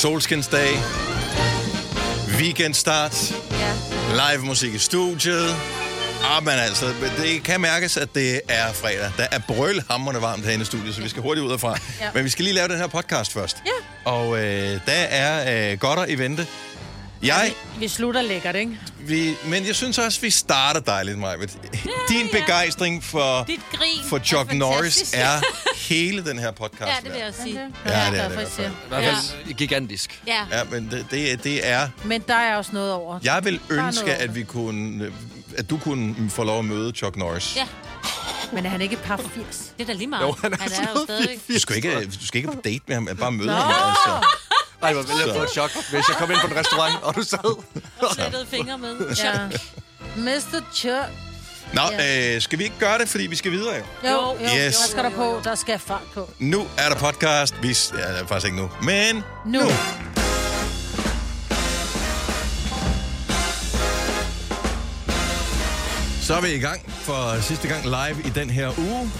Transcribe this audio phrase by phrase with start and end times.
[0.00, 0.68] solskinsdag,
[2.38, 3.72] weekendstart, Ja.
[4.32, 5.56] live musik i studiet.
[6.24, 6.86] Ah, men altså,
[7.22, 9.10] det kan mærkes, at det er fredag.
[9.16, 11.68] Der er brølhamrende varmt herinde i studiet, så vi skal hurtigt ud herfra.
[12.00, 12.04] Ja.
[12.04, 12.10] Ja.
[12.14, 13.56] Men vi skal lige lave den her podcast først.
[13.66, 14.10] Ja.
[14.10, 16.46] Og øh, der er øh, godter i vente.
[17.22, 18.78] Jeg, Vi slutter lækkert, ikke?
[19.00, 21.36] vi, men jeg synes også, vi starter dejligt, Maja.
[22.08, 22.40] Din ja.
[22.40, 25.40] begejstring for, Dit grin for Chuck er Norris er
[25.88, 26.82] hele den her podcast.
[26.86, 27.60] Ja, det vil jeg sige.
[27.86, 28.70] Ja, det er det i hvert jeg siger.
[28.90, 29.02] fald.
[29.02, 29.14] I hvert
[29.44, 30.22] fald gigantisk.
[30.26, 30.44] Ja.
[30.52, 31.88] Ja, men det, det, det er...
[32.04, 33.18] Men der er også noget over.
[33.22, 35.12] Jeg vil ønske, at vi kunne...
[35.56, 37.56] At du kunne få lov at møde Chuck Norris.
[37.56, 37.66] ja,
[38.52, 39.72] Men er han ikke par 80?
[39.78, 40.22] det er da lige meget.
[40.26, 41.38] Jo, han er han er jo stadig...
[41.48, 43.52] Du skal ikke, du skal ikke på date med ham, bare møde Nå!
[43.52, 43.90] ham.
[43.90, 44.26] Altså.
[44.82, 47.14] Ej, hvor ville jeg få et chok, hvis jeg kom ind på en restaurant, og
[47.16, 47.44] du sad.
[47.98, 48.96] Og sættede fingre med.
[49.24, 49.32] Ja.
[50.16, 50.60] Mr.
[50.74, 51.08] Chuck.
[51.72, 54.08] Nå, øh, skal vi ikke gøre det, fordi vi skal videre jo?
[54.10, 54.52] Jo, jo, Yes.
[54.56, 54.76] yes.
[54.76, 55.40] der skal der på.
[55.44, 56.30] Der skal fart på.
[56.38, 57.54] Nu er der podcast.
[57.62, 59.60] Vi, ja, faktisk ikke nu, men Nu.
[59.60, 59.70] nu.
[66.22, 69.10] Så er vi i gang for sidste gang live i den her uge.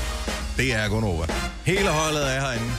[0.56, 1.26] Det er Gunova.
[1.64, 2.72] Hele holdet er herinde.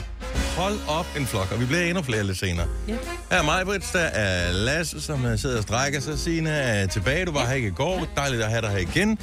[0.56, 2.66] Hold op en flok, og vi bliver endnu flere lidt senere.
[2.88, 2.92] Ja.
[3.30, 6.18] Her er mig, Brits, der er Lasse, som sidder og strækker sig.
[6.18, 7.24] Signe er tilbage.
[7.26, 8.06] Du var her ikke i går.
[8.16, 9.18] Dejligt at have dig her igen.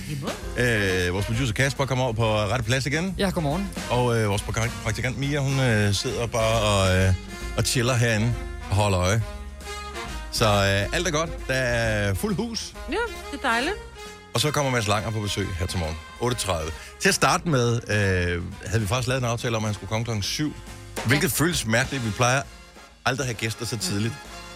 [0.57, 3.15] Øh, vores producer Kasper kommer over på rette plads igen.
[3.17, 3.69] Ja, godmorgen.
[3.89, 7.13] Og øh, vores praktik- praktikant Mia, hun øh, sidder bare og, øh,
[7.57, 8.33] og chiller herinde
[8.69, 9.23] og holder øje.
[10.31, 11.29] Så øh, alt er godt.
[11.47, 12.73] Der er fuld hus.
[12.91, 12.95] Ja,
[13.31, 13.75] det er dejligt.
[14.33, 15.95] Og så kommer Mads Langer på besøg her til morgen.
[16.67, 16.71] 8.30.
[16.99, 19.89] Til at starte med, øh, havde vi faktisk lavet en aftale om, at han skulle
[19.89, 20.53] komme klokken 7.
[21.05, 22.05] Hvilket føles mærkeligt.
[22.05, 22.41] Vi plejer
[23.05, 24.13] aldrig at have gæster så tidligt.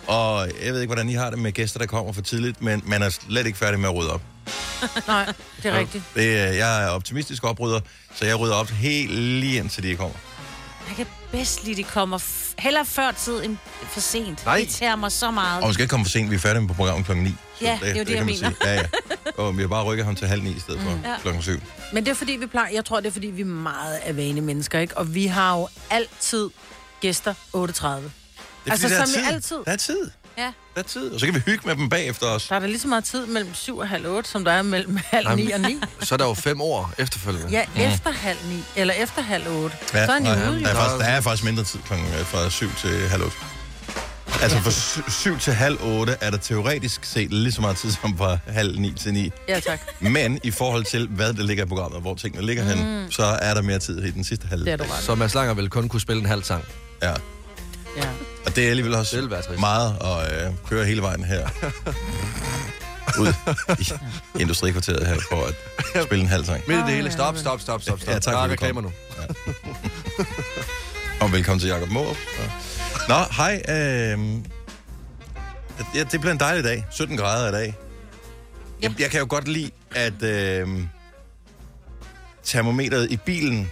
[0.08, 2.82] Og jeg ved ikke, hvordan I har det med gæster, der kommer for tidligt, men
[2.86, 4.22] man er slet ikke færdig med at rydde op.
[5.08, 5.26] Nej,
[5.64, 6.04] det er rigtigt.
[6.16, 7.80] Det, er- jeg er optimistisk oprydder,
[8.16, 10.16] så jeg rydder op helt lige indtil de kommer.
[10.88, 13.58] Jeg kan bedst lide, de kommer f- hellere før tid end
[13.90, 14.46] for sent.
[14.46, 14.58] Nej.
[14.60, 15.64] Det tager mig så meget.
[15.64, 17.30] Og vi skal ikke komme for sent, vi er færdige på programmet klokken 9.
[17.30, 18.52] Så Ja, det er jo det, jeg mener.
[18.66, 18.82] Ja, ja.
[19.38, 21.16] Og vi har bare rykket ham til halv ni i stedet for Ja.
[21.22, 21.52] klokken 7.
[21.94, 22.70] Men det er fordi, vi plejer...
[22.74, 24.98] Jeg tror, det er fordi, vi er meget af vane mennesker, ikke?
[24.98, 26.50] Og vi har jo altid
[27.02, 27.58] gæster 8.30.
[27.58, 27.72] Det
[28.68, 29.34] er, Altså, fordi, der er som i tid.
[29.34, 29.58] altid.
[29.66, 30.10] Der er tid.
[30.38, 30.44] Ja.
[30.76, 31.12] Der er tid.
[31.12, 32.48] Og så kan vi hygge med dem bagefter os.
[32.48, 34.62] Der er der lige så meget tid mellem 7 og halv 8, som der er
[34.62, 35.78] mellem halv 9 og 9.
[36.02, 37.48] Så er der jo fem år efterfølgende.
[37.52, 39.78] Ja, efter halv 9, eller efter halv 8.
[39.94, 42.08] Ja, så er han jo ude, der, er faktisk, der er faktisk mindre tid klokken
[42.08, 43.38] øh, fra 7 til halv 8.
[44.44, 48.18] Altså fra 7 til halv 8 er der teoretisk set lige så meget tid som
[48.18, 49.32] fra halv 9 til 9.
[49.48, 49.80] Ja, tak.
[50.00, 52.70] Men i forhold til, hvad der ligger i programmet, hvor tingene ligger mm.
[52.70, 54.66] hen, så er der mere tid i den sidste halv.
[54.66, 55.04] Det er du ret.
[55.04, 56.64] Så Mads Langer vil kun kunne spille en halv sang.
[57.02, 57.10] Ja.
[57.98, 58.10] Ja.
[58.46, 59.60] Og det er alligevel også Det vil være trist.
[59.60, 61.48] meget at øh, køre hele vejen her.
[63.20, 63.34] Ud
[63.80, 63.92] i
[64.42, 66.64] industrikvarteret her for at spille en halv sang.
[66.68, 67.12] Midt i det hele.
[67.12, 68.14] Stop, stop, stop, stop, stop.
[68.14, 68.92] Ja, tak, Der er reklamer nu.
[71.20, 72.16] Og velkommen til Jakob Måb.
[73.08, 73.62] Nå, hej.
[73.70, 74.20] Øh,
[75.96, 76.86] ja, det bliver en dejlig dag.
[76.92, 77.76] 17 grader i dag.
[78.82, 80.68] Jeg, jeg kan jo godt lide, at øh,
[82.44, 83.72] termometeret i bilen,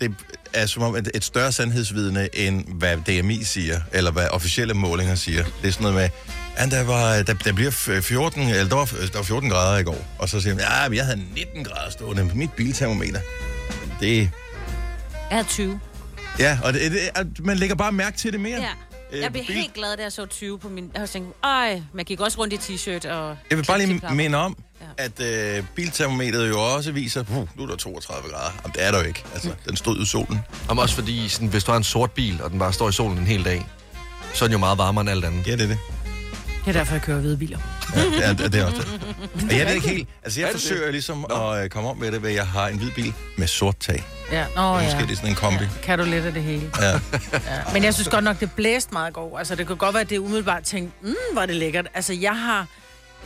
[0.00, 0.14] det
[0.52, 5.14] er som om et, et større sandhedsvidne, end hvad DMI siger, eller hvad officielle målinger
[5.14, 5.44] siger.
[5.62, 6.08] Det er sådan noget med,
[6.56, 9.78] at der, var, der, der bliver f- 14, eller der var, der var 14 grader
[9.78, 10.04] i går.
[10.18, 13.20] Og så siger man, ja, men jeg havde 19 grader stående på mit biltermometer.
[14.00, 14.30] Det,
[15.30, 15.80] Jeg er 20.
[16.38, 18.60] Ja, og det, det, man lægger bare mærke til det mere.
[18.60, 18.68] Ja.
[19.12, 20.90] Øh, Jeg blev helt glad, da jeg så 20 på min...
[20.94, 23.36] Jeg har tænkt, ej, man gik også rundt i t-shirt og...
[23.50, 24.56] Jeg vil bare lige minde om,
[24.98, 25.04] Ja.
[25.04, 25.20] at
[25.58, 28.52] øh, biltermometeret jo også viser, uh, nu er der 32 grader.
[28.62, 29.24] Jamen, det er der jo ikke.
[29.34, 30.38] Altså, den stod i solen.
[30.68, 32.92] Om også fordi, sådan, hvis du har en sort bil, og den bare står i
[32.92, 33.66] solen en hel dag,
[34.34, 35.46] så er den jo meget varmere end alt andet.
[35.46, 35.78] Ja, det er det.
[36.68, 37.58] Det er derfor, jeg kører hvide biler.
[37.96, 39.00] Ja, det, er, det er også det.
[39.50, 40.08] Og jeg ved ikke helt.
[40.22, 42.68] Altså, jeg Er forsøger ligesom at øh, komme om med det, ved at jeg har
[42.68, 44.04] en hvid bil med sort tag.
[44.32, 44.84] Ja, Nå, Oh, ja.
[44.84, 45.64] Måske det er sådan en kombi.
[45.64, 46.70] Ja, kan du lidt af det hele.
[46.80, 46.90] Ja.
[46.90, 46.98] Ja.
[47.72, 49.38] Men jeg synes godt nok, det blæste meget går.
[49.38, 51.86] Altså, det kan godt være, at det umiddelbart tænkte, mm, hvor er det lækkert.
[51.94, 52.66] Altså, jeg har,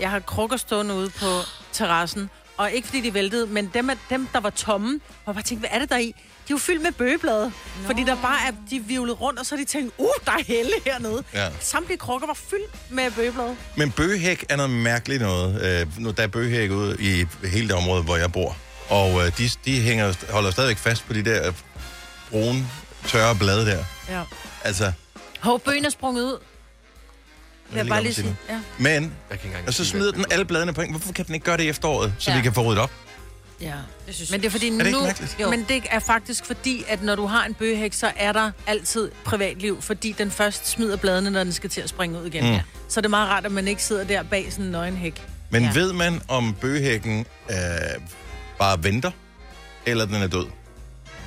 [0.00, 1.26] jeg har krukker stående ude på
[1.72, 2.30] terrassen,
[2.62, 5.76] og ikke fordi de væltede, men dem, dem der var tomme, og bare tænkte, hvad
[5.76, 6.06] er det der i?
[6.06, 7.44] De er jo fyldt med bøgeblade.
[7.44, 7.86] Nå.
[7.86, 10.44] Fordi der bare er, de vivlet rundt, og så har de tænkt, uh, der er
[10.46, 11.24] helle hernede.
[11.34, 11.48] Ja.
[11.60, 13.56] Samtlige krukker var fyldt med bøgeblade.
[13.76, 15.80] Men bøgehæk er noget mærkeligt noget.
[15.80, 18.56] Øh, nu, der er bøgehæk ude i hele det område, hvor jeg bor.
[18.88, 21.54] Og øh, de, de hænger, holder stadigvæk fast på de der øh,
[22.30, 22.66] brune,
[23.06, 23.84] tørre blade der.
[24.08, 24.22] Ja.
[24.64, 24.92] Altså,
[25.40, 26.38] Hov, bøgen er sprunget ud.
[27.72, 28.36] jeg Jeg bare lige sige.
[28.48, 28.60] Ja.
[28.78, 30.32] men, Jeg kan ikke engang og så smider den det er.
[30.32, 30.90] alle bladene på en.
[30.90, 32.36] Hvorfor kan den ikke gøre det i efteråret, så Ja.
[32.36, 32.90] vi kan få ryddet op?
[33.60, 33.72] Ja.
[34.06, 35.06] Det synes Men det er fordi det ikke nu,
[35.40, 35.50] jo.
[35.50, 39.10] men det er faktisk fordi, at når du har en bøgehæk, så er der altid
[39.24, 42.52] privatliv, fordi den først smider bladene, når den skal til at springe ud igen.
[42.52, 42.58] Mm.
[42.88, 45.26] Så er det meget rart, at man ikke sidder der bag sådan en nøgenhæk.
[45.50, 45.62] Men.
[45.62, 45.70] Ja.
[45.74, 47.56] ved man, om bøgehækken øh,
[48.58, 49.10] bare venter,
[49.86, 50.46] eller den er død?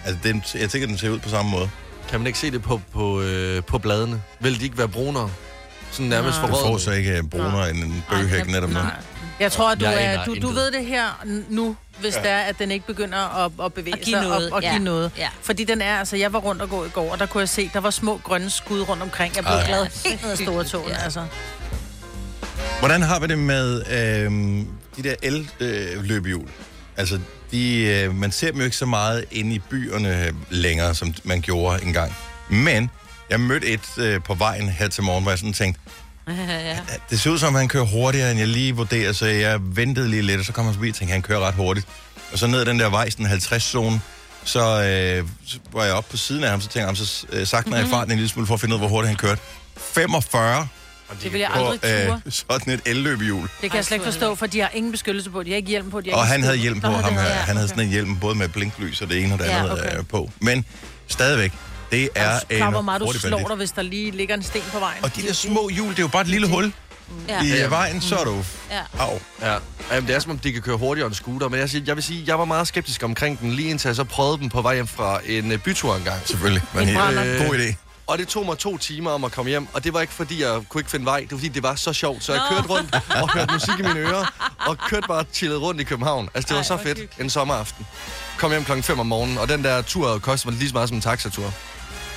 [0.05, 1.69] Altså, den, jeg tænker, den ser ud på samme måde.
[2.09, 4.21] Kan man ikke se det på, på, øh, på bladene?
[4.39, 5.29] Vil de ikke være brunere?
[5.95, 6.47] Sådan nærmest Nej.
[6.47, 6.81] Du får forrådet.
[6.81, 8.79] så ikke brunere end en bøgehæk netop nu.
[9.39, 10.55] Jeg tror, at du, Jeg er, aner du, du intet.
[10.55, 12.21] ved det her nu, hvis ja.
[12.21, 14.71] det er, at den ikke begynder at, at bevæge give sig noget, og, og ja.
[14.71, 15.11] give noget.
[15.17, 15.27] Ja.
[15.41, 17.49] Fordi den er, altså jeg var rundt og gå i går, og der kunne jeg
[17.49, 19.35] se, der var små grønne skud rundt omkring.
[19.35, 19.67] Jeg blev Ej.
[19.67, 21.03] glad helt ned store tåen, Ja.
[21.03, 21.23] altså.
[22.79, 26.47] Hvordan har vi det med øhm, de der el-løbehjul?
[26.97, 27.19] Altså,
[27.51, 31.41] de, øh, man ser dem jo ikke så meget inde i byerne længere, som man
[31.41, 32.15] gjorde engang.
[32.49, 32.89] Men
[33.29, 35.81] jeg mødte et øh, på vejen her til morgen, hvor jeg sådan tænkte,
[36.37, 36.77] ja.
[37.09, 40.21] det ser ud som, han kører hurtigere, end jeg lige vurderer, så jeg ventede lige
[40.21, 41.87] lidt, og så kom han forbi og tænkte, han kører ret hurtigt.
[42.31, 43.99] Og så ned den der vej, sådan 50-zone,
[44.43, 47.47] så øh, så var jeg oppe på siden af ham, så tænkte jeg, så øh,
[47.47, 49.17] sagtner jeg i farten en lille smule for at finde ud af, hvor hurtigt han
[49.17, 49.41] kørte.
[49.77, 50.67] 45
[51.23, 52.21] Det vil jeg på aldrig ture.
[52.25, 53.41] øh, sådan et el-løbehjul.
[53.61, 55.43] Det kan jeg slet ikke forstå, for de har ingen beskyttelse på.
[55.43, 56.01] De har ikke hjelm på.
[56.01, 57.19] De Og han havde hjelm på, ham her.
[57.21, 59.71] Han havde sådan en hjelm både med blinklys og det ene og det Ja, andet
[59.71, 59.97] okay.
[59.97, 60.31] øh, på.
[60.39, 60.65] Men
[61.07, 61.51] stadigvæk,
[61.91, 63.47] det er en klar, hvor meget du hurtig slår bandit.
[63.49, 65.03] dig, hvis der lige ligger en sten på vejen.
[65.03, 66.73] Og de der små hjul, det er jo bare et lille hul
[67.29, 67.41] Ja.
[67.43, 68.43] i øh, vejen, så er du...
[68.71, 68.81] Ja.
[68.99, 69.19] Au.
[69.41, 69.57] Ja,
[69.91, 71.83] Jamen, det er som om, de kan køre hurtigere end en scooter, men jeg, siger,
[71.87, 74.49] jeg vil sige, jeg var meget skeptisk omkring den, lige indtil jeg så prøvede den
[74.49, 76.21] på vej hjem fra en øh, bytur engang.
[76.25, 76.61] Selvfølgelig.
[76.73, 77.23] Men En helt, brænder.
[77.41, 77.75] øh, god idé.
[78.07, 80.41] Og det tog mig to timer om at komme hjem, og det var ikke fordi,
[80.43, 82.23] jeg kunne ikke finde vej, det var fordi, det var så sjovt.
[82.23, 84.33] Så jeg kørte rundt og hørte musik i mine ører,
[84.67, 86.29] og kørte bare chillet rundt i København.
[86.33, 87.21] Altså, det var Ej, så hvor fedt hyggeligt.
[87.21, 87.85] en sommeraften.
[88.37, 90.89] Kom hjem klokken 5 om morgenen, og den der tur kostede mig lige så meget
[90.89, 91.53] som en taxatur.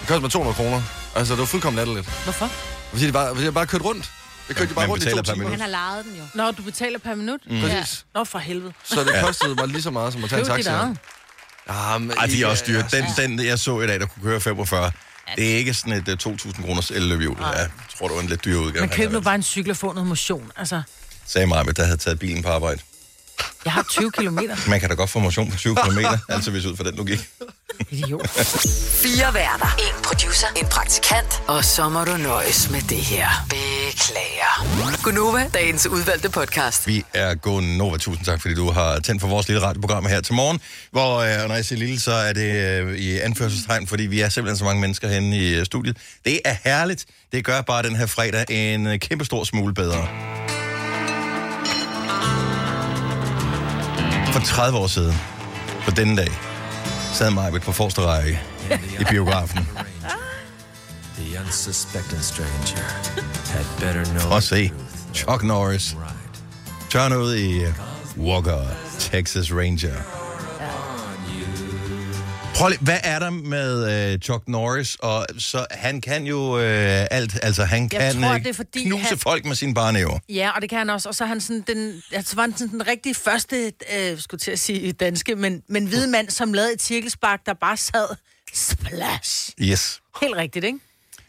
[0.01, 0.83] Det kostede mig 200 kroner.
[1.17, 2.09] Altså, det var fuldkommen latterligt.
[2.25, 2.51] Hvorfor?
[2.91, 4.11] Fordi det bare, fordi jeg bare kørte rundt.
[4.49, 5.51] Jeg kørte jo bare man rundt i to betaler per timer.
[5.51, 6.23] Han har lejet den jo.
[6.35, 7.41] Nå, du betaler per minut?
[7.51, 7.61] Mm.
[7.61, 8.05] Præcis.
[8.15, 8.73] Nå, for helvede.
[8.85, 10.71] Så det kostede mig lige så meget som at tage en taxa.
[10.71, 10.97] eget.
[11.69, 12.85] Ja, men Ej, de er også dyre.
[12.93, 14.91] Ja, Den, den, jeg så i dag, der kunne køre 45,
[15.37, 17.37] det er ikke sådan et uh, 2.000 kroners el-løbehjul.
[17.41, 17.69] Jeg
[17.99, 18.73] tror, det var en lidt dyr udgave.
[18.73, 19.25] Men han køb har nu valgt.
[19.25, 20.51] bare en cykel og få noget motion.
[20.57, 20.83] Altså,
[21.27, 22.81] Sagde mig, der havde taget bilen på arbejde.
[23.65, 24.57] Jeg har 20 kilometer.
[24.69, 25.99] Man kan da godt få motion på 20 km,
[26.29, 27.21] altså hvis ud fra den logik.
[27.91, 28.31] Idiot.
[29.03, 29.77] Fire værter.
[29.79, 30.47] En producer.
[30.57, 31.43] En praktikant.
[31.47, 33.29] Og så må du nøjes med det her.
[33.49, 35.03] Beklager.
[35.03, 36.87] Gunova, dagens udvalgte podcast.
[36.87, 37.97] Vi er gået Nova.
[37.99, 40.61] Tusind tak, fordi du har tændt for vores lille radioprogram her til morgen.
[40.91, 44.21] Hvor, øh, og når jeg siger lille, så er det øh, i anførselstegn, fordi vi
[44.21, 45.97] er simpelthen så mange mennesker henne i øh, studiet.
[46.25, 47.05] Det er herligt.
[47.33, 50.09] Det gør bare den her fredag en øh, kæmpe stor smule bedre.
[54.39, 55.15] For 30 år siden,
[55.85, 56.29] på denne dag,
[57.13, 58.41] sad Majbet på forreste række
[59.01, 59.69] i biografen.
[61.19, 62.83] The unsuspecting stranger
[63.53, 64.71] had better know the se.
[65.15, 66.43] Chuck Norris Right.
[66.91, 67.65] tørne ud i
[68.19, 68.61] Walker,
[68.99, 70.28] Texas Ranger.
[72.59, 74.97] Prøv lige, hvad er der med øh, Chuck Norris?
[75.01, 78.53] Og så han kan jo øh, alt, altså han Jeg kan tror, øh, det er,
[78.53, 80.19] fordi knuse han- folk med sine barnæver.
[80.29, 81.09] Ja, og det kan han også.
[81.09, 84.39] Og så er han sådan den, altså var han sådan den rigtig første, øh, skulle
[84.39, 88.17] til at sige danske, men, men hvide mand, som lavede et cirkelspark, der bare sad
[88.55, 89.51] splash.
[89.61, 90.01] Yes.
[90.21, 90.79] Helt rigtigt, ikke?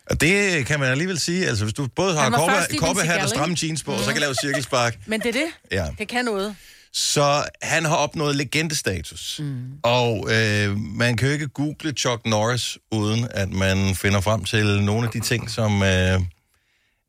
[0.09, 3.83] Og det kan man alligevel sige, altså hvis du både har her og stramme jeans
[3.83, 4.97] på, og så kan lave cirkelspark.
[5.05, 5.47] Men det er det.
[5.71, 5.85] Ja.
[5.99, 6.55] Det kan noget.
[6.93, 9.39] Så han har opnået legendestatus.
[9.39, 9.71] Mm.
[9.83, 14.83] Og øh, man kan jo ikke google Chuck Norris, uden at man finder frem til
[14.83, 16.19] nogle af de ting, som øh,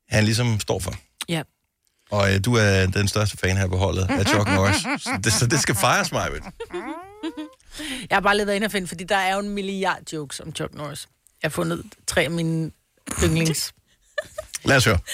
[0.08, 0.94] han ligesom står for.
[1.28, 1.42] Ja.
[2.10, 5.02] Og øh, du er den største fan her på holdet af Chuck Norris.
[5.02, 6.40] Så det, så det skal fejres mig, ved.
[8.10, 10.40] Jeg har bare lidt været inde og finde, fordi der er jo en milliard jokes
[10.40, 11.08] om Chuck Norris.
[11.42, 12.70] Jeg har fundet tre af mine
[13.25, 13.72] yndlings.
[14.64, 14.99] Lad os høre.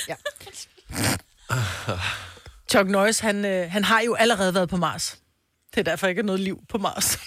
[2.71, 5.19] Chuck Norris, han, øh, han har jo allerede været på Mars.
[5.71, 7.19] Det er derfor ikke er noget liv på Mars.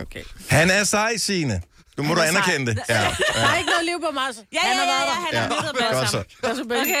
[0.00, 0.22] Okay.
[0.50, 1.62] Han er sej, Signe.
[1.96, 2.82] Du må du er anerkende det.
[2.88, 2.94] Ja,
[3.34, 4.34] Der er ikke noget liv på Mars.
[4.36, 5.40] Ja, ja, han har ja, været ja, der.
[5.40, 6.12] han har lyttet med os.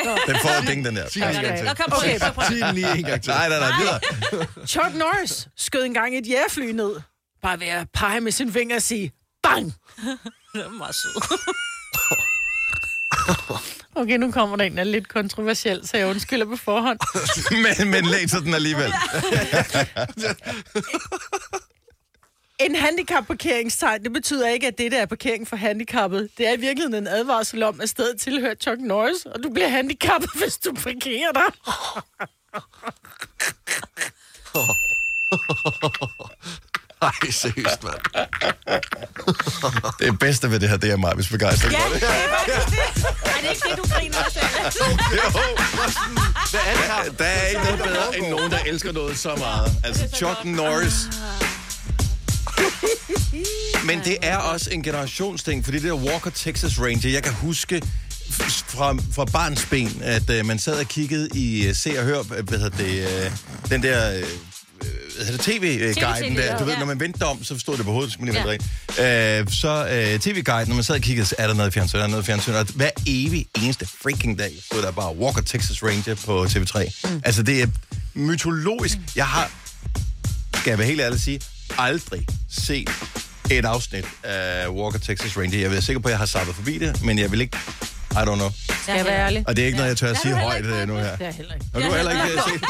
[0.04, 0.32] Nå.
[0.32, 1.08] Den får et ding, den der.
[1.08, 1.68] Sig den en gang til.
[1.92, 2.18] Okay.
[2.18, 2.44] Så prøv.
[2.44, 3.30] Sig den lige en gang til.
[3.32, 4.00] Nej, nej, nej, videre.
[4.66, 7.00] Chuck Norris skød engang et jægerfly ned.
[7.42, 9.74] Bare ved at pege med sin finger og sige, bang!
[10.52, 11.14] Det er meget sød.
[13.94, 16.98] Okay, nu kommer der en, der er lidt kontroversiel, så jeg undskylder på forhånd.
[17.80, 18.92] men, men læser den alligevel.
[22.60, 26.30] En handicapparkeringstegn, det betyder ikke, at dette er parkering for handicappet.
[26.38, 29.68] Det er i virkeligheden en advarsel om, at stedet tilhører Chuck Norris, og du bliver
[29.68, 31.52] handicappet, hvis du parkerer der.
[37.02, 37.94] Ej, seriøst, mand.
[40.00, 41.72] Det bedste ved det her, det er mig, hvis begejstring.
[41.72, 42.00] Ja, det.
[42.00, 42.78] det er faktisk det.
[43.24, 44.24] Er det ikke det, du griner af?
[46.50, 47.04] Hvad er det her?
[47.18, 49.72] Der er ikke noget bedre end nogen, der elsker noget så meget.
[49.84, 50.94] Altså Chuck Norris.
[53.84, 57.82] Men det er også en generationsting, fordi det der Walker Texas Ranger, jeg kan huske
[58.30, 62.22] fra, fra barns ben, at uh, man sad og kiggede i uh, Se og Hør,
[62.22, 63.12] hvad hedder det, uh,
[63.70, 64.24] den der uh,
[65.18, 66.58] hedder det tv-guiden TV, der.
[66.58, 66.78] Du ved, ja.
[66.78, 68.58] når man vendte om, så stod det på hovedet, så man lige
[68.98, 69.40] ja.
[69.40, 72.02] øh, Så øh, tv-guiden, når man sad og kiggede, så er der noget fjernsyn, er
[72.02, 72.52] der noget fjernsyn.
[72.52, 77.10] Og hver evig eneste freaking dag stod der bare Walker Texas Ranger på TV3.
[77.10, 77.22] Mm.
[77.24, 77.66] Altså, det er
[78.14, 78.98] mytologisk.
[79.16, 79.50] Jeg har,
[80.54, 81.40] skal jeg være helt ærlig at sige,
[81.78, 82.90] aldrig set
[83.50, 85.58] et afsnit af Walker Texas Ranger.
[85.58, 87.58] Jeg er sikker på, at jeg har sappet forbi det, men jeg vil ikke...
[88.12, 88.50] I don't know.
[88.82, 89.44] Skal jeg være ærlig?
[89.46, 91.16] Og det er ikke noget, jeg tør at sige højt øh, nu her.
[91.16, 91.66] Det er heller ikke.
[91.74, 92.62] Og du har heller ikke øh, set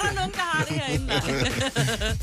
[0.00, 1.06] Er der nogen, der har det herinde?
[1.06, 2.16] Nej.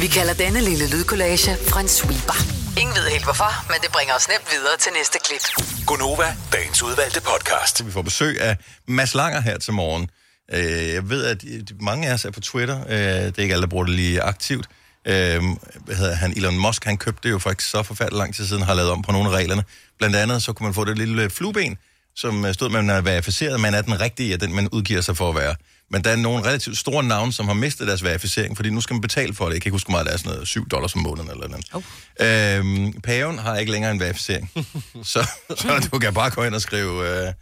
[0.02, 2.36] Vi kalder denne lille lydkollage en sweeper.
[2.80, 5.40] Ingen ved helt hvorfor, men det bringer os nemt videre til næste klip.
[5.86, 7.86] Gonova, dagens udvalgte podcast.
[7.86, 8.56] Vi får besøg af
[8.88, 10.10] Mads Langer her til morgen.
[10.52, 12.80] Øh, Jeg ved, at de- mange af os er på Twitter.
[12.88, 14.66] Øh, Det er ikke alle, der bruger det lige aktivt.
[15.06, 15.42] Øh,
[15.84, 16.32] Hvad hedder han?
[16.36, 18.90] Elon Musk, han købte det jo for ikke så forfærdeligt lang tid siden, har lavet
[18.90, 19.64] om på nogle af reglerne.
[19.98, 21.78] Blandt andet, så kunne man få det lille flueben,
[22.16, 25.00] som øh, stod, at man er verificeret, man er den rigtige af den, man udgiver
[25.00, 25.54] sig for at være.
[25.92, 28.94] Men der er nogle relativt store navne, som har mistet deres verificering, fordi nu skal
[28.94, 29.52] man betale for det.
[29.52, 31.66] Jeg kan ikke huske, meget det er sådan noget 7 dollars om måneden eller noget.
[31.72, 31.82] Oh.
[32.20, 34.50] Øhm, paven har ikke længere en verificering.
[35.12, 37.32] så, så du kan bare gå ind og skrive øh,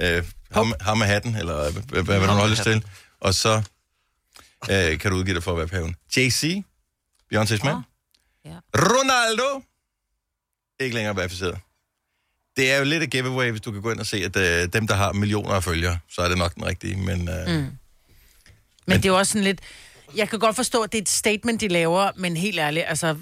[0.00, 2.84] øh, ham, ham med hatten, eller hvad, hvad, du har lyst til.
[3.20, 3.62] Og så
[4.70, 5.96] øh, kan du udgive dig for at være paven.
[6.16, 6.62] JC,
[7.34, 7.78] Beyoncé's mand.
[8.44, 8.56] Ja.
[8.74, 9.62] Ronaldo,
[10.80, 11.58] ikke længere verificeret.
[12.56, 14.68] Det er jo lidt et giveaway, hvis du kan gå ind og se, at øh,
[14.72, 16.96] dem, der har millioner af følgere, så er det nok den rigtige.
[16.96, 17.66] Men øh, mm.
[18.90, 19.60] Men det er jo også sådan lidt...
[20.16, 23.16] Jeg kan godt forstå, at det er et statement, de laver, men helt ærligt, altså...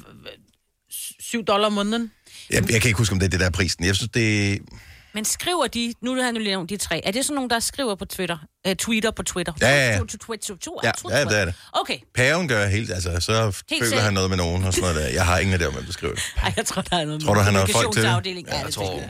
[1.21, 2.13] 7 dollar om måneden?
[2.51, 3.85] jeg, jeg kan ikke huske, om det er det der er prisen.
[3.85, 4.59] Jeg synes, det...
[5.15, 7.51] Men skriver de, nu har jeg nu lige nævnt de tre, er det sådan nogen,
[7.51, 8.39] der skriver på Twitter?
[8.69, 9.53] Uh, tweeter på Twitter?
[9.61, 10.01] Ja, ja, ja.
[11.11, 11.55] Ja, det er det.
[11.73, 11.99] Okay.
[12.15, 12.91] Paven gør helt...
[12.91, 14.01] Altså, så Helt føler selv.
[14.01, 15.13] han noget med nogen og sådan noget der.
[15.15, 16.23] Jeg har ingen af det, om man beskriver det.
[16.43, 18.03] Ej, jeg tror, der er noget Tror du, han har folk til.
[18.03, 19.01] Ja, Jeg tror,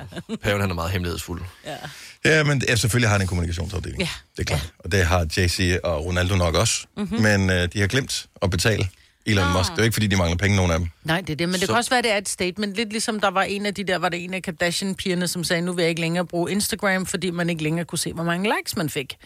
[0.43, 1.43] paven han er meget hemmelighedsfuld.
[1.67, 1.77] Ja,
[2.25, 4.01] men ja, selvfølgelig har han en kommunikationsafdeling.
[4.03, 4.09] Ja.
[4.37, 4.73] Det er klart.
[4.79, 6.87] Og det har JC og Ronaldo nok også.
[6.97, 7.21] Mm-hmm.
[7.21, 8.89] Men øh, de har glemt at betale
[9.27, 9.71] Elon Musk.
[9.71, 10.89] Det er jo ikke, fordi de mangler penge, nogen af dem.
[11.05, 11.49] Nej, det er det.
[11.49, 12.77] Men det Så- kan også være, det er et statement.
[12.77, 15.63] Lidt ligesom der var en af de der, var det en af Kardashian-pigerne, som sagde,
[15.63, 18.53] nu vil jeg ikke længere bruge Instagram, fordi man ikke længere kunne se, hvor mange
[18.59, 19.17] likes man fik.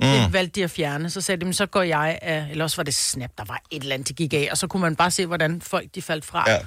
[0.00, 0.06] Mm.
[0.06, 1.10] Det valgte de at fjerne.
[1.10, 3.62] Så sagde de, "Men så går jeg af, eller også var det Snap, der var
[3.70, 6.02] et eller andet, de gik af, og så kunne man bare se, hvordan folk de
[6.02, 6.50] faldt fra.
[6.50, 6.58] Ja.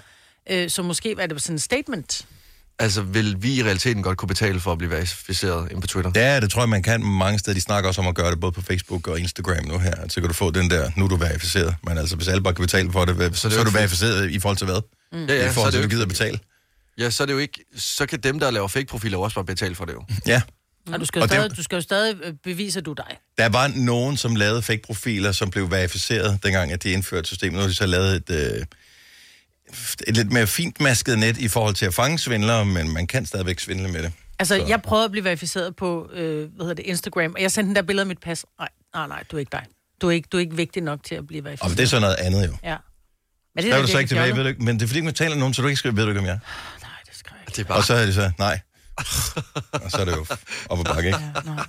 [0.50, 2.26] Øh, så måske var det sådan et statement.
[2.80, 6.12] Altså, vil vi i realiteten godt kunne betale for at blive verificeret ind på Twitter?
[6.16, 7.56] Ja, det tror jeg, man kan mange steder.
[7.56, 9.94] De snakker også om at gøre det både på Facebook og Instagram nu her.
[10.10, 11.76] Så kan du få den der, nu er du verificeret.
[11.84, 14.32] Men altså, hvis alle bare kan betale for det, så, det så er du verificeret
[14.32, 14.82] i forhold til hvad?
[15.14, 16.40] Ja, I ja, så er forhold det til, at du gider betale.
[16.98, 17.60] ja, så er det jo ikke...
[17.78, 20.04] Så kan dem, der laver fake-profiler, også bare betale for det jo.
[20.28, 20.42] Ja.
[20.94, 22.92] Og du skal jo Og dem- stadig, du skal jo stadig øh, bevise, at du
[22.92, 23.18] er dig.
[23.38, 27.54] Der var nogen, som lavede fake-profiler, som blev verificeret, dengang at de indførte systemet.
[27.54, 28.66] Nu har de så lavet et, øh,
[30.08, 33.26] et lidt mere fint masket net i forhold til at fange svindlere, men man kan
[33.26, 34.12] stadigvæk svindle med det.
[34.40, 37.52] Altså, Så- jeg prøvede at blive verificeret på, øh, hvad hedder det, Instagram, og jeg
[37.52, 38.46] sendte den der billede af mit pas.
[38.60, 39.66] Nej, nej, nej, du er ikke dig.
[40.02, 41.72] Du er ikke, du er ikke vigtig nok til at blive verificeret.
[41.72, 42.56] Og det er så noget andet jo.
[42.64, 42.76] Ja.
[43.56, 44.64] Men Der er du så ikke tilbage, ved du?
[44.64, 46.26] Men det er fordi, man taler nogen, så du ikke skriver, ved du ikke, om
[46.26, 46.40] jeg.
[46.82, 47.56] Nej, det skal jeg ikke.
[47.58, 47.78] Det er bare...
[47.78, 48.60] Og så er det så, nej.
[49.86, 50.26] og så er det jo
[50.70, 51.20] op ad bakke, ikke?
[51.20, 51.66] Ja, nej.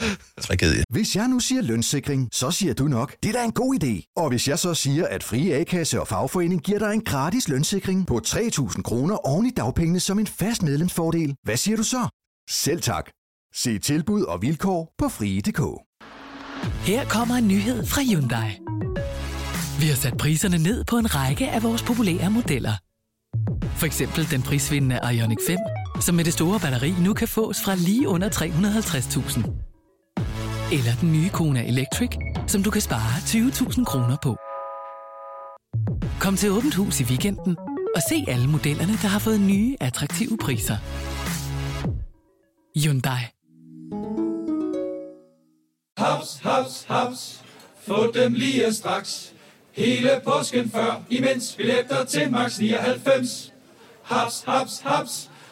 [0.40, 0.84] Tragedie.
[0.90, 4.12] Hvis jeg nu siger lønssikring, så siger du nok, det er da en god idé.
[4.16, 8.06] Og hvis jeg så siger, at Frie A-kasse og fagforening giver dig en gratis lønssikring
[8.06, 12.08] på 3.000 kroner oven i dagpengene som en fast medlemsfordel, hvad siger du så?
[12.50, 13.10] Selv tak.
[13.54, 15.60] Se tilbud og vilkår på frie.dk.
[16.86, 18.58] Her kommer en nyhed fra Hyundai.
[19.80, 22.72] Vi har sat priserne ned på en række af vores populære modeller.
[23.76, 25.58] For eksempel den prisvindende Ioniq 5,
[26.00, 29.67] som med det store batteri nu kan fås fra lige under 350.000.
[30.72, 32.10] Eller den nye Kona Electric,
[32.46, 34.36] som du kan spare 20.000 kroner på.
[36.20, 37.56] Kom til Åbent Hus i weekenden
[37.96, 40.76] og se alle modellerne, der har fået nye, attraktive priser.
[42.76, 43.22] Hyundai.
[45.98, 47.44] Haps, haps, haps.
[47.86, 49.32] Få dem lige straks.
[49.72, 53.52] Hele påsken før, imens billetter til max 99.
[54.02, 55.30] Haps, haps, haps.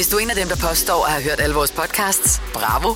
[0.00, 2.94] Hvis du er en af dem, der påstår at have hørt alle vores podcasts, bravo.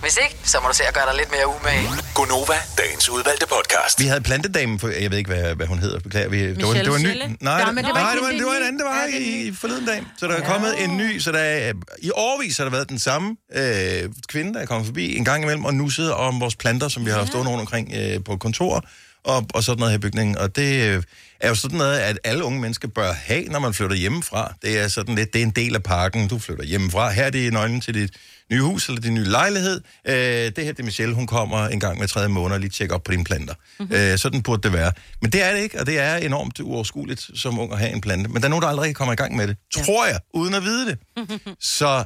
[0.00, 1.88] Hvis ikke, så må du se at gøre dig lidt mere umage.
[2.14, 4.00] Gonova, dagens udvalgte podcast.
[4.00, 6.28] Vi havde plantedamen, for, jeg ved ikke, hvad, hvad hun hedder, beklager.
[6.28, 7.06] Vi, det, var, det var en ny.
[7.06, 7.36] Michelle?
[7.40, 8.96] Nej, Ja, det, det nej, var det, ikke var, det var en anden, det var
[8.96, 10.02] Ja, ja, i, i forleden dag.
[10.18, 12.98] Så der er kommet en ny, så der er, i årvis har der været den
[12.98, 16.88] samme øh, kvinde, der er kommet forbi en gang imellem og nusset om vores planter,
[16.88, 18.84] som vi har stående rundt omkring øh, på kontor.
[19.24, 20.38] Og, og sådan noget her i bygningen.
[20.38, 21.02] Og det øh,
[21.40, 24.54] er jo sådan noget, at alle unge mennesker bør have, når man flytter hjemmefra.
[24.62, 26.28] Det er sådan lidt, det er en del af parken.
[26.28, 27.10] Du flytter hjemmefra.
[27.10, 28.10] Her er det nøglen til dit
[28.50, 29.80] nye hus eller din nye lejlighed.
[30.04, 32.70] Øh, det her det er Michelle, hun kommer en gang med tredje måned og lige
[32.70, 33.54] tjekker op på dine planter.
[33.78, 33.96] Mm-hmm.
[33.96, 34.92] Øh, sådan burde det være.
[35.22, 38.00] Men det er det ikke, og det er enormt uoverskueligt som ung at have en
[38.00, 38.30] plante.
[38.30, 39.56] Men der er nogen, der aldrig kommer i gang med det.
[39.76, 39.82] Ja.
[39.82, 40.98] Tror jeg, uden at vide det.
[41.78, 42.04] Så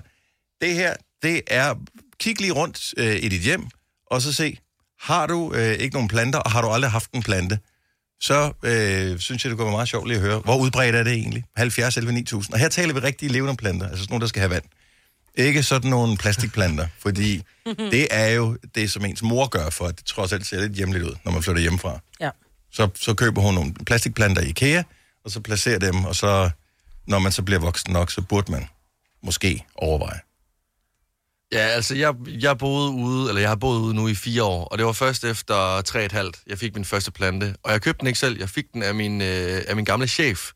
[0.60, 1.74] det her, det er,
[2.20, 3.66] kig lige rundt øh, i dit hjem,
[4.10, 4.58] og så se,
[5.04, 7.58] har du øh, ikke nogen planter, og har du aldrig haft en plante,
[8.20, 11.02] så øh, synes jeg, det kunne være meget sjovt lige at høre, hvor udbredt er
[11.02, 11.44] det egentlig?
[11.56, 12.54] 70 11 9000.
[12.54, 14.64] Og her taler vi rigtige levende planter, altså sådan nogle, der skal have vand.
[15.34, 17.42] Ikke sådan nogle plastikplanter, fordi
[17.94, 20.72] det er jo det, som ens mor gør, for at det trods alt ser lidt
[20.72, 22.00] hjemligt ud, når man flytter hjemmefra.
[22.20, 22.30] Ja.
[22.72, 24.82] Så, så køber hun nogle plastikplanter i IKEA,
[25.24, 26.50] og så placerer dem, og så,
[27.06, 28.68] når man så bliver voksen nok, så burde man
[29.22, 30.20] måske overveje.
[31.54, 34.64] Ja, altså jeg, jeg boede ude, eller jeg har boet ude nu i fire år,
[34.64, 37.54] og det var først efter tre og et halvt, jeg fik min første plante.
[37.62, 40.06] Og jeg købte den ikke selv, jeg fik den af min, øh, af min gamle
[40.06, 40.50] chef,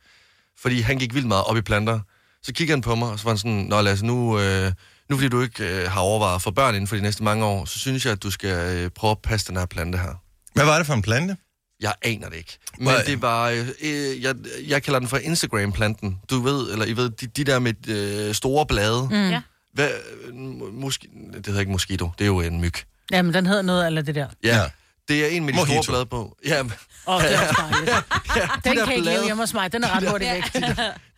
[0.61, 2.00] fordi han gik vildt meget op i planter.
[2.43, 4.73] Så kiggede han på mig, og så var han sådan, Nå Lasse, nu, øh,
[5.11, 7.64] nu fordi du ikke øh, har overvejet for børn inden for de næste mange år,
[7.64, 10.23] så synes jeg, at du skal øh, prøve at passe den her plante her.
[10.55, 11.37] Hvad var det for en plante?
[11.81, 12.59] Jeg aner det ikke.
[12.78, 14.35] Men Hvad- det var, øh, øh, jeg,
[14.69, 16.19] jeg kalder den for Instagram-planten.
[16.31, 19.09] Du ved, eller I ved, de, de der med øh, store blade.
[19.11, 19.31] Mm.
[19.31, 19.40] Ja.
[19.75, 19.91] Hvad,
[20.27, 20.35] øh,
[20.75, 22.75] moski, det hedder ikke mosquito, det er jo en myg.
[23.13, 24.27] Ja, men den hedder noget eller det der.
[24.45, 24.61] Ja,
[25.09, 25.83] det er en med de Mojito.
[25.83, 26.37] store blade på.
[26.47, 26.67] Ja, Åh,
[27.15, 27.91] oh, det er også dejligt.
[28.37, 29.73] ja, Den der kan ikke blade- leve hjemme hos mig.
[29.73, 30.63] Den er ret hurtigt væk.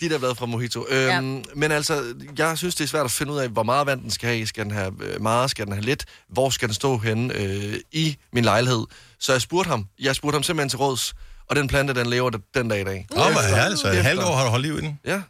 [0.00, 0.86] De der blade fra Mojito.
[0.90, 1.42] Øhm, ja.
[1.54, 4.10] Men altså, jeg synes, det er svært at finde ud af, hvor meget vand den
[4.10, 4.46] skal have.
[4.46, 5.50] Skal den have øh, meget?
[5.50, 6.04] Skal den have lidt?
[6.28, 8.84] Hvor skal den stå henne øh, i min lejlighed?
[9.20, 9.86] Så jeg spurgte ham.
[10.00, 11.14] Jeg spurgte ham simpelthen til råds.
[11.50, 13.06] Og den plante, den lever den dag i dag.
[13.16, 13.80] Åh, oh, hvor herligt.
[13.80, 14.98] Så et halvt år har du holdt liv i den.
[15.04, 15.20] Ja.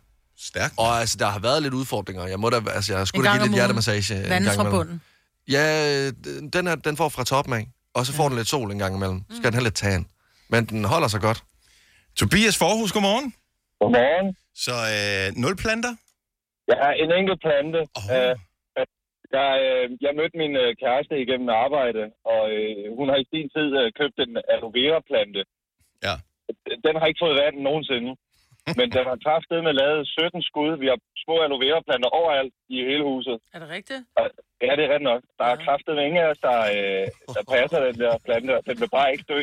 [0.49, 0.75] Stærkt.
[0.78, 2.26] Og altså, der har været lidt udfordringer.
[2.26, 4.14] Jeg må da, altså, jeg skulle En da give lidt hjertemassage.
[4.14, 4.97] en Vandet gang fra bunden.
[5.56, 6.12] Ja, øh,
[6.54, 7.64] den, er, den får fra toppen af.
[7.97, 9.20] Og så får den lidt sol en gang imellem.
[9.30, 10.02] Så skal den have lidt tan.
[10.52, 11.40] Men den holder sig godt.
[12.21, 13.28] Tobias Forhus, godmorgen.
[13.80, 14.28] Godmorgen.
[14.65, 15.93] Så øh, nul planter?
[16.71, 17.80] Jeg har en enkelt plante.
[17.99, 18.06] Oh.
[18.17, 18.34] Uh,
[19.38, 22.02] jeg, øh, jeg mødte min øh, kæreste igennem arbejde,
[22.34, 25.41] og øh, hun har i sin tid øh, købt en aloe vera plante.
[26.06, 26.15] Ja.
[26.86, 28.10] Den har ikke fået vand nogensinde.
[28.78, 30.73] Men den har kraftet med lavet 17 skud.
[30.82, 33.36] Vi har små aloe vera planter overalt i hele huset.
[33.54, 34.02] Er det rigtigt?
[34.20, 34.26] Og,
[34.66, 35.20] ja, det er ret nok.
[35.38, 37.04] Der er kraftet med ingen af os, der, øh,
[37.36, 38.50] der passer den der plante.
[38.58, 39.40] og Den vil bare ikke dø.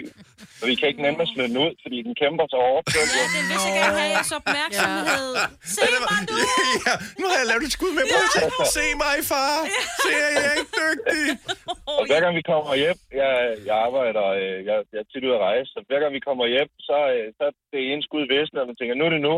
[0.62, 2.86] Og vi kan ikke nemme at smide den ud, fordi den kæmper så hårdt.
[2.98, 5.28] Ja, den vil så gerne have jeres opmærksomhed.
[5.78, 6.38] Se mig nu!
[6.88, 8.20] ja, nu har jeg lavet et skud med på.
[8.78, 9.56] Se mig, far.
[10.04, 11.24] Se, jeg er ikke dygtig.
[12.00, 13.34] Og hver gang vi kommer hjem, jeg,
[13.68, 16.46] jeg arbejder, øh, jeg, jeg er tit ude at rejse, så hver gang vi kommer
[16.56, 19.14] hjem, så, øh, så er det ene skud i vesten, og man tænker, nu er
[19.16, 19.36] det nu,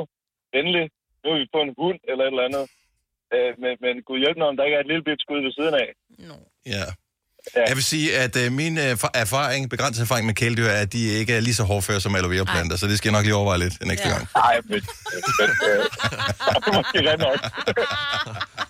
[0.60, 0.86] endelig,
[1.22, 2.66] nu er vi på en hund eller et eller andet.
[3.36, 5.52] Øh, men, men gud hjælp mig, om der ikke er et lille bit skud ved
[5.60, 5.90] siden af.
[6.76, 6.86] Ja.
[7.70, 10.94] Jeg vil sige, at øh, min øh, fa- erfaring, begrænset erfaring med kæledyr, er, at
[10.94, 13.26] de ikke er lige så hårdføre som aloe vera planter, så det skal jeg nok
[13.26, 14.28] lige overveje lidt en ekstra gang.
[14.36, 14.82] Nej, men,
[15.40, 15.84] men øh,
[16.64, 17.40] det er måske ret nok.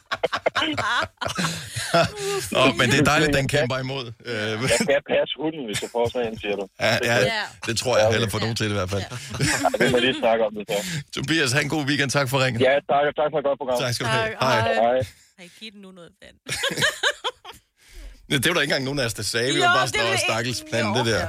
[2.52, 4.06] Nå, men det er dærligt, den kæmper imod.
[4.26, 6.66] Øh, Jeg skal passe hunden, hvis jeg får sådan en, siger du.
[6.80, 7.16] ja, ja,
[7.68, 9.04] det tror jeg heller får nogen til det i hvert fald.
[9.10, 10.78] Ja, det må lige snakke om det så.
[11.16, 12.10] Tobias, have en god weekend.
[12.12, 12.62] Tak for ringen.
[12.62, 13.80] Ja, tak, og tak for et godt program.
[13.82, 14.36] Tak skal du have.
[14.42, 14.74] Hej.
[14.74, 14.98] Hej.
[15.40, 16.38] Hey, giv den nu noget vand.
[18.44, 19.54] Det var der ikke engang nogen af os, der sagde.
[19.54, 21.28] Vi Jo, var bare det sådan noget stakkels plante der.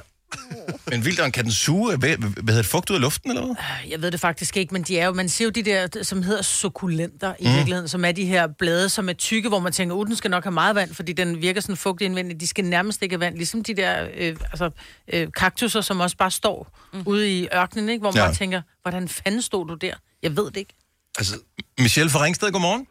[0.91, 3.55] Men Vilderen, kan den suge, hvad, hvad hedder det, fugt ud af luften, eller hvad?
[3.91, 6.23] Jeg ved det faktisk ikke, men de er jo, man ser jo de der, som
[6.23, 7.55] hedder sukulenter i Mm.
[7.55, 10.31] virkeligheden, som er de her blade, som er tykke, hvor man tænker, at den skal
[10.31, 12.41] nok have meget vand, fordi den virker sådan fugtig indvendigt.
[12.41, 14.71] De skal nærmest ikke have vand, ligesom de der øh, altså,
[15.13, 17.03] øh, kaktusser, som også bare står mm.
[17.07, 18.01] ude i ørkenen, ikke?
[18.01, 18.33] hvor man Ja.
[18.33, 19.95] tænker, hvordan fanden stod du der?
[20.23, 20.75] Jeg ved det ikke.
[21.19, 21.35] Altså,
[21.79, 22.87] Michelle fra Ringsted, godmorgen.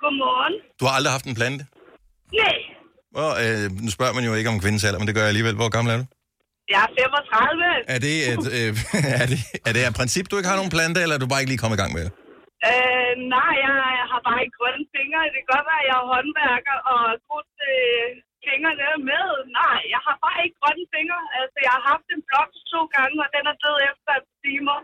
[0.00, 0.54] Godmorgen.
[0.80, 1.66] Du har aldrig haft en plante?
[2.34, 2.54] Nej,
[3.10, 5.54] Hvor, øh, nu spørger man jo ikke om kvindens alder, men det gør jeg alligevel.
[5.54, 6.04] Hvor gammel er du?
[6.72, 7.94] Jeg er 35.
[7.94, 8.70] Er det et, øh,
[9.22, 11.40] er det, er det af princip, du ikke har nogen plante, eller er du bare
[11.42, 12.12] ikke lige kommet i gang med det?
[12.70, 15.20] Øh, nej, jeg, jeg har bare ikke grønne fingre.
[15.34, 18.06] Det kan godt være, at jeg er håndværker og brugt øh,
[18.46, 19.26] fingrene med.
[19.60, 21.20] Nej, jeg har bare ikke grønne fingre.
[21.40, 24.78] Altså, jeg har haft en blok to gange, og den er død efter et timer.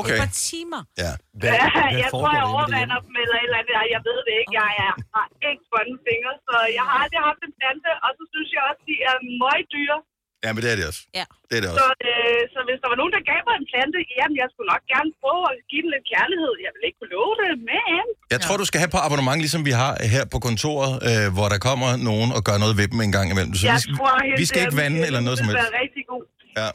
[0.00, 0.18] Okay.
[0.18, 0.80] Et par timer?
[1.02, 1.12] Ja.
[1.60, 1.68] ja,
[2.02, 3.94] jeg tror, jeg overvander dem eller et eller andet.
[3.96, 4.52] Jeg ved det ikke.
[4.60, 7.90] Jeg, jeg har ikke grønne fingre, så jeg har aldrig haft en plante.
[8.04, 9.98] Og så synes jeg også, de er møgdyre.
[10.46, 11.02] Ja, men det er det også.
[11.20, 11.24] Ja.
[11.48, 12.08] Det er det Så, også.
[12.12, 14.82] øh, så hvis der var nogen, der gav mig en plante, jamen jeg skulle nok
[14.94, 16.52] gerne prøve at give den lidt kærlighed.
[16.66, 18.02] Jeg vil ikke kunne love det, men...
[18.34, 21.46] Jeg tror, du skal have på abonnement, ligesom vi har her på kontoret, øh, hvor
[21.52, 23.52] der kommer nogen og gør noget ved dem en gang imellem.
[23.58, 25.58] Så jeg vi, tror helt vi skal ikke vande det eller noget som helst.
[25.64, 26.22] være rigtig god.
[26.60, 26.68] Ja.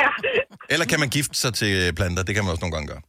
[0.00, 0.08] Ja.
[0.72, 2.22] Eller kan man gifte sig til øh, planter?
[2.28, 3.02] Det kan man også nogle gange gøre.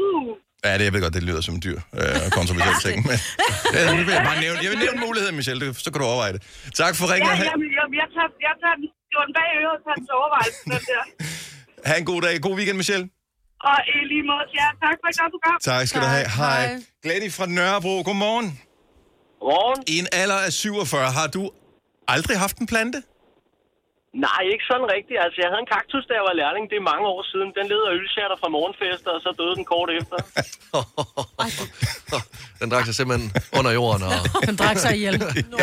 [0.00, 0.28] Uh.
[0.64, 3.18] Ja, det jeg ved godt, det lyder som en dyr øh, kontroversiel ting, men
[3.74, 4.58] ja, det vil jeg bare nævne.
[4.64, 6.42] Jeg vil nævne muligheden, Michelle, det, så kan du overveje det.
[6.82, 7.30] Tak for ringen.
[7.30, 9.90] Ja, Ja, jamen, jeg, jeg, tager, jeg, tager den, det var en bag øret til
[9.96, 11.02] hans overvejelse, den der.
[11.88, 12.34] Ha' en god dag.
[12.46, 13.06] God weekend, Michelle.
[13.68, 15.58] Og i lige måde, ja, tak for et godt program.
[15.70, 16.28] Tak skal du have.
[16.40, 16.64] Hej.
[17.02, 18.48] Glenny fra Nørrebro, godmorgen.
[19.40, 19.84] Godmorgen.
[19.92, 21.42] I en alder af 47 har du
[22.08, 23.02] aldrig haft en plante?
[24.26, 25.18] Nej, ikke sådan rigtigt.
[25.24, 26.64] Altså, jeg havde en kaktus, da jeg var lærling.
[26.72, 27.48] Det er mange år siden.
[27.58, 30.18] Den led af ølshatter fra morgenfester, og så døde den kort efter.
[32.60, 33.26] Den drak sig simpelthen
[33.58, 34.02] under jorden.
[34.08, 34.12] Og...
[34.48, 35.16] Han drak sig ihjel.
[35.52, 35.58] Nå.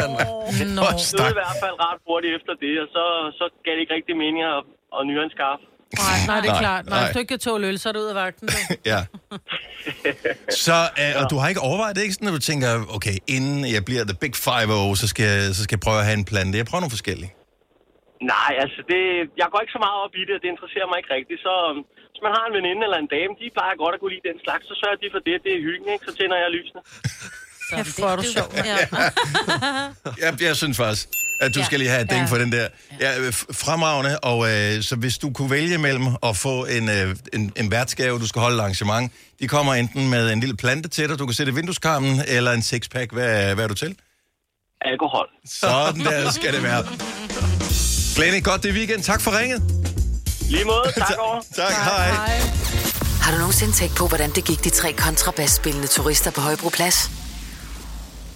[0.77, 0.85] Nå.
[1.19, 3.03] døde i hvert fald ret hurtigt efter det, og så,
[3.39, 4.59] så gav det ikke rigtig mening at,
[4.97, 5.63] at nyre en skaffe.
[6.03, 6.83] Nej, nej, det er Nej, klart.
[6.85, 7.05] Nej, nej.
[7.05, 8.49] hvis du ikke kan tåle øl, så er du ud af vagten.
[8.91, 8.99] Ja.
[10.65, 13.59] Så, øh, og du har ikke overvejet det, ikke sådan, at du tænker, okay, inden
[13.75, 16.25] jeg bliver the big five så skal, jeg- så skal jeg prøve at have en
[16.25, 16.57] plante.
[16.57, 17.31] Jeg prøver nogle forskellige.
[18.35, 19.01] Nej, altså, det,
[19.41, 21.39] jeg går ikke så meget op i det, og det interesserer mig ikke rigtigt.
[21.47, 21.77] Så um,
[22.11, 24.39] hvis man har en veninde eller en dame, de plejer godt at kunne lide den
[24.45, 25.35] slags, så sørger de for det.
[25.45, 26.03] Det er hyggen, ikke?
[26.07, 26.81] Så tænder jeg lysene.
[27.71, 28.49] Kæft, hvor er du sjov.
[28.71, 28.77] Ja.
[30.23, 31.05] Jeg, jeg synes faktisk,
[31.43, 31.65] at du Ja.
[31.65, 32.31] skal lige have et ding Ja.
[32.33, 32.67] for den der.
[33.03, 37.07] Ja, f- fremragende, og øh, så hvis du kunne vælge mellem at få en, øh,
[37.33, 39.05] en, en værtsgave, du skal holde arrangement,
[39.39, 42.51] de kommer enten med en lille plante til dig, du kan sætte i vindueskarmen, eller
[42.51, 43.13] en sixpack.
[43.13, 43.95] Hvad, hvad er du til?
[44.81, 45.27] Alkohol.
[45.45, 46.83] Sådan der skal det være.
[48.19, 49.03] Glenny, godt det weekend.
[49.03, 49.61] Tak for ringet.
[50.49, 50.91] Lige måde.
[50.97, 51.41] Tak over.
[51.55, 52.09] tak, hej.
[53.21, 57.09] Har du nogensinde tænkt på, hvordan det gik de tre kontrabasspillende turister på Højbroplads?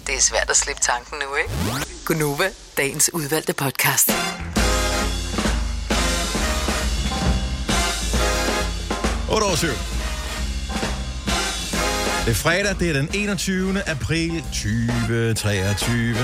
[0.08, 1.50] Det er svært at slippe tanken nu, ikke?
[2.06, 4.12] Gunova, dagens udvalgte podcast.
[9.32, 9.67] 8 år 7.
[9.67, 9.76] Det
[12.32, 13.89] er fredag, det er den 21.
[13.89, 16.17] april 2023.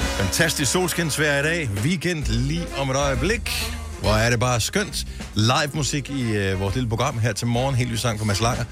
[0.00, 1.70] Fantastisk solskinsvejr i dag.
[1.84, 3.72] Weekend lige om et øjeblik.
[4.00, 5.06] Hvor er det bare skønt.
[5.34, 7.74] Live musik i øh, vores lille program her til morgen.
[7.74, 8.64] Helt ny sang fra Mads Langer.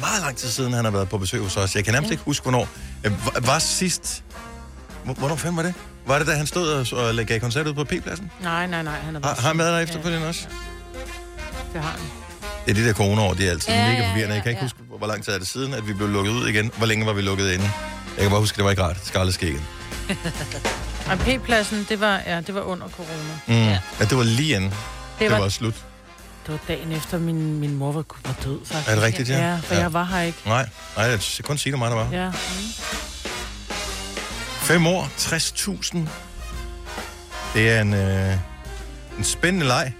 [0.00, 1.74] Meget lang tid siden, han har været på besøg hos os.
[1.76, 2.68] Jeg kan nærmest ikke huske, hvornår.
[3.04, 4.24] Øh, var- var sidst...
[5.04, 5.74] Hvor- Hvornår fanden var det?
[6.06, 8.30] Var det, da han stod og, og gav koncert ud på P-pladsen?
[8.42, 8.98] Nej, nej, nej.
[8.98, 10.40] Han Har, har han været der efterfølgende også?
[11.72, 12.00] Det har han.
[12.66, 14.34] Det er de der coronaår, de er altid Ja, ja, mega ja, forvirrende.
[14.34, 16.48] Jeg kan ikke huske, hvor lang tid er det siden, at vi blev lukket ud
[16.48, 16.70] igen.
[16.76, 17.64] Hvor længe var vi lukket inde?
[18.16, 18.96] Jeg kan bare huske, det var ikke rart.
[19.06, 19.62] Skarlet skægget.
[21.10, 23.12] Og P-pladsen, det var, ja, det var under corona.
[23.46, 23.54] Mm.
[23.54, 23.78] Ja.
[24.00, 24.04] ja.
[24.04, 24.70] det var lige inden.
[24.70, 24.76] Det,
[25.20, 25.74] det var- var, slut.
[26.46, 28.88] Det var dagen efter, min, min mor var, var død, faktisk.
[28.90, 29.38] Er det rigtigt, ja?
[29.50, 29.80] Ja, for Ja.
[29.80, 30.38] jeg var her ikke.
[30.46, 32.08] Nej, nej, jeg kan kun sige det mig, der var.
[32.12, 32.24] Ja.
[32.24, 32.30] Ja.
[34.62, 35.98] Fem år, 60.000.
[37.54, 38.32] Det er en, øh,
[39.18, 39.92] en spændende leg.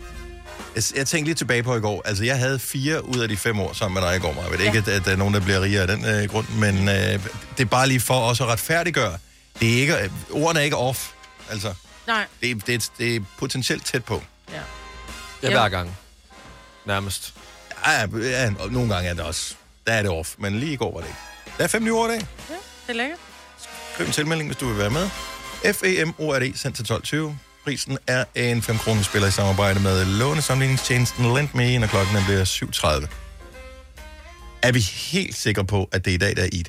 [0.77, 2.03] Jeg, jeg tænkte lige tilbage på i går.
[2.05, 4.65] Altså, jeg havde fire ud af de fem år sammen med dig i går, Maja.
[4.67, 6.95] Ikke, at, at der er nogen, der bliver rigere af den øh, grund, men øh,
[6.95, 7.21] det
[7.59, 9.19] er bare lige for os at retfærdiggøre.
[9.61, 11.11] Det er ikke, øh, ordene er ikke off.
[11.51, 11.75] Altså,
[12.07, 12.27] Nej.
[12.41, 14.23] det, er- det, er- det er potentielt tæt på.
[14.53, 14.61] Ja.
[15.43, 15.97] Ja, hver gang.
[16.87, 17.35] Nærmest.
[17.87, 19.55] Ja, ja, og nogle gange er det også.
[19.87, 21.19] Der er det off, men lige i går var det ikke.
[21.59, 22.21] Der er fem nye ord i dag.
[22.21, 22.27] Det
[22.89, 23.19] er lækkert.
[23.95, 25.09] Skriv en tilmelding, hvis du vil være med.
[25.75, 27.37] FEMORD sendt til 12.20.
[27.65, 32.45] Prisen er en 5 kroner spiller i samarbejde med lånesamligningstjenesten LendMe, når klokken er bliver
[32.45, 33.07] 7.30.
[34.63, 36.65] Er vi helt sikre på, at det er i dag, der er Eid?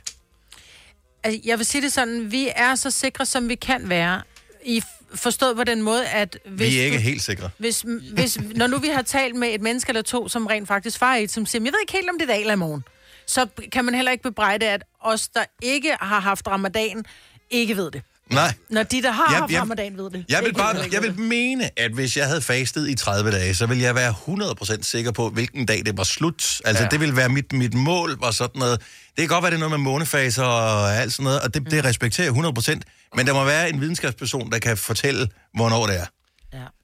[1.24, 4.22] Altså, jeg vil sige det sådan, vi er så sikre, som vi kan være.
[4.66, 4.84] I
[5.16, 7.50] forstået på den måde, at hvis Vi er ikke du, helt sikre.
[7.58, 11.00] Hvis, hvis, når nu vi har talt med et menneske eller to, som rent faktisk
[11.00, 12.84] far i, som siger, jeg ved ikke helt, om det er dag eller i morgen,
[13.26, 17.06] så kan man heller ikke bebrejde, at os, der ikke har haft ramadan,
[17.50, 18.02] ikke ved det.
[18.32, 18.54] Nej.
[18.70, 20.26] Når de, der har Jeg- haft jeg- ramadan, ved det.
[20.30, 23.56] Jeg vil, Ikke bare, jeg vil mene, at hvis jeg havde fastet i 30 dage,
[23.56, 26.62] så ville jeg være 100% sikker på, hvilken dag det var slut.
[26.65, 26.84] Altså, Ja.
[26.84, 26.89] ja.
[26.89, 28.80] det ville være mit, mit mål, var sådan noget.
[28.80, 31.72] Det kan godt være, det er noget med månefaser og alt sådan noget, og det,
[31.72, 32.82] det respekterer jeg 100%.
[33.15, 36.06] Men der må være en videnskabsperson, der kan fortælle, hvornår det er.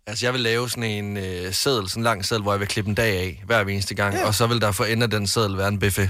[0.09, 2.67] Altså, jeg vil lave sådan en øh, seddel, sådan en lang seddel, hvor jeg vil
[2.67, 4.25] klippe en dag af hver eneste gang, ja.
[4.27, 6.09] og så vil der for enden af den seddel være en buffet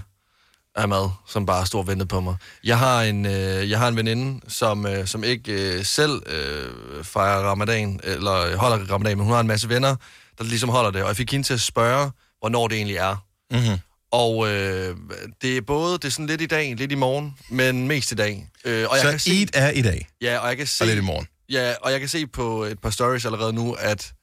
[0.77, 2.35] af mad, som bare står og venter på mig.
[2.63, 7.03] Jeg har en, øh, jeg har en veninde, som, øh, som ikke øh, selv øh,
[7.03, 9.95] fejrer ramadan, eller holder ramadan, men hun har en masse venner,
[10.37, 13.15] der ligesom holder det, og jeg fik hende til at spørge, hvornår det egentlig er.
[13.51, 13.77] Mm-hmm.
[14.11, 14.95] Og øh,
[15.41, 18.15] det er både, det er sådan lidt i dag, lidt i morgen, men mest i
[18.15, 18.49] dag.
[18.65, 20.07] Øh, og Så kan se, Eid er i dag.
[20.21, 20.83] Ja, og jeg kan se...
[20.83, 21.27] Og lidt i morgen.
[21.49, 24.13] Ja, og jeg kan se på et par stories allerede nu, at,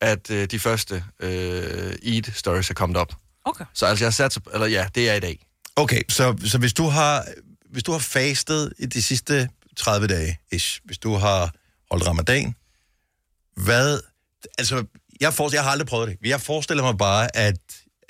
[0.00, 3.12] at øh, de første øh, Eid-stories er kommet op.
[3.44, 3.64] Okay.
[3.74, 4.38] Så altså, jeg har sat...
[4.52, 5.45] Eller ja, det er i dag.
[5.76, 7.24] Okay, så, så hvis, du har,
[7.70, 11.54] hvis du har fastet i de sidste 30 dage, ish, hvis du har
[11.90, 12.54] holdt ramadan,
[13.56, 14.00] hvad...
[14.58, 14.84] Altså,
[15.20, 16.28] jeg, for, jeg har aldrig prøvet det.
[16.28, 17.60] Jeg forestiller mig bare, at,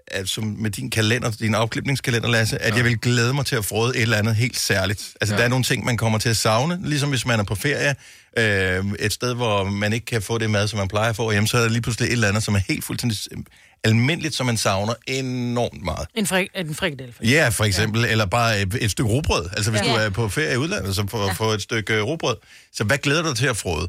[0.09, 2.77] at som med din kalender, din afklipningskalender, Lasse, at ja.
[2.77, 5.15] jeg vil glæde mig til at få et eller andet helt særligt.
[5.21, 5.39] Altså, ja.
[5.39, 7.95] der er nogle ting, man kommer til at savne, ligesom hvis man er på ferie,
[8.39, 11.31] øh, et sted, hvor man ikke kan få det mad, som man plejer at få
[11.33, 13.39] hjemme, så er der lige pludselig et eller andet, som er helt fuldstændig øh,
[13.85, 16.07] almindeligt, som man savner enormt meget.
[16.15, 17.15] En, frik, en frikadel.
[17.23, 18.01] Ja, for eksempel.
[18.03, 18.09] Ja.
[18.09, 19.49] Eller bare et, et stykke rugbrød.
[19.53, 19.91] Altså hvis Ja.
[19.93, 21.33] du er på ferie i udlandet, så få, ja.
[21.33, 22.37] få et stykke øh, rugbrød.
[22.73, 23.89] Så hvad glæder du dig til at frode?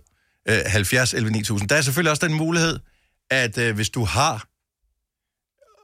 [0.49, 1.69] Øh, 70 11 9000.
[1.69, 2.79] Der er selvfølgelig også den mulighed,
[3.31, 4.45] at øh, hvis du har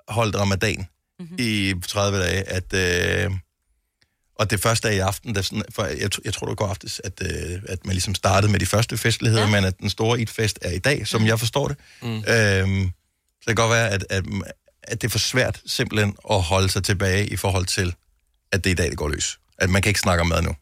[0.08, 0.88] holdt ramadan
[1.20, 1.28] Mhm.
[1.30, 1.36] mm-hmm.
[1.40, 2.74] i 30 dage, at...
[3.26, 3.32] Øh,
[4.36, 7.02] og det første er i aften, der sådan, for jeg, jeg tror, det går aftes,
[7.04, 9.50] at, øh, at man ligesom startede med de første festligheder, ja.
[9.52, 11.28] men at den store Eid-fest er i dag, som mm.
[11.28, 11.78] jeg forstår det.
[12.02, 12.08] Mm.
[12.10, 12.92] Øhm,
[13.42, 14.24] så det kan godt være, at, at,
[14.84, 17.96] at det er for svært simpelthen at holde sig tilbage i forhold til,
[18.52, 19.40] at det er i dag, det går løs.
[19.58, 20.56] At man kan ikke snakke om mad nu.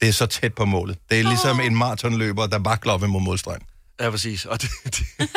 [0.00, 0.98] Det er så tæt på målet.
[1.10, 3.62] Det er ligesom en maratonløber, der vakler op imod målstregen.
[4.00, 4.44] Ja, præcis.
[4.44, 5.28] Og det, det, det,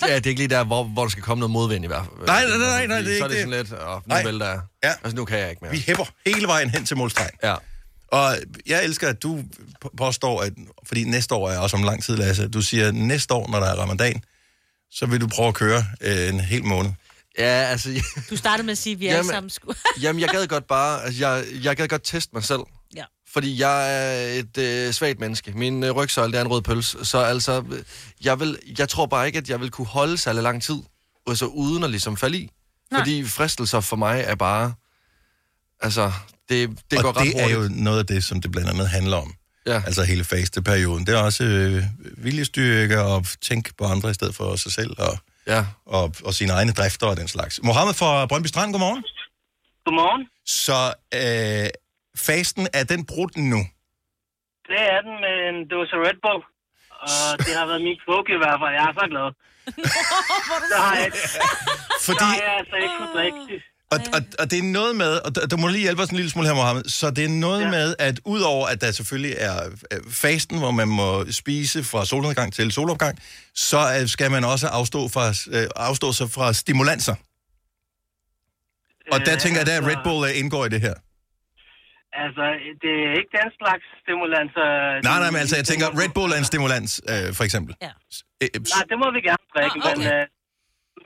[0.00, 2.04] er, det er ikke lige der, hvor, hvor der skal komme noget modvind i hvert
[2.16, 2.26] fald.
[2.26, 4.24] Nej, nej, nej, nej, det er Så er det sådan lidt, og nu Nej.
[4.24, 4.60] vælter jeg.
[4.84, 4.88] Ja.
[5.02, 5.70] Altså, nu kan jeg ikke mere.
[5.72, 7.30] Vi hæpper hele vejen hen til målstregen.
[7.42, 7.54] Ja.
[8.08, 9.42] Og jeg elsker, at du
[9.80, 10.52] på- påstår, at,
[10.86, 13.60] fordi næste år er også om lang tid, Lasse, du siger, at næste år, når
[13.60, 14.22] der er ramadan,
[14.92, 16.90] så vil du prøve at køre øh, en hel måned.
[17.38, 18.02] Ja, altså...
[18.30, 19.78] Du startede med at sige, at vi alle sammen skulle...
[20.02, 21.04] Jamen, jeg gad godt bare...
[21.04, 22.60] Altså, jeg, jeg gad godt teste mig selv.
[23.32, 25.52] Fordi jeg er et øh, svagt menneske.
[25.52, 27.04] Min øh, rygsøjle, er en rød pølse.
[27.04, 27.82] Så altså, øh,
[28.24, 30.78] jeg, vil, jeg tror bare ikke, at jeg vil kunne holde særlig lang tid,
[31.26, 32.50] altså uden at ligesom falde i.
[32.90, 33.00] Nej.
[33.00, 34.72] Fordi fristelser for mig er bare...
[35.82, 36.12] Altså,
[36.48, 37.78] det, det og går ret det er hurtigt.
[37.78, 39.34] jo noget af det, som det blandt andet handler om.
[39.66, 39.82] Ja.
[39.86, 41.06] Altså hele fasteperioden.
[41.06, 41.84] Det er også øh,
[42.16, 45.64] viljestyrke og tænke på andre i stedet for sig selv og, ja.
[45.86, 47.60] og, og sine egne drifter og den slags.
[47.62, 49.04] Mohammed fra Brøndby Strand, godmorgen.
[49.84, 50.26] Godmorgen.
[50.46, 51.68] Så øh,
[52.28, 53.60] fasten, er den brudt nu?
[54.70, 56.42] Det er den med en dåse Red Bull.
[57.06, 58.72] Og det har været min kvoke i hvert fald.
[58.78, 59.28] Jeg er så glad.
[60.72, 61.10] så har jeg,
[62.06, 63.38] Fordi- så har jeg altså ikke kunnet drikke.
[63.94, 66.30] Og, og, og det er noget med, og du- må lige hjælpe os en lille
[66.30, 67.70] smule her, Mohammed, så det er noget ja.
[67.70, 69.70] med, at udover at der selvfølgelig er
[70.10, 73.18] fasten, hvor man må spise fra solnedgang til solopgang,
[73.54, 75.28] så øh, skal man også afstå, fra,
[75.58, 77.14] øh, afstå sig fra stimulanser.
[79.12, 80.94] Og der Øh, tænker jeg, at altså- Red Bull indgår i det her.
[82.24, 82.44] Altså,
[82.82, 84.66] det er ikke den slags stimulanser.
[85.08, 87.72] Nej, nej, men altså, jeg tænker, Red Bull er en stimulans, øh, for eksempel.
[87.86, 87.92] Ja.
[88.42, 89.96] Øh, Nej, det må vi gerne drikke, Nå, okay.
[89.96, 90.24] men, øh,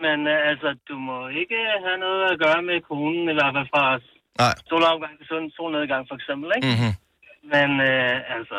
[0.04, 3.68] men øh, altså, du må ikke have noget at gøre med konen, i hvert fald
[3.74, 3.84] fra
[4.44, 4.54] Nej.
[4.70, 6.66] solopgang til sol- solnedgang, for eksempel, ikke?
[6.72, 6.92] Mm-hmm.
[7.54, 8.58] Men øh, altså,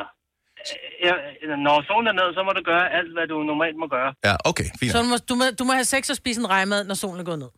[0.69, 1.21] øh, jeg-
[1.67, 4.09] når solen er ned, så må du gøre alt, hvad du normalt må gøre.
[4.27, 4.91] Ja, okay, fint.
[4.93, 7.19] Så du må, du, må, du må have sex og spise en rejmad, når solen
[7.23, 7.51] er gået ned.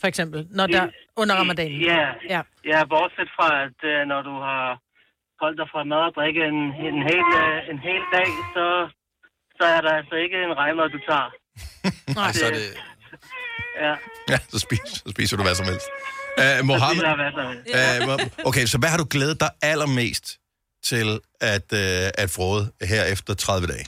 [0.00, 0.84] For eksempel, når der
[1.16, 1.80] under ramadanen.
[1.80, 2.40] Ja, Ja.
[2.72, 4.66] ja bortset fra, at øh, når du har
[5.42, 8.66] holdt dig fra mad og drikke en, en, hel, øh, en hel dag, så,
[9.58, 11.30] så er der altså ikke en rejmad, du tager.
[12.20, 12.66] Nej, så er det...
[13.84, 13.94] Ja.
[14.32, 15.88] Ja, så spiser, så spiser du hvad som helst.
[16.42, 17.04] Uh, Mohammed,
[18.04, 20.26] uh, okay, så hvad har du glædet dig allermest
[20.90, 21.08] til
[21.54, 23.86] at, uh, at frode her efter 30 dage?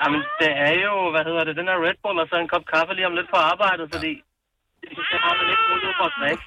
[0.00, 2.64] Jamen, det er jo, hvad hedder det, den her Red Bull og så en kop
[2.74, 4.12] kaffe lige om lidt på arbejdet, fordi
[5.12, 6.44] det har man ikke mulighed for at drikke.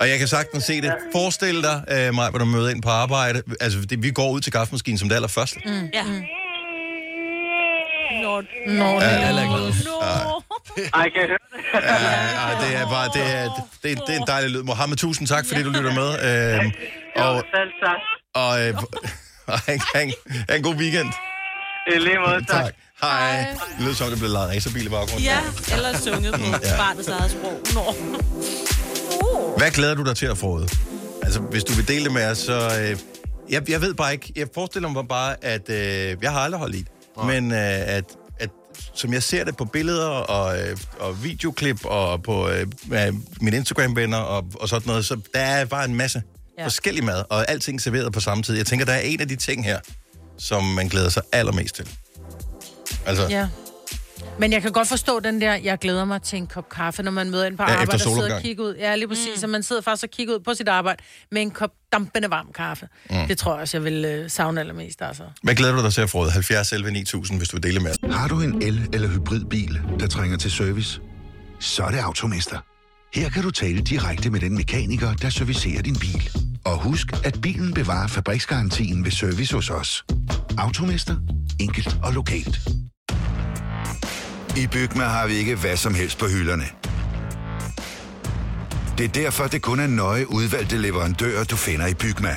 [0.00, 0.94] Og jeg kan sagtens se det.
[1.12, 1.76] Forestil dig,
[2.08, 3.42] uh, mig, hvor du møder ind på arbejde.
[3.60, 5.60] Altså, det, vi går ud til kaffemaskinen som det allerførste.
[5.64, 5.88] Mm.
[5.94, 6.02] Ja.
[6.02, 6.24] Mm.
[8.22, 9.72] Nå, Nå, det alle er glade.
[10.94, 11.60] Ej, kan jeg høre det?
[11.74, 11.94] Ja,
[12.40, 14.62] ja, det er bare, det er, det, er, det er en dejlig lyd.
[14.62, 16.08] Mohammed, tusind tak, fordi du lytter med.
[16.08, 18.00] Uh, og, Selv tak.
[18.34, 18.82] og, uh,
[19.52, 20.12] og ha, en,
[20.48, 21.12] ha en god weekend.
[21.92, 22.64] I lige måde, tak.
[22.64, 22.74] Tak.
[23.02, 23.46] Hej.
[23.78, 25.24] Det lyder som, det blev lavet racerbil i baggrunden.
[25.24, 25.38] Ja,
[25.72, 26.76] eller sunget på Ja.
[26.76, 27.60] barnets eget sprog.
[27.74, 27.94] Nå.
[29.58, 30.66] Hvad glæder du dig til at få?
[31.22, 32.78] Altså, hvis du vil dele det med os, så...
[32.80, 32.98] Øh,
[33.50, 34.32] jeg, jeg ved bare ikke...
[34.36, 35.70] Jeg forestiller mig bare, at...
[35.70, 36.88] Øh, jeg har aldrig holdt i det.
[37.26, 38.04] Men øh, at,
[38.38, 38.50] at
[38.94, 42.66] som jeg ser det på billeder og, øh, og videoklip og på øh,
[43.40, 46.22] mine Instagram-venner og, og sådan noget, så der er bare en masse
[46.58, 46.64] ja.
[46.64, 48.56] forskellig mad, og alting serveret på samme tid.
[48.56, 49.80] Jeg tænker, der er en af de ting her,
[50.38, 51.88] som man glæder sig allermest til.
[53.06, 53.48] Altså, Ja.
[54.38, 57.10] Men jeg kan godt forstå den der, jeg glæder mig til en kop kaffe, når
[57.10, 58.74] man møder ind på Ja, arbejde og sidder og kigger ud.
[58.74, 59.28] Ja, lige præcis.
[59.34, 59.40] Mm.
[59.40, 62.46] Så man sidder faktisk og kigger ud på sit arbejde med en kop dampende varm
[62.54, 62.88] kaffe.
[63.10, 63.16] Mm.
[63.28, 65.22] Det tror jeg også, jeg vil øh, savne allermest, altså.
[65.42, 66.28] hvad glæder du dig til at få?
[66.28, 68.12] 70 11 9000, hvis du vil dele med.
[68.12, 71.00] Har du en el- eller hybridbil, der trænger til service?
[71.60, 72.58] Så er det Automester.
[73.14, 76.30] Her kan du tale direkte med den mekaniker, der servicerer din bil.
[76.64, 80.04] Og husk, at bilen bevarer fabriksgarantien ved service hos os.
[80.58, 81.16] Automester.
[81.60, 82.60] Enkelt og lokalt.
[84.56, 86.64] I Bygma har vi ikke hvad som helst på hylderne.
[88.98, 92.36] Det er derfor, det kun er nøje udvalgte leverandører, du finder i Bygma.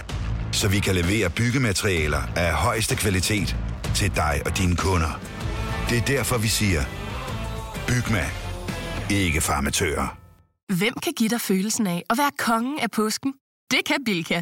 [0.51, 3.55] Så vi kan levere byggematerialer af højeste kvalitet
[3.95, 5.19] til dig og dine kunder.
[5.89, 6.81] Det er derfor, vi siger,
[7.87, 8.25] Bygma.
[9.09, 10.17] Ikke farmatører.
[10.77, 13.33] Hvem kan give dig følelsen af at være kongen af påsken?
[13.71, 14.41] Det kan Bilka!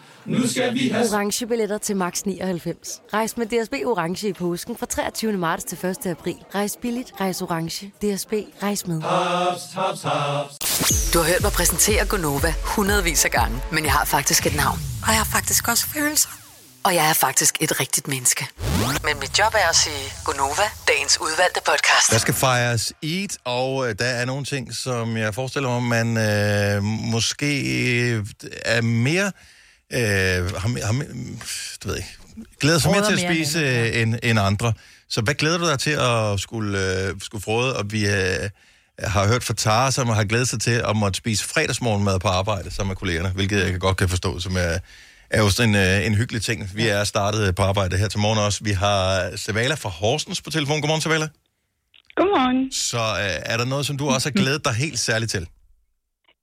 [0.25, 1.09] Nu skal vi have...
[1.13, 3.01] Orange billetter til max 99.
[3.13, 5.33] Rejs med DSB Orange i påsken fra 23.
[5.33, 6.05] marts til 1.
[6.05, 6.35] april.
[6.55, 7.87] Rejs billigt, rejs orange.
[7.87, 9.01] DSB, rejs med.
[9.01, 11.11] Haps, haps, haps.
[11.13, 14.79] Du har hørt mig præsentere Gonova hundredvis af gange, men jeg har faktisk et navn.
[15.03, 16.29] Og jeg har faktisk også følelser.
[16.83, 18.47] Og jeg er faktisk et rigtigt menneske.
[19.03, 22.11] Men mit job er at sige Gonova, dagens udvalgte podcast.
[22.11, 26.17] Der skal fejres Eid, og øh, der er nogle ting, som jeg forestiller mig, man
[26.17, 27.61] øh, måske
[28.11, 28.25] øh,
[28.65, 29.31] er mere...
[29.93, 30.01] Øh,
[30.55, 31.05] har, har,
[31.83, 32.17] du ved ikke,
[32.59, 34.73] glæder sig mere til at mere spise øh, end, end andre.
[35.09, 37.77] Så hvad glæder du dig til at skulle, øh, skulle frode?
[37.77, 38.49] Og vi øh,
[38.99, 42.71] har hørt fra Tara, som har glædet sig til at måtte spise fredagsmorgenmad på arbejde
[42.71, 44.77] sammen med kollegerne, hvilket jeg godt kan forstå, som er,
[45.29, 46.69] er jo sådan en, øh, en hyggelig ting.
[46.75, 48.63] Vi er startet på arbejde her til morgen også.
[48.63, 50.81] Vi har Savala fra Horsens på telefon.
[50.81, 51.27] Godmorgen, Savala.
[52.15, 52.71] Godmorgen.
[52.71, 55.47] Så øh, er der noget, som du også har glædet dig helt særligt til?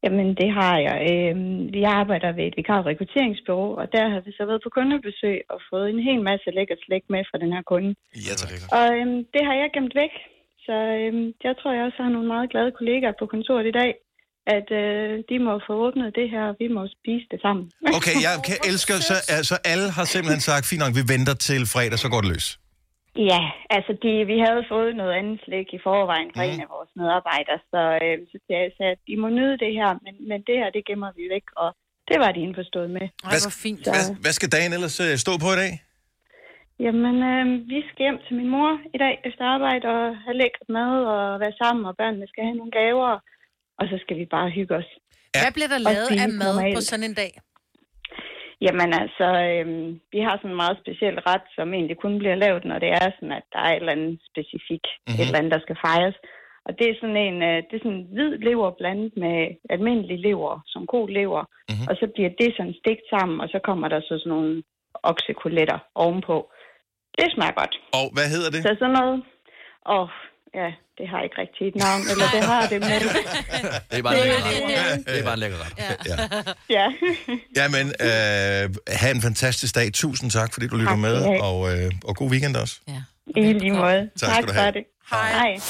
[0.05, 0.99] Jamen, det har jeg.
[1.11, 4.71] Øhm, Jeg arbejder ved et vikar- og rekrutteringsbureau, og der har vi så været på
[4.77, 7.91] kundebesøg og fået en hel masse lækker slæk med fra den her kunde.
[8.27, 8.51] Ja, tak.
[8.79, 10.15] Og øhm, det har jeg gemt væk,
[10.67, 13.91] så øhm, jeg tror, jeg også har nogle meget glade kollegaer på kontoret i dag,
[14.57, 17.65] at øh, de må få åbnet det her, og vi må spise det sammen.
[17.99, 21.63] Okay, jeg kan elske, så altså, alle har simpelthen sagt, fint nok, vi venter til
[21.75, 22.49] fredag, så går det løs.
[23.31, 23.43] Ja,
[23.77, 26.51] altså de, vi havde fået noget andet slik i forvejen fra mm.
[26.53, 29.91] en af vores medarbejdere, så, øh, så jeg sagde, at de må nyde det her,
[30.05, 31.69] men, men det her, det gemmer vi væk, og
[32.11, 33.07] det var de indforstået med.
[33.31, 33.85] Hvad, fint.
[33.95, 35.73] Hvad, hvad skal dagen ellers øh, stå på i dag?
[36.85, 40.69] Jamen, øh, vi skal hjem til min mor i dag efter arbejde og have lækkert
[40.79, 43.11] mad og være sammen, og børnene skal have nogle gaver,
[43.79, 44.91] og så skal vi bare hygge os.
[45.43, 46.85] Hvad bliver der lavet af mad på normalt.
[46.91, 47.33] sådan en dag?
[48.61, 52.65] Jamen altså, øhm, vi har sådan en meget speciel ret, som egentlig kun bliver lavet,
[52.65, 55.21] når det er sådan, at der er et eller andet specifik, mm-hmm.
[55.21, 56.17] et eller andet, der skal fejres.
[56.67, 59.39] Og det er sådan en, øh, det er sådan en hvid lever blandet med
[59.75, 61.43] almindelig lever, som god lever.
[61.69, 61.89] Mm-hmm.
[61.91, 64.63] Og så bliver det sådan stegt sammen, og så kommer der så sådan nogle
[65.11, 66.37] oksekoletter ovenpå.
[67.19, 67.75] Det smager godt.
[67.99, 68.63] Og hvad hedder det?
[68.63, 69.17] Så sådan noget,
[69.97, 70.09] åh,
[70.55, 72.91] ja, det har ikke rigtig et navn, eller det har det, men...
[73.91, 74.37] Det er bare en lækker
[74.93, 75.07] ret.
[75.07, 75.73] Det er bare en lækker ret.
[76.07, 76.17] Ja.
[76.79, 76.87] ja.
[77.57, 79.93] Jamen, øh, have en fantastisk dag.
[79.93, 82.77] Tusind tak, fordi du lytter Tak med, og, øh, og god weekend også.
[82.89, 83.03] Ja.
[83.37, 84.11] I lige måde.
[84.21, 84.67] Tak skal du have.
[84.67, 84.85] for det.
[85.11, 85.61] Hej.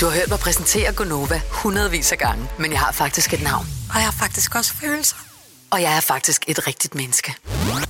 [0.00, 3.66] Du har hørt mig præsentere Gonova hundredvis af gange, men jeg har faktisk et navn.
[3.90, 5.27] Og jeg har faktisk også følelser.
[5.70, 7.34] Og jeg er faktisk et rigtigt menneske.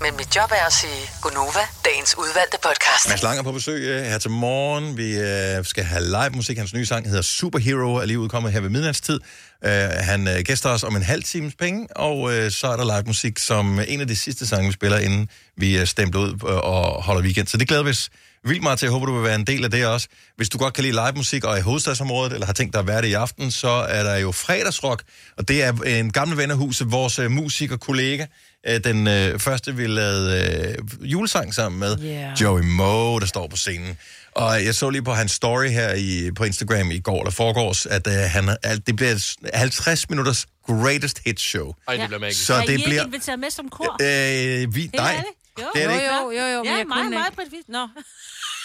[0.00, 3.08] Men mit job er at sige Gonova, dagens udvalgte podcast.
[3.08, 4.96] Mads Langer på besøg øh, her til morgen.
[4.96, 6.58] Vi øh, skal have live musik.
[6.58, 9.20] Hans nye sang hedder Superhero, er lige udkommet her ved midnatstid.
[9.64, 12.84] Øh, han øh, gæster os om en halv times penge, og øh, så er der
[12.84, 16.32] live musik som en af de sidste sange, vi spiller, inden vi er stemt ud
[16.32, 17.46] øh, og holder weekend.
[17.46, 18.10] Så det glæder vi os
[18.44, 18.86] vildt meget til.
[18.86, 20.08] Jeg håber, du vil være en del af det også.
[20.36, 22.80] Hvis du godt kan lide live musik og er i hovedstadsområdet, eller har tænkt dig
[22.80, 25.02] at være det i aften, så er der jo fredagsrock,
[25.36, 28.26] og det er en gammel ven af huset, vores øh, musikerkollega.
[28.68, 32.40] Øh, den øh, første, vi lavede øh, julesang sammen med, Yeah.
[32.40, 33.96] Joey Moe, der står på scenen.
[34.38, 37.86] Og jeg så lige på hans story her i, på Instagram i går, eller foregårs,
[37.86, 41.72] at øh, han, at det bliver et 50 minutters greatest hits show.
[41.88, 42.46] Ej, det bliver magisk.
[42.46, 43.04] Så er det I ikke bliver...
[43.04, 43.96] inviteret med som kor?
[44.02, 45.24] Øh, vi, nej, det?
[45.62, 45.66] Jo.
[45.74, 46.14] det er det Jo, ikke.
[46.14, 46.62] jo, jo, jo.
[46.64, 47.36] Ja, jeg meget, kunne meget ikke.
[47.36, 47.64] præcis.
[47.68, 47.88] Nå.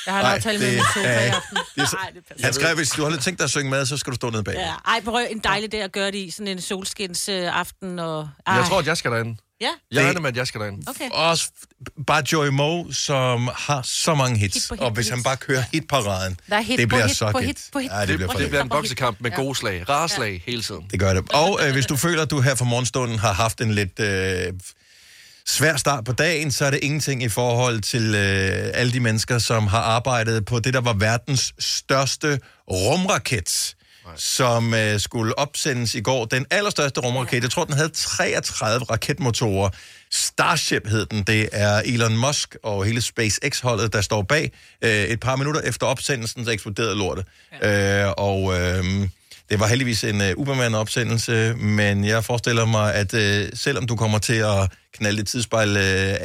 [0.06, 1.58] Jeg har en aftale med min sofa i aften.
[1.76, 2.46] det er Ej, det passer.
[2.46, 4.44] Han skrev, hvis du har tænkt dig at synge med, så skal du stå nede
[4.44, 4.56] bag.
[4.56, 4.74] Ja.
[4.86, 8.00] Ej, prøv en dejlig dag at gøre det i sådan en solskins øh, aften.
[8.00, 8.30] Og...
[8.48, 8.54] Ej.
[8.56, 9.38] Jeg tror, at jeg skal derind.
[9.64, 9.98] Ja.
[10.00, 10.88] Jeg regner med, at jeg skal derind.
[10.88, 11.10] Okay.
[11.12, 11.48] Også
[12.08, 14.54] bare Joey Moe, som har så mange hits.
[14.56, 15.24] Hit hit og hvis på han hit.
[15.24, 17.48] bare kører hitparaden, Der er hit det på bliver hit så hit.
[17.48, 18.32] hit hit Ja, det på bliver hit.
[18.32, 18.72] for Det bliver en Hit.
[18.72, 19.90] boksekamp med gode slag.
[19.90, 20.82] Rareslag hele tiden.
[20.92, 21.32] Det gør det.
[21.34, 24.54] Og øh, hvis du føler, at du her for morgenstunden har haft en lidt øh,
[25.48, 29.40] svær start på dagen, så er det ingenting i forhold til øh, alle de mennesker,
[29.40, 32.40] som har arbejdet på det, der var verdens største
[32.72, 34.14] rumraket, Nej.
[34.18, 36.26] som øh, skulle opsendes i går.
[36.26, 39.70] Den allerstørste rumraket, jeg tror, den havde 33 raketmotorer.
[40.12, 41.24] Starship hed den.
[41.24, 44.52] Det er Elon Musk og hele SpaceX-holdet, der står bag.
[44.82, 47.26] Øh, et par minutter efter opsendelsen, så eksploderede lortet.
[47.62, 48.06] Ja.
[48.06, 48.60] Øh, og...
[48.60, 49.10] Øh,
[49.50, 53.96] det var heldigvis en uh, ubemandet opsendelse, men jeg forestiller mig, at uh, selvom du
[53.96, 55.78] kommer til at knalde et tidsspejl uh,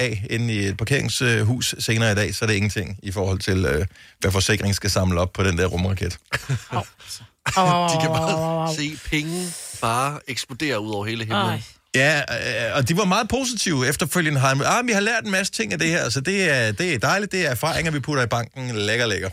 [0.05, 3.39] af inde i et parkeringshus uh, senere i dag, så er det ingenting i forhold
[3.39, 3.85] til, uh,
[4.21, 6.19] hvad forsikringen skal samle op på den der rumraket.
[7.93, 11.65] De kan bare se penge bare eksplodere ud over hele himlen.
[11.95, 14.41] Ja, øh, og de var meget positive efterfølgende.
[14.41, 16.95] Har, ah, vi har lært en masse ting af det her, så det er, det
[16.95, 17.33] er dejligt.
[17.33, 18.77] Det er erfaringer, vi putter i banken.
[18.77, 19.31] Lækker, lækker.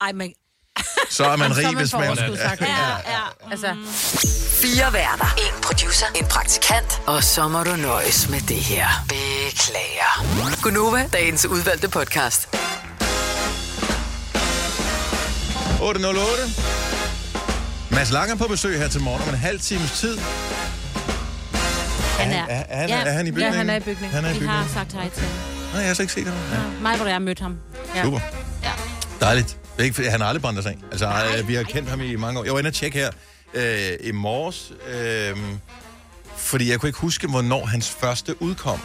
[0.00, 0.32] Ej, men...
[1.10, 2.16] Så er man rig, hvis man...
[2.16, 2.60] sagt.
[2.60, 3.50] Ja, ja.
[3.50, 3.76] Altså,
[4.62, 5.34] Fire værter.
[5.38, 6.06] En producer.
[6.16, 7.00] En praktikant.
[7.06, 8.86] Og så må du nøjes med det her.
[9.08, 10.62] Beklager.
[10.62, 12.48] Gunova, dagens udvalgte podcast.
[15.80, 16.87] 808.
[17.90, 20.18] Mads Langer på besøg her til morgen om en halv times tid.
[22.18, 23.52] Han er, er- er han- er han i bygningen?
[23.52, 24.10] Ja, han er i bygningen.
[24.14, 24.58] Han er i Vi bygningen.
[24.62, 25.32] har sagt hej til ham.
[25.72, 26.34] Nej, jeg har så ikke set ham.
[26.52, 26.80] Ja.
[26.82, 27.56] Mig, hvor jeg har mødt ham.
[27.94, 28.02] Ja.
[28.04, 28.20] Super.
[28.62, 28.70] Ja.
[29.20, 29.48] Dejligt.
[29.48, 30.78] Det er ikke, fordi han har aldrig brændt sig af.
[30.90, 32.44] Altså, øh, vi har kendt ham i mange år.
[32.44, 33.10] Jeg var inde og tjekke her
[33.54, 35.36] øh, i morges, øh,
[36.36, 38.80] fordi jeg kunne ikke huske, hvornår hans første udkom.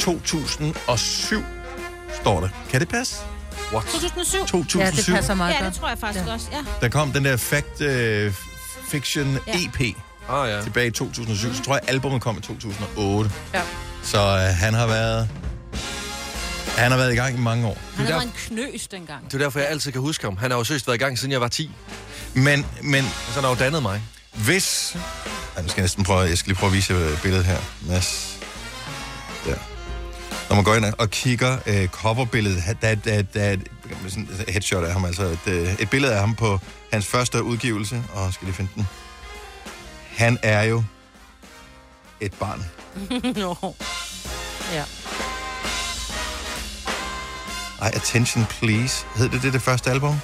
[0.00, 1.42] 2007
[2.20, 2.48] står der.
[2.70, 3.16] Kan det passe?
[3.72, 3.84] What?
[3.86, 4.38] 2007?
[4.46, 4.78] 2007.
[4.78, 6.32] Ja, det passer meget Ja, det tror jeg faktisk ja.
[6.32, 6.46] også.
[6.52, 6.58] Ja.
[6.80, 8.32] Der kom den der Fact øh,
[8.88, 9.52] Fiction Ja.
[9.52, 9.80] EP
[10.28, 10.62] oh, ja.
[10.62, 11.54] tilbage i 2007.
[11.54, 13.30] Så tror jeg, albumet kom i 2008.
[13.54, 13.62] Ja.
[14.02, 15.28] Så øh, han har været...
[16.78, 17.78] Han har været i gang i mange år.
[17.96, 19.24] Han der- en knøs dengang.
[19.24, 20.36] Det er derfor, jeg altid kan huske ham.
[20.36, 21.70] Han har jo søst været i gang, siden jeg var 10.
[22.34, 23.04] Men, men...
[23.04, 24.02] Så han har jo dannet mig.
[24.32, 24.96] Hvis...
[25.56, 26.20] Ej, nu skal jeg næsten prøve...
[26.20, 27.58] Jeg skal lige prøve at vise billedet her.
[27.80, 28.36] Mads.
[29.46, 29.54] Der.
[30.54, 33.68] Når man går ind og kigger øh, coverbilledet, der, der, der er et
[34.08, 36.60] sådan headshot af ham, altså et, øh, et billede af ham på
[36.92, 38.02] hans første udgivelse.
[38.12, 38.86] Og skal lige finde den.
[40.16, 40.84] Han er jo
[42.20, 42.64] et barn.
[43.42, 43.74] Nå.
[44.72, 44.84] Ja.
[47.80, 49.06] Ej, Attention Please.
[49.16, 50.20] Hed det det, det første album?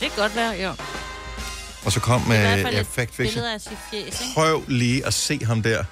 [0.00, 0.74] Det kan godt være, jo.
[1.84, 3.44] Og så kom med fald ja, Fact Fiction.
[4.34, 5.84] Prøv lige at se ham der.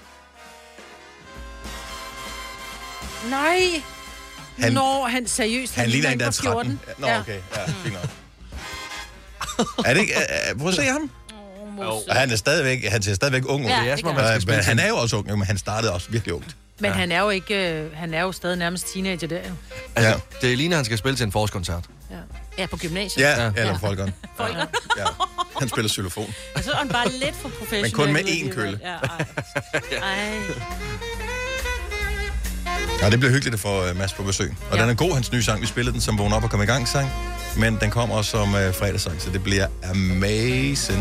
[3.31, 3.59] Nej.
[4.57, 5.75] Han- Han, Nå, han seriøst.
[5.75, 6.81] Han ligner en, der er på 13.
[6.99, 7.39] Nå, okay.
[7.57, 8.05] Ja, fint nok.
[9.87, 10.15] er det ikke...
[10.55, 11.11] Uh, prøv at se ham.
[11.79, 13.71] Og han er stadigvæk, han ser stadigvæk ung ud.
[13.71, 15.93] Ja, det er, som om, han men han er jo også ung, men han startede
[15.93, 16.57] også virkelig ungt.
[16.81, 16.97] Men ja.
[16.97, 17.73] han er jo ikke...
[17.73, 19.55] øh, Han er jo stadig nærmest teenager der, jo.
[19.97, 20.17] Altså, ja.
[20.41, 21.85] det er lige, når han skal spille til en forårskoncert.
[22.11, 22.17] Ja.
[22.59, 23.23] Ja, på gymnasiet.
[23.25, 23.51] Ja, ja.
[23.57, 24.15] eller Folkeren.
[24.37, 24.69] Folkeren.
[24.99, 25.05] Ja.
[25.61, 26.35] Han spiller xylofon.
[26.55, 27.83] Og så er han bare lidt for professionel.
[27.83, 28.79] Men kun med én kølle.
[28.83, 29.25] Ja, ej.
[30.13, 30.39] ej.
[33.03, 34.55] Ja, det bliver hyggeligt at få uh, Mads på besøg.
[34.71, 34.83] Og ja.
[34.83, 35.61] den er god, hans nye sang.
[35.61, 37.11] Vi spillede den som vågn op og kom i gang sang.
[37.57, 40.99] Men den kommer også som uh, fredagssang, så det bliver amazing.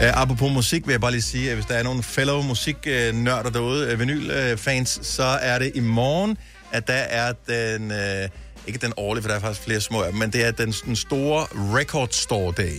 [0.00, 3.50] Uh, apropos musik vil jeg bare lige sige, at hvis der er nogle fellow musiknørder
[3.50, 6.38] derude, uh, vinylfans, så er det i morgen,
[6.72, 7.90] at der er den...
[7.90, 8.30] Uh,
[8.66, 10.72] ikke den årlige, for der er faktisk flere små af dem, men det er den,
[10.72, 11.46] den store
[11.78, 12.76] Record Store Day,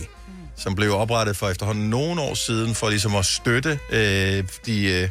[0.56, 5.08] som blev oprettet for efterhånden nogle år siden, for ligesom at støtte øh, de, øh,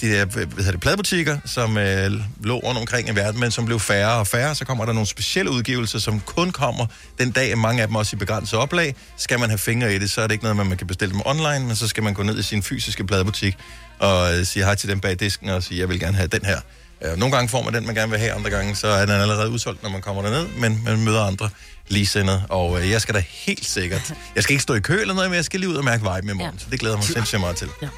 [0.00, 2.10] de der hvad hedder det, pladebutikker, som øh,
[2.42, 4.54] lå rundt omkring i verden, men som blev færre og færre.
[4.54, 6.86] Så kommer der nogle specielle udgivelser, som kun kommer
[7.18, 8.94] den dag, mange af dem også i begrænset oplag.
[9.16, 11.22] Skal man have fingre i det, så er det ikke noget, man kan bestille dem
[11.24, 13.56] online, men så skal man gå ned i sin fysiske pladebutik
[13.98, 16.44] og øh, sige hej til dem bag disken og sige, jeg vil gerne have den
[16.44, 16.60] her.
[17.04, 19.14] Øh, Nogle gange får man den, man gerne vil have, andre gange så er den
[19.14, 21.50] allerede udsolgt, når man kommer derned, men man møder andre
[21.88, 25.14] ligesindede, og øh, jeg skal da helt sikkert, jeg skal ikke stå i kø eller
[25.14, 26.58] noget, men jeg skal lige ud og mærke vibe i morgen, ja.
[26.58, 27.68] så det glæder jeg mig sindssygt meget til.
[27.82, 27.88] Ja.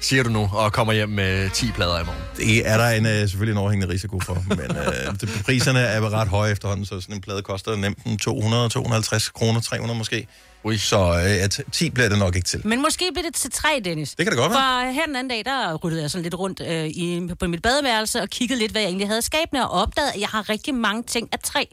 [0.00, 2.22] Siger du nu, og kommer hjem med 10 plader i morgen.
[2.36, 6.10] Det er der en, øh, selvfølgelig en overhængende risiko for, men øh, det, priserne er
[6.12, 10.26] ret høje efterhånden, så sådan en plade koster nemt en 200, 250 kroner, 300 måske.
[10.64, 10.78] Ui.
[10.78, 12.66] Så øh, at 10 bliver det nok ikke til.
[12.66, 14.14] Men måske bliver det til tre, Dennis.
[14.14, 14.58] Det kan det godt være.
[14.58, 17.62] For her den anden dag, der ryddede jeg sådan lidt rundt øh, i, på mit
[17.62, 20.48] badeværelse og kiggede lidt, hvad jeg egentlig havde i skabene, og opdagede, at jeg har
[20.48, 21.64] rigtig mange ting af træ.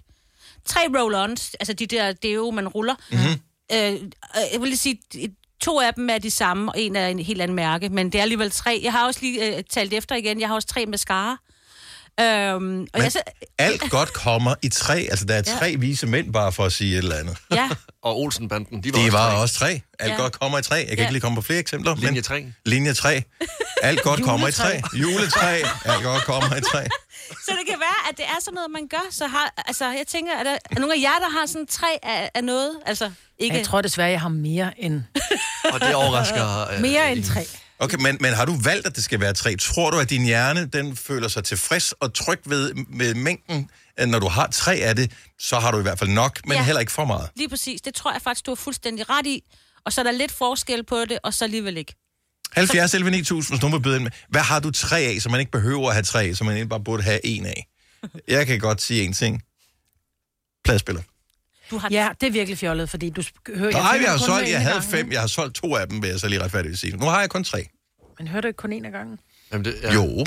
[0.66, 2.96] Tre roll-ons, altså de der deo, man ruller.
[3.12, 3.40] Mm-hmm.
[3.74, 4.00] Øh, øh,
[4.54, 5.00] jeg vil lige sige,
[5.64, 8.18] to af dem er de samme, og en er en helt anden mærke, men det
[8.18, 8.80] er alligevel tre.
[8.84, 11.38] Jeg har også lige øh, talt efter igen, jeg har også tre mascara.
[12.20, 13.22] Øhm, og jeg, så,
[13.58, 15.08] Alt godt kommer i tre.
[15.12, 15.58] Altså, der er Ja.
[15.60, 17.38] tre vise mænd, bare for at sige et eller andet.
[17.52, 17.70] ja,
[18.04, 19.38] Og Olsenbanden, de var De også var tre.
[19.42, 19.82] også tre.
[20.00, 20.18] Alt Ja.
[20.18, 20.76] godt kommer i tre.
[20.76, 21.02] Jeg kan Ja.
[21.04, 21.96] ikke lige komme på flere eksempler.
[21.96, 22.46] Linje men- 3.
[22.66, 23.24] Linje 3.
[23.82, 24.82] Alt godt kommer i tre.
[24.94, 25.14] Juletræ.
[25.14, 25.62] Juletræ.
[25.86, 26.88] Alt godt kommer i tre.
[27.46, 29.06] Så det kan være, at det er sådan noget, man gør.
[29.12, 31.88] Så har, altså, jeg tænker, er der er nogle af jer, der har sådan tre
[32.04, 32.80] af, af noget?
[32.86, 33.56] Altså, ikke...
[33.58, 35.02] Jeg tror desværre, jeg har mere end,
[35.74, 36.62] Og det overrasker...
[36.74, 37.46] øh, mere end tre.
[37.80, 39.56] Okay, men, men har du valgt, at det skal være tre?
[39.56, 43.70] Tror du, at din hjerne den føler sig tilfreds og tryg ved med mængden?
[43.98, 46.58] At Når du har tre af det, så har du i hvert fald nok, men
[46.58, 46.64] Ja.
[46.64, 47.30] heller ikke for meget.
[47.36, 47.82] Lige præcis.
[47.82, 49.44] Det tror jeg faktisk, du har fuldstændig ret i.
[49.86, 51.96] Og så er der lidt forskel på det, og så alligevel ikke.
[52.56, 54.12] 70 11 9000, hvis nogen vil byde ind med.
[54.30, 56.54] Hvad har du tre af, så man ikke behøver at have tre af, så man
[56.54, 57.68] egentlig bare burde have en af?
[58.28, 59.44] Jeg kan godt sige en ting.
[60.64, 61.02] Pladespiller.
[61.72, 61.90] Du har...
[61.92, 63.24] Ja, det er virkelig fjollet, fordi du
[63.56, 63.72] hører...
[63.72, 65.88] Nej, føler jeg har kun solgt, jeg havde gangen, fem, jeg har solgt to af
[65.90, 66.98] dem, vil jeg så lige retfærdigt sige.
[66.98, 67.68] Nu har jeg kun tre.
[68.20, 69.20] Men hører du ikke kun en af gangen?
[69.52, 69.94] Jamen, det, Ja.
[69.94, 70.26] Jo,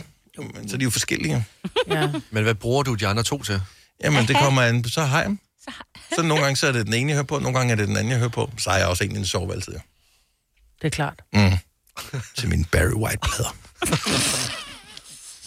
[0.54, 1.44] men så er de jo forskellige.
[1.88, 2.10] Ja.
[2.30, 3.60] Men hvad bruger du de andre to til?
[4.04, 4.84] Jamen, det kommer an.
[4.84, 5.38] Så har jeg dem.
[6.14, 7.88] Så nogle gange så er det den ene, jeg hører på, nogle gange er det
[7.88, 8.50] den anden, jeg hører på.
[8.58, 9.72] Så har jeg også en, en sove altid.
[9.72, 9.78] ja.
[10.82, 11.22] Det er klart.
[11.32, 11.40] Mm.
[12.38, 13.56] Til mine Barry White-plader.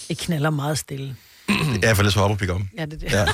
[0.08, 1.16] Det knaller meget stille.
[1.82, 2.62] Ja, for det svarer på pick up.
[2.78, 3.12] Ja, det er det.
[3.12, 3.26] Ja.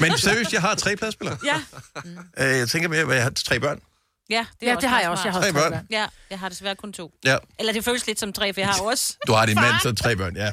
[0.00, 1.38] Men seriøst, jeg har tre pladespillere.
[1.44, 1.56] Ja,
[2.38, 3.80] Øh, Jeg tænker mere, at jeg har tre børn.
[4.30, 5.24] ja det, Ja, det har jeg også.
[5.24, 5.72] Jeg har også tre børn.
[5.72, 5.86] børn.
[5.90, 7.12] Ja, jeg har desværre kun to.
[7.24, 7.36] Ja.
[7.58, 9.16] Eller det føles lidt som tre, for jeg har også...
[9.26, 10.52] Du har din mand, så tre børn, ja.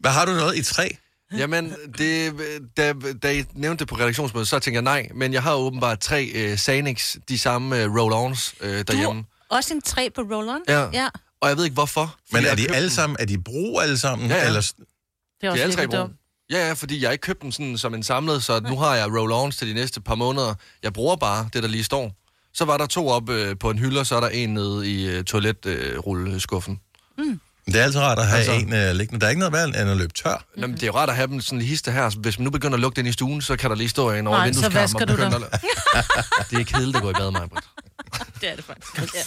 [0.00, 0.96] Hvad har du noget i tre?
[1.32, 2.34] Jamen, det,
[2.76, 2.92] da,
[3.22, 6.50] da I nævnte det på redaktionsmødet, så tænkte jeg nej, men jeg har åbenbart tre
[6.52, 9.24] uh, Sanix, de samme uh, roll-ons uh, derhjemme.
[9.50, 10.62] Også en træ på rolleren?
[10.68, 10.88] Ja.
[10.92, 11.08] ja.
[11.40, 12.16] Og jeg ved ikke hvorfor.
[12.32, 14.28] Men er de alle sammen, er de brug alle sammen?
[14.28, 14.46] Ja, ja.
[14.46, 14.60] Eller...
[14.60, 16.12] Det er De også er alle dumt.
[16.50, 19.06] Ja, ja, fordi jeg ikke købt dem sådan som en samlet, så nu har jeg
[19.06, 20.54] roll-ons til de næste par måneder.
[20.82, 22.12] Jeg bruger bare det, der lige står.
[22.54, 24.90] Så var der to op øh, på en hylde, og så er der en nede
[24.92, 26.80] i øh, toiletrulleskuffen.
[27.18, 27.40] Mm.
[27.66, 29.18] Det er altid rart at have Altså- en uh, liggende.
[29.20, 30.36] Der er ikke noget værd end at løbe tør.
[30.54, 30.60] Mm.
[30.62, 32.04] Jamen, det er jo rart at have dem sådan lige hister her.
[32.24, 34.26] Hvis man nu begynder at lugte ind i stuen, så kan der lige stå en
[34.26, 34.82] over Nej, så vindueskarmen.
[34.82, 35.42] vasker og du dem.
[35.56, 35.60] At...
[36.50, 37.46] det er kedeligt at gå i bad, mig.
[38.40, 38.92] Det er det faktisk.
[39.18, 39.24] Ja.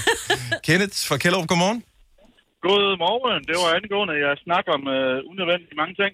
[0.68, 1.80] Kenneth fra Kjellup, godmorgen.
[2.66, 3.42] Godmorgen.
[3.50, 6.12] Det var angående, jeg snakker om uh, unødvendigt mange ting.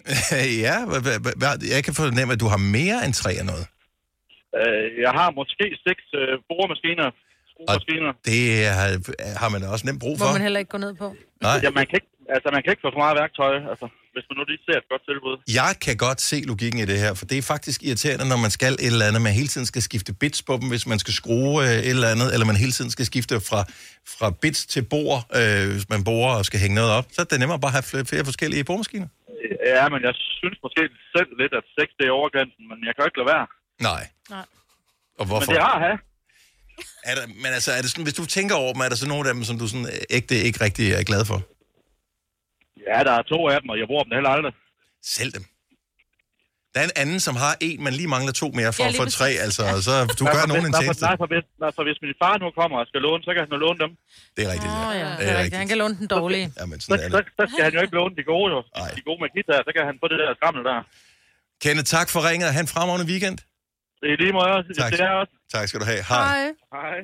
[0.67, 0.75] ja,
[1.75, 3.65] jeg kan fornemme, at du har mere end tre af noget.
[4.59, 6.33] Uh, jeg har måske seks uh,
[7.67, 8.11] boremaskiner.
[8.11, 8.11] Skruemaskiner.
[8.31, 8.41] Det
[8.77, 8.87] har,
[9.41, 10.25] har man da også nemt brug for.
[10.25, 11.07] Må man heller ikke gå ned på.
[11.47, 11.57] Nej.
[11.63, 14.35] Ja, man kan, ikke, altså, man kan ikke få for meget værktøj, altså, hvis man
[14.39, 15.35] nu lige ser et godt tilbud.
[15.61, 18.51] Jeg kan godt se logikken i det her, for det er faktisk irriterende, når man
[18.57, 21.13] skal et eller andet, man hele tiden skal skifte bits på dem, hvis man skal
[21.21, 23.61] skrue øh, et eller andet, eller man hele tiden skal skifte fra,
[24.15, 27.05] fra bits til bord, øh, hvis man borer og skal hænge noget op.
[27.15, 29.09] Så er det nemmere bare at have flere, flere forskellige boremaskiner.
[29.73, 30.81] Ja, men jeg synes måske
[31.15, 33.45] selv lidt, at 6 det er overgrænsen, men jeg kan jo ikke lade være.
[33.89, 34.03] Nej.
[34.35, 34.45] Nej.
[35.19, 35.51] Og hvorfor?
[35.51, 35.97] Men det har jeg.
[37.03, 39.07] Er der, men altså, er det sådan, hvis du tænker over dem, er der så
[39.07, 41.37] nogle af dem, som du sådan øh, ægte ikke rigtig er glad for?
[42.89, 44.53] Ja, der er to af dem, og jeg bruger dem heller aldrig.
[45.15, 45.45] Sælg dem.
[46.73, 48.95] Der er en anden, som har en, men lige mangler to mere for Ja, at
[49.01, 49.29] få tre.
[49.45, 51.03] Altså, så du gør nogen en tjeneste.
[51.09, 53.39] Nej, for hvis, nej, for hvis min far nu kommer og skal låne, så kan
[53.45, 53.91] han jo låne dem.
[54.35, 55.09] Det er rigtigt, Åh, ja.
[55.19, 55.59] Det er er rigtigt.
[55.63, 56.47] Han kan låne den dårlige.
[56.59, 57.27] Jamen, Så, sådan er så, det.
[57.39, 58.59] så skal han jo ikke låne de gode, jo.
[58.97, 60.77] De gode med guitar, så kan han få det der skrammel der.
[61.63, 62.47] Kenneth, tak for ringet.
[62.55, 63.37] Ha' en fremragende weekend.
[64.01, 64.73] Det er lige måde.
[64.79, 64.91] Tak.
[64.91, 65.33] Det er også.
[65.53, 66.03] Tak skal du have.
[66.09, 66.51] Hej.
[66.73, 66.97] Hej.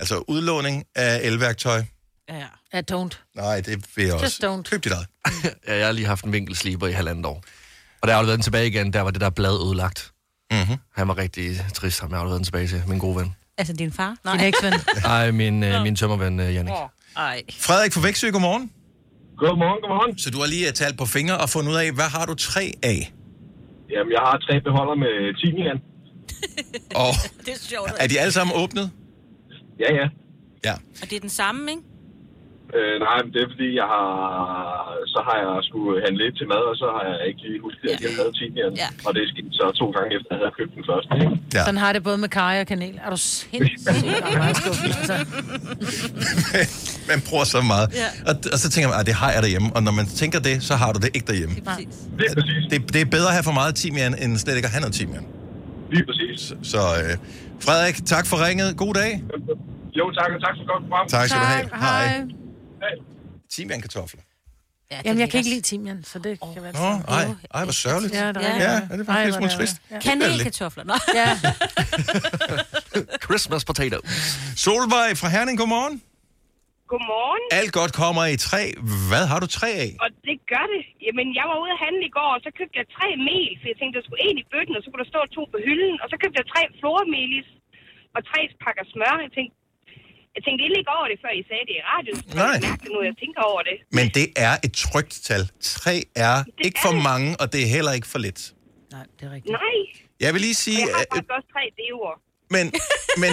[0.00, 1.82] Altså, udlåning af elværktøj.
[2.28, 2.46] Ja.
[2.74, 3.16] Ja, don't.
[3.36, 4.46] Nej, det vil jeg Just også.
[4.46, 4.70] don't.
[4.70, 5.06] Køb dit eget.
[5.68, 7.42] ja, jeg har lige haft en vinkelsliber i halvandet år.
[8.00, 10.12] Og der har jeg været tilbage igen, der var det der blad ødelagt.
[10.50, 10.76] Mm-hmm.
[10.96, 13.36] Han var rigtig trist, ham jeg har været tilbage til, min gode ven.
[13.58, 14.16] Altså din far?
[14.24, 14.36] Nej.
[14.36, 14.72] Din eksven.
[15.04, 16.74] Ej, min, øh, min tømmerven, øh, Jannik.
[17.16, 17.42] Ej.
[17.60, 18.72] Frederik fra Væksø, godmorgen.
[19.38, 20.18] Godmorgen, godmorgen.
[20.18, 22.64] Så du har lige talt på fingre og fundet ud af, hvad har du tre
[22.82, 23.12] af?
[23.94, 25.78] Jamen, jeg har tre beholder med timian.
[26.94, 27.10] Og
[27.46, 27.92] Det er sjovt.
[28.00, 28.90] er de alle sammen åbnet?
[29.80, 30.06] Ja, ja.
[30.64, 30.72] Ja.
[31.02, 31.82] Og det er den samme, ikke?
[32.78, 34.06] Øh, nej, men det er fordi, jeg har,
[35.14, 37.86] så har jeg skulle handle lidt til mad, og så har jeg ikke lige husket,
[37.94, 38.72] at jeg havde timian.
[38.82, 38.88] Ja.
[39.06, 41.10] Og det skete så to gange efter, at jeg havde købt den første.
[41.24, 41.36] Ikke?
[41.56, 41.62] Ja.
[41.66, 42.94] Sådan har det både med kaj og kanel.
[43.06, 43.88] Er du sindssygt
[44.98, 45.14] altså.
[47.10, 47.88] Man bruger så meget.
[48.02, 48.08] Ja.
[48.30, 49.68] Og, og så tænker man, at det har jeg derhjemme.
[49.76, 51.54] Og når man tænker det, så har du det ikke derhjemme.
[51.54, 52.62] Det er præcis.
[52.70, 54.94] Det, det er bedre at have for meget timian, end slet ikke at have noget
[54.94, 55.24] timian.
[55.90, 56.40] Lige præcis.
[56.48, 57.16] Så, så øh,
[57.60, 58.76] Frederik, tak for ringet.
[58.76, 59.22] God dag.
[59.98, 61.08] Jo, tak, og tak for godt program.
[61.08, 61.68] Tak skal du have.
[61.74, 62.06] Hej.
[62.82, 62.94] Hej.
[63.50, 64.20] Timian kartofler.
[64.90, 67.24] Ja, Jamen, jeg kan ikke lide timian, så det kan være Nå, ej,
[67.54, 68.14] ej, hvor sørgeligt.
[68.14, 69.76] Ja, det er ja, det er faktisk Ej, lidt hvor smule er trist.
[69.90, 69.98] Ja.
[70.00, 70.84] Kanelkartofler.
[70.84, 70.94] Nå.
[71.14, 71.38] Ja.
[73.26, 73.98] Christmas potato.
[74.56, 76.02] Solvej fra Herning, godmorgen.
[76.88, 77.40] Godmorgen.
[77.50, 78.72] Alt godt kommer i træ.
[79.08, 79.96] Hvad har du tre af?
[80.00, 80.82] Og det gør det.
[81.06, 83.66] Jamen, jeg var ude at handle i går, og så købte jeg tre mel, for
[83.72, 85.96] jeg tænkte, der skulle en i bøtten, og så kunne der stå to på hylden.
[86.02, 87.48] Og så købte jeg tre flormelis
[88.16, 89.14] og tre pakker smør.
[89.26, 89.54] Jeg tænkte,
[90.36, 92.22] jeg tænkte ikke over det, før I sagde det i radioen.
[92.30, 92.46] Så Nej.
[92.54, 93.76] jeg mærker det nu, jeg tænker over det.
[93.98, 95.42] Men det er et trygt tal.
[95.76, 95.94] Tre
[96.26, 96.36] er
[96.66, 98.40] ikke for mange, og det er heller ikke for lidt.
[98.96, 99.52] Nej, det er rigtigt.
[99.62, 99.78] Nej.
[100.24, 102.14] Jeg vil lige Og sige, jeg har at, faktisk også tre deoer.
[102.56, 102.64] Men,
[103.22, 103.32] men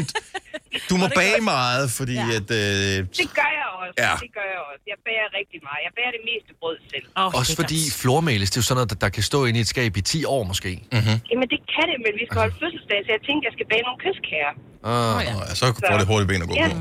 [0.89, 2.38] du må bage meget, fordi ja.
[2.39, 2.47] at...
[2.61, 3.95] Øh, Det gør jeg også.
[4.05, 4.13] Ja.
[4.24, 4.84] Det gør jeg også.
[4.91, 5.82] Jeg bager rigtig meget.
[5.88, 7.05] Jeg bager det meste brød selv.
[7.22, 9.61] Oh, Også fordi flormelis, det er jo sådan noget, der, der kan stå inde i
[9.65, 10.72] et skab i 10 år måske.
[10.95, 11.18] Mm-hmm.
[11.32, 13.84] Jamen, det kan det, men vi skal holde fødselsdag, så jeg tænkte, jeg skal bage
[13.88, 14.51] nogle kyskager.
[14.91, 15.18] Ah.
[15.28, 15.55] ja.
[15.61, 16.68] Så får det hurtigt ben at gå Ja.
[16.74, 16.80] på.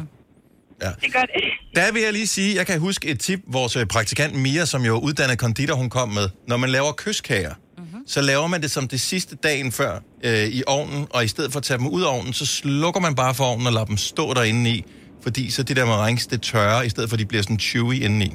[0.85, 0.91] Ja.
[1.05, 1.45] Det gør det.
[1.77, 4.83] Der vil jeg lige sige, jeg kan huske et tip, vores øh, praktikant Mia, som
[4.83, 6.29] jo uddannet konditor, hun kom med.
[6.47, 7.55] Når man laver kyskager.
[8.07, 11.53] Så laver man det som det sidste dagen før øh, i ovnen, og i stedet
[11.53, 13.87] for at tage dem ud af ovnen, så slukker man bare for ovnen og lader
[13.87, 14.85] dem stå derinde i,
[15.23, 17.95] fordi så det der meringues, det tørrer, i stedet for at de bliver sådan chewy
[17.95, 18.33] indeni.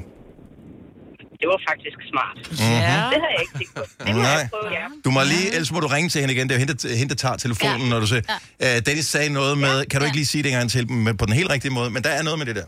[1.40, 2.36] Det var faktisk smart.
[2.60, 2.74] Ja.
[2.74, 3.82] Det havde jeg ikke tænkt på.
[4.06, 4.24] Det Nej.
[4.30, 4.84] jeg prøve, ja.
[5.04, 6.48] Du må lige, ellers må du ringe til hende igen.
[6.48, 7.88] Det er jo hende, der- hende der tager telefonen, ja.
[7.88, 8.22] når du siger.
[8.60, 8.76] Ja.
[8.76, 11.16] Uh, Dennis sagde noget med, kan du ikke lige sige det en gang til dem
[11.16, 12.64] på den helt rigtige måde, men der er noget med det der.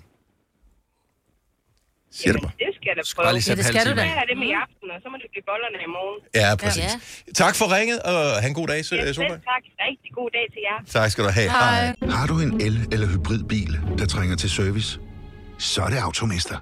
[2.19, 2.53] Siger det bare.
[2.65, 3.33] Det skal jeg da prøve.
[3.37, 4.05] lige sætte det skal du da.
[4.21, 6.19] Jeg det med i aften, og så må det blive bollerne i morgen.
[6.41, 6.91] Ja, præcis.
[7.29, 7.33] Ja.
[7.43, 9.41] Tak for ringet, og have en god dag, Ja, Sol- selv Solberg.
[9.53, 9.63] tak.
[9.89, 10.79] Rigtig god dag til jer.
[11.01, 11.51] Tak skal du have.
[11.51, 11.95] Hej.
[12.17, 14.91] Har du en el- eller hybridbil, der trænger til service?
[15.59, 16.57] Så er det Automester.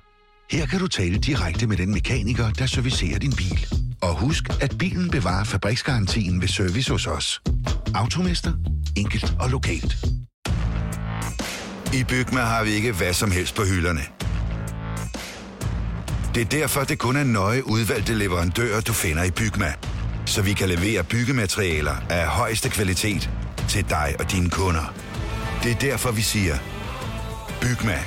[0.50, 3.60] Her kan du tale direkte med den mekaniker, der servicerer din bil.
[4.02, 7.40] Og husk, at bilen bevarer fabriksgarantien ved service hos os.
[7.94, 8.52] Automester.
[8.96, 9.92] Enkelt og lokalt.
[11.94, 14.00] I Bygma har vi ikke hvad som helst på hylderne.
[16.34, 19.74] Det er derfor, det kun er nøje udvalgte leverandører, du finder i Bygma.
[20.26, 23.30] Så vi kan levere byggematerialer af højeste kvalitet
[23.68, 24.94] til dig og dine kunder.
[25.62, 26.54] Det er derfor, vi siger,
[27.60, 27.98] Bygma.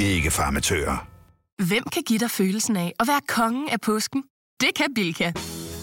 [0.00, 1.06] Ikke farmatører.
[1.66, 4.22] Hvem kan give dig følelsen af at være kongen af påsken?
[4.60, 5.32] Det kan Bilka!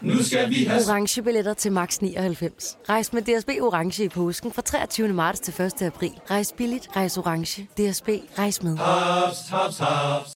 [0.00, 0.82] Nu skal vi have...
[0.88, 2.76] Orange billetter til max 99.
[2.88, 5.08] Rejs med DSB Orange i påsken fra 23.
[5.08, 5.82] marts til 1.
[5.82, 6.12] april.
[6.30, 7.62] Rejs billigt, rejs orange.
[7.62, 8.76] DSB, rejs med.
[8.76, 10.32] Haps, haps, haps.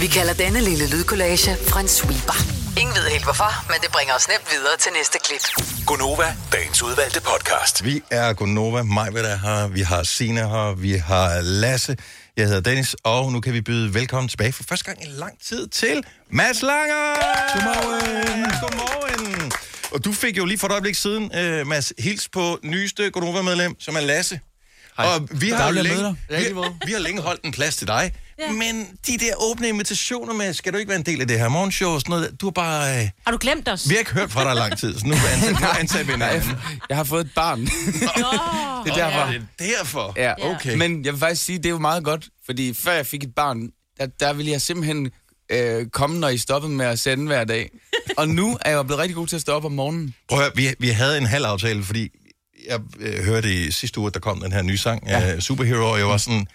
[0.00, 2.38] Vi kalder denne lille lydkollage en sweeper.
[2.80, 5.44] Ingen ved helt hvorfor, men det bringer os nemt videre til næste klip.
[5.86, 7.84] Gunova, dagens udvalgte podcast.
[7.84, 11.96] Vi er Gunova, Majved er her, vi har Sina her, vi har Lasse,
[12.36, 15.42] jeg hedder Dennis, og nu kan vi byde velkommen tilbage for første gang i lang
[15.42, 17.14] tid til Mads Langer!
[17.52, 18.44] Godmorgen!
[18.60, 19.52] Godmorgen!
[19.92, 23.76] Og du fik jo lige for et øjeblik siden, uh, Mads, hils på nyeste Gunova-medlem,
[23.80, 24.40] som er Lasse.
[24.96, 25.06] Hej.
[25.06, 26.36] Og vi har, længe, vi,
[26.86, 28.52] vi har længe holdt en plads til dig, ja.
[28.52, 31.48] men de der åbne invitationer med, skal du ikke være en del af det her
[31.48, 33.02] morgenshow og sådan noget, du har bare...
[33.02, 33.88] Uh, Har du glemt os?
[33.88, 35.14] vi har ikke hørt fra dig i lang tid, så nu
[35.60, 36.50] nu ansætter vi en anden.
[36.88, 37.60] Jeg har fået et barn.
[38.84, 39.32] det er derfor.
[39.58, 40.12] det er derfor.
[40.16, 40.76] Ja, okay.
[40.76, 43.34] Men jeg vil faktisk sige, det er jo meget godt, fordi før jeg fik et
[43.34, 43.68] barn,
[43.98, 45.10] der, der ville jeg simpelthen
[45.52, 47.70] øh, komme, når I stoppede med at sende hver dag.
[48.16, 50.14] Og nu er jeg blevet rigtig god til at stå op om morgenen.
[50.28, 52.08] Prøv at høre, vi, vi havde en halv aftale, fordi
[52.68, 55.34] jeg øh, hørte i sidste uge, at der kom den her nye sang, ja.
[55.34, 56.46] uh, Superhero, og jeg var sådan,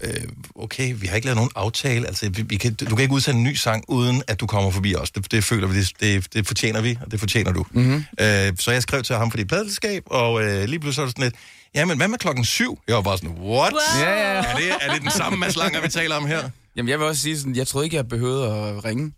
[0.00, 0.10] øh,
[0.54, 3.38] okay, vi har ikke lavet nogen aftale, altså vi, vi kan, du kan ikke udsende
[3.38, 5.10] en ny sang, uden at du kommer forbi os.
[5.10, 7.66] Det, det føler vi, det, det, det fortjener vi, og det fortjener du.
[7.70, 7.84] Mhm.
[7.84, 8.04] Mm-hmm.
[8.20, 11.06] Øh, så jeg skrev til ham for dit pladelskab, og øh, lige pludselig så var
[11.06, 11.34] det sådan lidt,
[11.74, 12.78] ja, men hvad med klokken syv?
[12.88, 13.74] Jeg var bare sådan, what?
[14.00, 14.42] Ja, ja.
[14.42, 16.50] Er, det, er det den samme Mads Langer, vi taler om her?
[16.76, 19.12] Jamen, jeg vil også sige sådan, jeg troede ikke, jeg behøvede at ringe.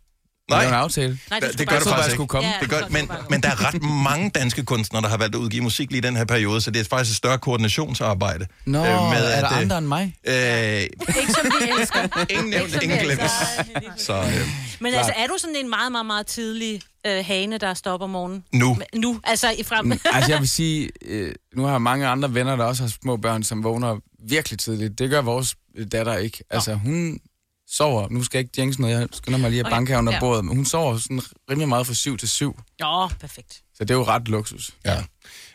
[0.51, 0.61] Nej.
[0.61, 1.19] Det en aftale.
[1.31, 2.27] Nej, det, det Jeg gør det faktisk ikke.
[2.27, 2.49] komme.
[2.61, 5.63] det gør, men, men der er ret mange danske kunstnere, der har valgt at udgive
[5.63, 8.47] musik lige i den her periode, så det er faktisk et større koordinationsarbejde.
[8.67, 10.15] Nå, øh, er der øh, andre end mig?
[10.25, 10.35] Øh,
[10.83, 12.09] Ikke som vi elsker.
[12.35, 13.21] ingen nævnt, ingen glemt.
[13.97, 14.49] Så øh,
[14.81, 18.11] Men altså, er du sådan en meget, meget, meget tidlig øh, hane, der stopper om
[18.11, 18.45] morgenen?
[18.53, 18.79] nu.
[18.95, 19.85] Nu, altså i frem.
[19.85, 22.93] Mm, altså, jeg vil sige, øh, nu har jeg mange andre venner, der også har
[23.03, 23.97] små børn, som vågner
[24.29, 24.99] virkelig tidligt.
[24.99, 25.55] Det gør vores
[25.93, 26.45] datter ikke.
[26.51, 27.19] Altså, hun
[27.71, 29.99] sover, nu skal jeg ikke jinx noget, jeg skynder mig lige at Okay, banke her
[29.99, 30.21] under ja.
[30.21, 32.61] bordet, men hun sover sådan rimelig meget fra 7 til 7.
[32.85, 33.63] Åh, perfekt.
[33.75, 34.71] Så det er jo ret luksus.
[34.85, 35.03] Ja.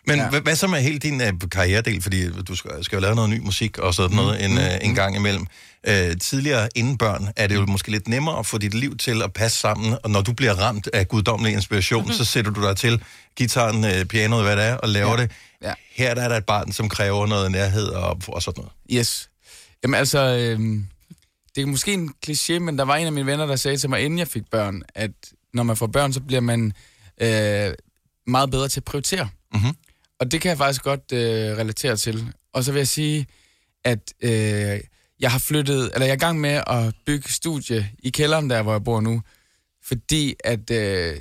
[0.08, 0.24] Men Ja.
[0.24, 0.30] ja.
[0.30, 2.02] hvad, hvad så med hele din uh, karrieredel?
[2.02, 4.96] Fordi du skal, skal jo lave noget ny musik og sådan noget en, uh, en
[4.96, 5.48] gang imellem.
[5.88, 9.22] Uh, tidligere inden børn er det jo måske lidt nemmere at få dit liv til
[9.22, 12.14] at passe sammen, og når du bliver ramt af guddommelig inspiration, mm-hmm.
[12.18, 13.04] så sætter du dig til
[13.36, 15.22] gitaren, uh, pianoet, hvad det er, og laver ja.
[15.22, 15.32] det.
[15.62, 15.74] Ja.
[15.96, 18.72] Her der er der et barn, som kræver noget nærhed og, og sådan noget.
[18.92, 19.30] Yes.
[19.84, 20.60] Jamen altså, øh,
[21.56, 23.90] det er måske en kliché, men der var en af mine venner, der sagde til
[23.90, 25.12] mig, inden jeg fik børn, at
[25.54, 26.74] når man får børn, så bliver man
[27.22, 27.74] øh,
[28.28, 29.30] meget bedre til at prioritere.
[29.54, 29.76] Mm-hmm.
[30.20, 32.34] Og det kan jeg faktisk godt øh, relatere til.
[32.54, 33.28] Og så vil jeg sige,
[33.84, 34.80] at øh,
[35.20, 38.62] jeg har flyttet, eller jeg er i gang med at bygge studie i kælderen, der
[38.62, 39.22] hvor jeg bor nu,
[39.84, 41.18] fordi at øh,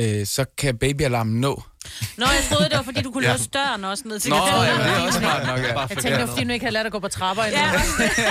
[0.00, 1.62] øh, så kan babyalarmen nå.
[2.16, 3.32] Nå, jeg troede, det var, fordi du kunne Ja.
[3.32, 5.78] låse døren også ned til Nå, ja, det er også smart nok, ja.
[5.80, 7.60] Jeg tænkte, det var, fordi du ikke havde lært at gå på trapper endnu.
[7.60, 7.72] Ja.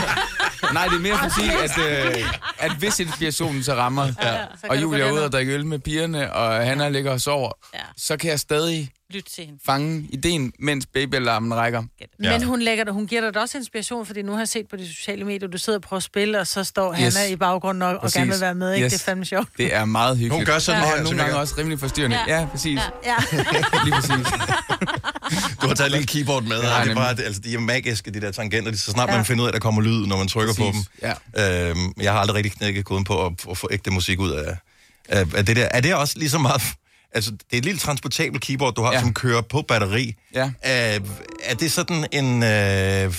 [0.74, 1.78] Nej, det er mere fordi, at,
[2.18, 5.26] øh, at hvis inspirationen så rammer, Ja, ja, og Julia er ude ud.
[5.26, 7.80] og drikke øl med pigerne, og Hanna ligger og sover, Ja.
[7.98, 9.60] så kan jeg stadig Lyt til hende.
[9.66, 11.84] fange ideen, mens babyalarmen rækker.
[12.20, 14.68] Men hun, lægger, dig- hun giver dig da også inspiration, fordi nu har jeg set
[14.70, 17.00] på de sociale medier, du sidder og prøver at spille, og så står Yes.
[17.00, 18.16] Hanna i baggrunden og, og Præcis.
[18.18, 18.74] gerne vil være med.
[18.74, 18.86] Ikke?
[18.86, 18.94] Yes.
[18.94, 19.48] Det er fandme sjovt.
[19.58, 20.34] Det er meget hyggeligt.
[20.36, 22.18] Hun gør sådan og her, så nogle gange også rimelig forstyrrende.
[22.28, 22.80] Ja, ja præcis.
[23.06, 23.16] Ja.
[23.86, 24.28] Lige præcis.
[25.62, 27.60] Du har taget et lille keyboard med, Ja, og det er bare, altså, de er
[27.60, 28.76] magiske, de der tangenter.
[28.76, 29.16] Så snart Ja.
[29.16, 30.74] man finder ud af, at der kommer lyd, når man trykker på dem.
[31.34, 34.32] Præcis, Øhm, jeg har aldrig rigtig knækket koden på at, at få ægte musik ud
[34.32, 34.58] af,
[35.10, 35.68] af, af det der.
[35.72, 36.62] Er det også lige så meget...
[37.12, 39.00] Altså, det er et lille transportabelt keyboard, du har, ja.
[39.00, 40.16] som kører på batteri.
[40.36, 40.52] Ja.
[40.62, 41.00] Er,
[41.44, 42.44] er det sådan en...
[42.44, 43.14] Øh,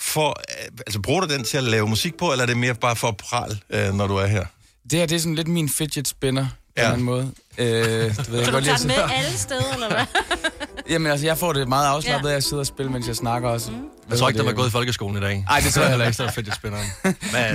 [0.00, 2.74] for, øh, altså, bruger du den til at lave musik på, eller er det mere
[2.74, 4.44] bare for at pral, øh, når du er her?
[4.90, 6.46] Det her, det er sådan lidt min fidget spinner,
[6.76, 6.94] på Ja.
[6.94, 7.32] en måde.
[7.58, 10.04] Øh, det ved jeg du godt tager lide den med alle steder, eller hvad?
[10.90, 13.48] Jamen altså, jeg får det meget afslappet af at sidde og spille, mens jeg snakker
[13.48, 13.70] også.
[13.70, 13.76] Mm.
[14.10, 15.44] Jeg tror ikke, der var gået i folkeskolen i dag.
[15.48, 16.16] Nej, det tror jeg heller ikke.
[16.16, 16.86] Så er det fedt, spænderen.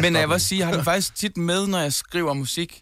[0.01, 2.81] Men jeg vil også sige, jeg har den faktisk tit med, når jeg skriver musik.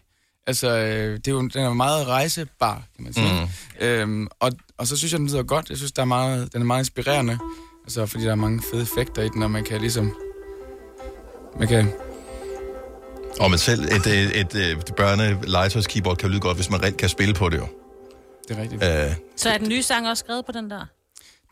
[0.50, 3.48] Altså, øh, det er jo, den er meget rejsebar, kan man sige.
[3.80, 3.86] Mm.
[3.86, 5.68] Øhm, og, og så synes jeg, den lyder godt.
[5.68, 7.38] Jeg synes, der er meget, den er meget inspirerende.
[7.84, 10.16] Altså, fordi der er mange fede effekter i den, og man kan ligesom...
[11.58, 11.92] Man kan...
[13.40, 16.96] Og men selv et, et, et, et børne keyboard kan lyde godt, hvis man reelt
[16.96, 17.66] kan spille på det jo.
[18.48, 18.84] det er rigtigt.
[18.84, 20.86] Øh, Så er den nye sang også skrevet på den der?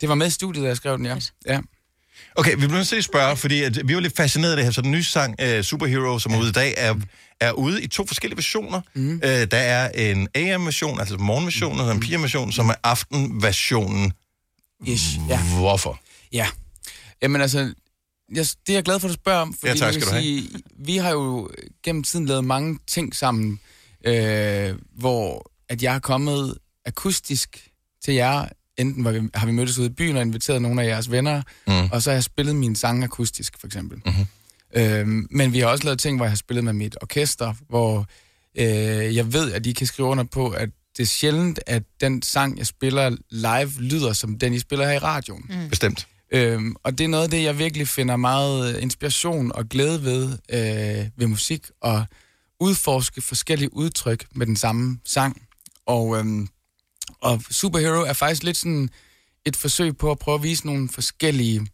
[0.01, 1.17] Det var med i studiet, da jeg skrev den, ja.
[1.45, 1.59] ja.
[2.39, 4.65] Okay, vi bliver nødt til at spørge, fordi at vi var lidt fascineret af det
[4.65, 4.71] her.
[4.71, 6.95] Så den nye sang, uh, Superhero, som er ude i dag, er,
[7.39, 8.81] er ude i to forskellige versioner.
[8.93, 9.13] Mm.
[9.13, 14.13] Uh, der er en AM-version, altså morgenversionen, og en PM-version, som er aftenversionen.
[14.85, 15.43] Ish, ja.
[15.43, 15.99] Hvorfor?
[16.33, 16.47] Ja.
[17.21, 17.59] Jamen altså,
[18.35, 19.55] jeg, det er jeg glad for, at du spørger om.
[19.63, 20.23] Ja, tak skal du have.
[20.23, 21.49] sige, Vi har jo
[21.83, 23.59] gennem tiden lavet mange ting sammen,
[24.05, 27.69] øh, hvor at jeg er kommet akustisk
[28.03, 28.47] til jer.
[28.79, 31.41] Enten var vi, har vi mødtes ude i byen og inviteret nogle af jeres venner,
[31.67, 31.89] mm.
[31.91, 34.01] og så har jeg spillet mine sange akustisk, for eksempel.
[34.05, 34.25] Mm-hmm.
[34.75, 38.05] Øhm, men vi har også lavet ting, hvor jeg har spillet med mit orkester, hvor
[38.57, 42.21] øh, jeg ved, at I kan skrive under på, at det er sjældent, at den
[42.21, 45.45] sang, jeg spiller live, lyder som den, I spiller her i radioen.
[45.49, 45.69] Mm.
[45.69, 46.07] Bestemt.
[46.31, 50.03] Øhm, og det er noget af det, jeg virkelig finder meget øh, inspiration og glæde
[50.03, 52.05] ved øh, ved musik, og
[52.59, 55.41] udforske forskellige udtryk med den samme sang.
[55.85, 56.47] Og, øhm,
[57.21, 58.89] og Superhero er faktisk lidt sådan
[59.45, 61.67] et forsøg på at prøve at vise nogle forskellige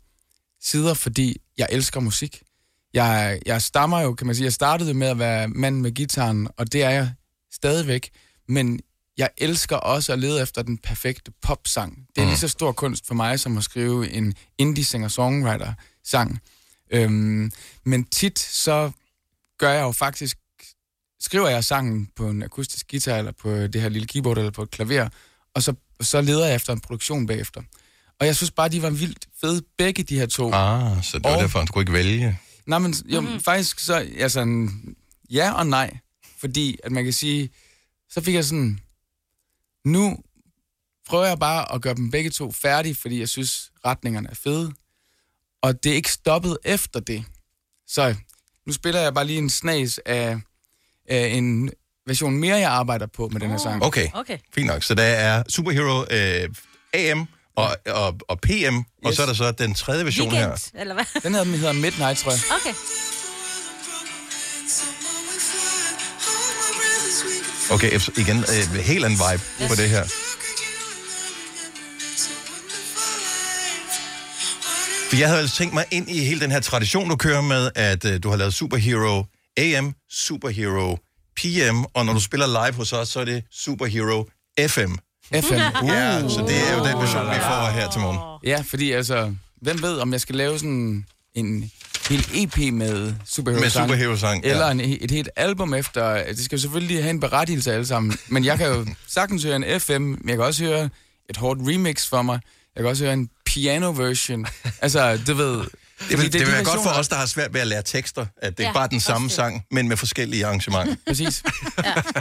[0.61, 2.43] sider, fordi jeg elsker musik.
[2.93, 6.47] Jeg, jeg stammer jo, kan man sige, jeg startede med at være mand med gitaren,
[6.57, 7.13] og det er jeg
[7.51, 8.09] stadigvæk,
[8.47, 8.79] men
[9.17, 12.07] jeg elsker også at lede efter den perfekte popsang.
[12.15, 16.39] Det er lige så stor kunst for mig, som at skrive en indie-singer-songwriter-sang.
[16.91, 17.51] Øhm,
[17.83, 18.91] men tit så
[19.57, 20.37] gør jeg jo faktisk,
[21.19, 24.63] skriver jeg sangen på en akustisk guitar, eller på det her lille keyboard, eller på
[24.63, 25.09] et klaver,
[25.55, 27.61] og så, så leder jeg efter en produktion bagefter.
[28.19, 30.51] Og jeg synes bare, de var vildt fede, begge de her to.
[30.53, 32.39] Ah, så det var Og- derfor, du kunne ikke vælge.
[32.65, 33.39] Nej, men jo, mm-hmm.
[33.41, 34.69] faktisk så, altså,
[35.31, 35.97] ja og nej.
[36.37, 37.49] Fordi, at man kan sige,
[38.09, 38.79] så fik jeg sådan,
[39.85, 40.17] nu
[41.07, 44.71] prøver jeg bare at gøre dem begge to færdige, fordi jeg synes, retningerne er fede.
[45.61, 47.25] Og det er ikke stoppet efter det.
[47.87, 48.15] Så
[48.67, 50.39] nu spiller jeg bare lige en snas af,
[51.09, 51.71] af en
[52.07, 53.83] version mere, jeg arbejder på med den her sang.
[53.83, 54.37] Okay, okay.
[54.55, 54.83] fint nok.
[54.83, 56.49] Så der er Superhero øh,
[56.93, 58.85] AM og, og, og PM, yes.
[59.05, 60.39] og så er der så den tredje version her.
[60.39, 61.05] Weekend, eller hvad?
[61.23, 62.39] Den hedder, den hedder Midnight, tror jeg.
[62.61, 62.73] Okay.
[67.71, 69.69] Okay, igen, øh, helt anden vibe yes.
[69.69, 70.03] på det her.
[75.09, 77.71] For jeg havde altså tænkt mig ind i hele den her tradition, du kører med,
[77.75, 79.25] at øh, du har lavet Superhero
[79.57, 80.97] AM, Superhero
[81.45, 84.29] PM, og når du spiller live hos os, så er det Superhero
[84.59, 84.93] FM.
[85.33, 85.61] FM.
[85.87, 88.39] Ja, så det er jo den version, vi får her til morgen.
[88.43, 91.71] Ja, fordi altså, hvem ved, om jeg skal lave sådan en
[92.09, 94.51] hel EP med superhero Med superhero-sang, ja.
[94.51, 96.23] Eller en, et helt album efter.
[96.27, 98.17] Det skal jo selvfølgelig have en berettigelse alle sammen.
[98.27, 100.89] Men jeg kan jo sagtens høre en FM, men jeg kan også høre
[101.29, 102.39] et hårdt remix for mig.
[102.75, 104.45] Jeg kan også høre en piano version.
[104.81, 105.61] Altså, du ved...
[105.99, 107.81] Det vil, det, det vil være godt for os, der har svært ved at lære
[107.81, 109.35] tekster, at det er Ja, bare den samme det.
[109.35, 110.95] sang, men med forskellige arrangementer.
[111.07, 111.43] Præcis.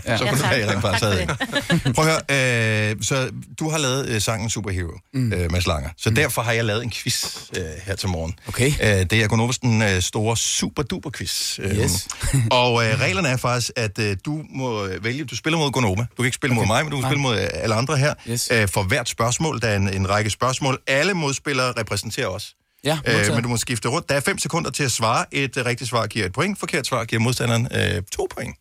[0.07, 0.17] Ja.
[0.19, 1.95] Så kunne du have have det.
[1.95, 5.33] Prøv at høre, øh, så du har lavet øh, sangen Superhero, mm.
[5.33, 5.91] øh, Mads Langer.
[5.97, 6.15] Så mm.
[6.17, 7.25] derfor har jeg lavet en quiz
[7.57, 8.35] øh, her til morgen.
[8.49, 8.67] Okay.
[8.83, 11.59] Øh, det er Gunovas den øh, store super-duper quiz.
[11.59, 12.09] Øh, Yes.
[12.51, 16.01] og øh, reglerne er faktisk, at øh, du må øh, vælge, du spiller mod Gonova.
[16.03, 16.61] Du kan ikke spille okay.
[16.61, 17.11] mod mig, men du kan Nej.
[17.11, 18.15] spille mod øh, alle andre her.
[18.29, 18.49] Yes.
[18.53, 20.79] Øh, for hvert spørgsmål, der er en, en række spørgsmål.
[20.87, 22.55] Alle modspillere repræsenterer os.
[22.85, 24.09] Ja, Øh, men du må skifte rundt.
[24.09, 25.25] Der er 5 sekunder til at svare.
[25.33, 26.59] Et øh, rigtigt svar giver et point.
[26.59, 28.57] Forkert svar giver modstanderen øh, to point.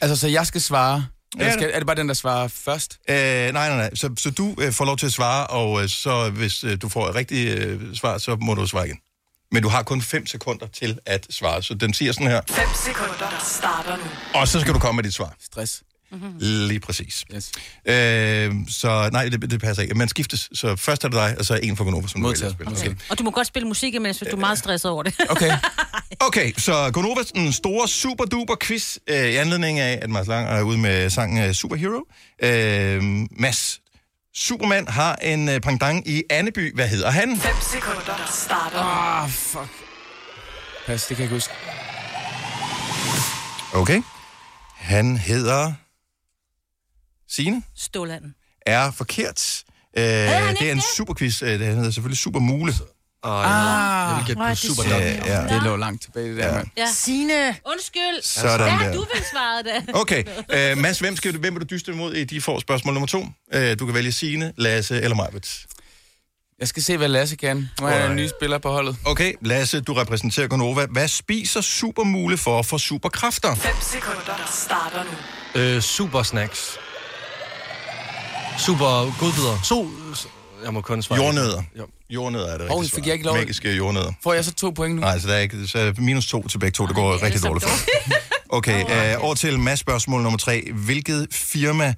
[0.00, 1.06] Altså, så jeg skal svare...
[1.38, 2.98] Ja, Ja, skal, er det bare den, der svarer først?
[3.08, 3.90] Øh, nej, nej, nej.
[3.94, 6.88] Så, så du øh, får lov til at svare, og øh, så hvis øh, du
[6.88, 8.98] får et rigtigt øh, svar, så må du svare igen.
[9.52, 12.40] Men du har kun 5 sekunder til at svare, så den siger sådan her.
[12.50, 14.02] 5 sekunder starter nu.
[14.34, 15.34] Og så skal du komme med dit svar.
[15.44, 15.82] Stress.
[16.12, 16.32] Mm-hmm.
[16.38, 17.24] Lige præcis.
[17.34, 17.52] Yes.
[17.84, 19.94] Øh, så nej, det, det passer ikke.
[19.94, 20.48] Man skiftes.
[20.54, 22.56] Så først er det dig, og så en for Gonova, som Modtaget.
[22.58, 22.96] du at spille.
[23.10, 25.14] Og du må godt spille musik imens, hvis du er meget stresset over det.
[25.30, 25.50] Okay.
[26.20, 30.62] Okay, så Gonova, den store super-duper quiz, øh, i anledning af, at Mads Lang er
[30.62, 32.04] ude med sangen øh, Superhero.
[32.42, 33.80] Øh, Mads,
[34.34, 36.74] Superman har en øh, pendant i Anneby.
[36.74, 37.36] Hvad hedder han?
[37.36, 38.78] 5 sekunder starter.
[39.22, 39.68] Ah, fuck.
[40.86, 41.52] Pas, det kan jeg ikke huske.
[43.74, 44.02] Okay.
[44.76, 45.72] Han hedder...
[47.30, 48.34] Signe Stålanden.
[48.66, 49.62] er forkert.
[49.98, 51.42] Øh, det er en superquiz.
[51.42, 52.72] Øh, det hedder selvfølgelig Super Mule.
[53.22, 55.02] Oh, Ah, jeg vil gætte er på det super sjovt.
[55.02, 55.54] Ja, ja.
[55.54, 56.54] Det lå langt tilbage, det der, Ja.
[56.54, 56.66] mand.
[56.76, 56.86] Ja.
[56.94, 57.56] Signe.
[57.66, 58.22] Undskyld.
[58.22, 59.92] Sådan Hvad har du vel svaret da?
[60.00, 60.24] Okay,
[60.72, 63.06] øh, Mads, hvem, skal du, hvem vil du dyste imod i de får spørgsmål nummer
[63.06, 63.26] to?
[63.54, 65.66] Øh, du kan vælge Signe, Lasse eller Majbet.
[66.60, 67.68] Jeg skal se, hvad Lasse kan.
[67.80, 68.96] Nu er jeg en ny spiller på holdet.
[69.04, 70.86] Okay, Lasse, du repræsenterer Gonova.
[70.86, 73.54] Hvad spiser Supermule for for superkræfter?
[73.54, 75.04] 5 sekunder starter
[75.54, 75.60] nu.
[75.60, 76.78] Øh, super snacks.
[78.66, 79.58] Super godbidder.
[79.62, 79.88] So,
[80.64, 81.22] jeg må kun svare.
[81.24, 81.62] Jordnødder.
[81.76, 81.82] Ja.
[82.10, 84.12] Jordnødder er det rigtige fik jeg ikke lov- Magiske jordnødder.
[84.22, 85.00] Får jeg så to point nu?
[85.00, 86.86] Nej, så der er ikke, så er minus to til begge to.
[86.86, 87.78] Det går rigtig dårligt for.
[88.52, 90.68] Okay, øh, over til Mads spørgsmål nummer tre.
[90.72, 91.94] Hvilket firma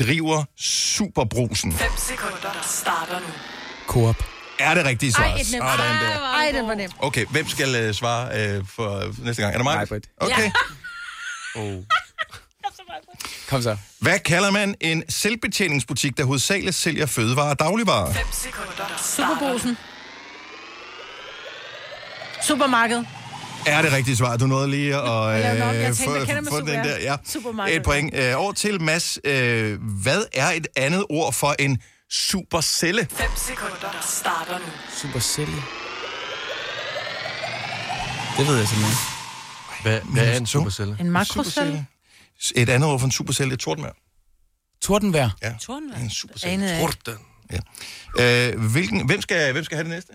[0.00, 1.72] driver Superbrusen?
[1.72, 3.26] 5 sekunder starter nu.
[3.86, 4.24] Coop.
[4.58, 5.24] Er det rigtige svar?
[5.24, 5.46] Ej, et nemt.
[5.50, 6.18] Sådan der.
[6.34, 6.94] Ej, det var nemt.
[6.98, 9.54] Okay, hvem skal uh, svare uh, for næste gang?
[9.54, 9.88] Er det mig?
[9.88, 10.06] Britt.
[10.20, 10.50] Okay.
[11.56, 11.62] Oh.
[13.48, 13.76] Kom så.
[13.98, 18.12] Hvad kalder man en selvbetjeningsbutik, der hovedsageligt sælger fødevarer og dagligvarer?
[18.12, 19.76] 5 sekunder Superbrusen.
[22.42, 23.04] Supermarked.
[23.66, 24.36] Er det rigtige svar?
[24.36, 25.94] Du nåede lige at øh,
[26.48, 26.98] få den der.
[27.00, 27.16] Ja.
[27.24, 27.76] Supermarked.
[27.76, 28.14] Et point.
[28.14, 29.18] Øh, over til Mads.
[29.24, 31.78] Øh, hvad er et andet ord for en
[32.10, 33.08] supercelle?
[33.10, 34.64] 5 sekunder starter nu.
[35.02, 35.54] Supercelle.
[38.38, 38.96] Det ved jeg simpelthen.
[39.82, 40.96] Hvad, hvad er en supercelle?
[41.00, 41.86] En makrocelle.
[42.56, 43.92] Et andet ord for en supercelle er tordenvejr.
[44.82, 45.30] Tordenvejr.
[45.42, 45.54] Ja.
[45.60, 46.00] Tordenvejr.
[46.00, 46.52] En supercelle.
[46.54, 46.96] Anede jeg ikke.
[47.04, 47.24] Torden.
[48.18, 48.52] Ja.
[48.52, 50.12] Øh, hvilken, hvem, skal, hvem skal have det næste?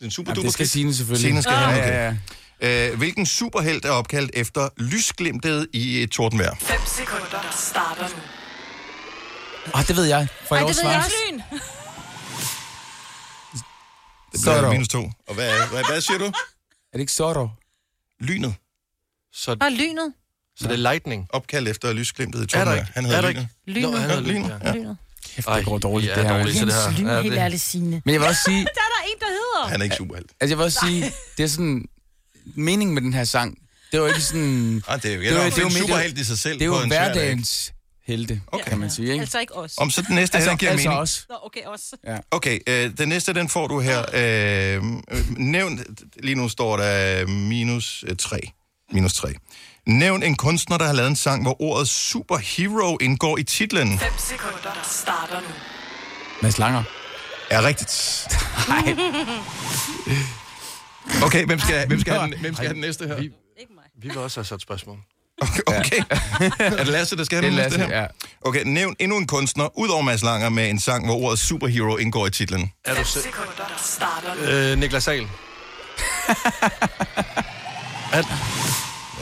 [0.00, 1.22] Den super Jamen, det skal Signe selvfølgelig.
[1.28, 1.92] Signe skal have Ja, det.
[1.92, 2.16] ja,
[2.60, 2.90] Okay.
[2.92, 6.54] Øh, hvilken superhelt er opkaldt efter lysglimtet i et tordenvejr?
[6.60, 8.14] 5 sekunder starter nu.
[9.74, 10.28] Ah, det ved jeg.
[10.48, 11.16] Får jeg Ej, lov det ved jeg også.
[11.30, 11.38] Lyn.
[14.32, 14.72] Det bliver Zorro.
[14.72, 15.10] minus to.
[15.28, 16.24] Og hvad, hvad, hvad siger du?
[16.24, 16.32] Er
[16.92, 17.48] det ikke Zorro?
[18.20, 18.54] Lynet.
[19.32, 20.12] Så, Bare lynet.
[20.56, 21.26] Så det er lightning?
[21.30, 22.86] Opkaldt efter lysglimtet i Er ikke?
[22.94, 23.40] Han Er hedder der Lynet.
[23.66, 23.80] ikke?
[23.80, 23.90] Lynet.
[23.90, 24.48] Nå, han Ja, hedder lynet.
[24.62, 24.68] Ja.
[24.68, 24.74] Ja.
[24.74, 24.96] Lynet.
[25.36, 26.36] Kæft, det går dårligt, ja, det her.
[26.38, 26.98] dårligt, så det her.
[27.00, 28.02] Lyn, Ja, helt ærligt Signe.
[28.04, 29.68] Men jeg vil også sige, Der er der en, der hedder.
[29.68, 30.30] Han er ikke superhelt.
[30.40, 31.84] altså jeg vil også sige, det er sådan,
[32.54, 33.58] meningen med den her sang,
[33.92, 36.24] det var ikke sådan, Ah, det er jo, Det jo det er mere- superhelt i
[36.24, 37.72] sig selv det er jo hverdagens
[38.06, 38.64] helte, Okay.
[38.64, 39.20] kan man sige, ikke?
[39.20, 39.74] Altså ikke os.
[39.78, 41.00] Om så den næste Altså, altså, giver altså mening.
[41.00, 41.24] også.
[41.28, 41.94] Nå, okay, os.
[42.30, 43.98] Okay, øh, den næste, den får du her.
[44.14, 45.80] Øh, øh, nævn,
[46.22, 48.38] lige nu står der minus øh, 3.
[48.92, 49.34] Minus 3.
[49.86, 53.98] Nævn en kunstner, der har lavet en sang, hvor ordet superhero indgår i titlen.
[53.98, 55.46] 5 sekunder starter nu.
[56.42, 56.82] Mads Langer.
[57.50, 58.26] Er rigtigt.
[58.68, 58.96] Nej.
[61.22, 63.16] Okay, hvem skal, hvem skal, have, den, hvem skal have den næste her?
[63.20, 63.30] Vi,
[64.02, 64.98] vi vil også have sat spørgsmål.
[65.42, 65.60] Okay.
[65.66, 66.02] okay.
[66.78, 68.00] er det Lasse, der skal have Det er den næste Lasse, her?
[68.00, 68.06] ja.
[68.44, 71.96] Okay, nævn endnu en kunstner, ud over Mads Langer, med en sang, hvor ordet superhero
[71.96, 72.72] indgår i titlen.
[72.84, 73.24] Er du 5 selv?
[73.24, 74.42] sekunder starter nu.
[74.42, 75.28] Øh, Niklas Sahl.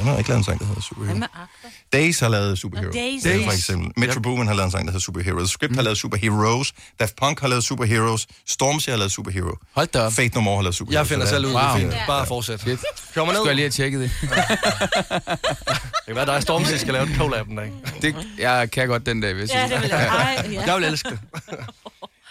[0.05, 1.19] Han har ikke lavet en sang, der hedder Superhero.
[1.19, 1.71] Hvad med Aqua?
[1.93, 2.93] Days har lavet Superhero.
[2.93, 3.45] Days, yes.
[3.45, 3.93] for eksempel.
[3.97, 5.51] Metro Boomin har lavet en sang, der hedder Superheroes.
[5.51, 6.73] Script har lavet Superheroes.
[7.01, 8.27] Daft Punk har lavet Superheroes.
[8.47, 9.57] Stormzy har lavet Superhero.
[9.75, 10.13] Hold da op.
[10.13, 11.01] Fate No More har lavet Superhero.
[11.01, 11.53] Jeg finder selv ud.
[11.53, 11.63] Wow.
[11.77, 11.93] Det.
[11.93, 12.07] Ja.
[12.07, 12.61] Bare fortsæt.
[12.61, 12.81] Fedt.
[13.15, 13.41] Kommer ned.
[13.41, 14.11] Skulle jeg lige have tjekket det?
[16.05, 17.73] Det kan være, der er Stormzy, skal lave et collab den dag.
[18.03, 19.69] det jeg kan godt den dag, vil jeg.
[19.71, 20.07] Ja, det vil jeg.
[20.07, 20.63] Ej, ja.
[20.67, 21.19] Jeg vil elske det.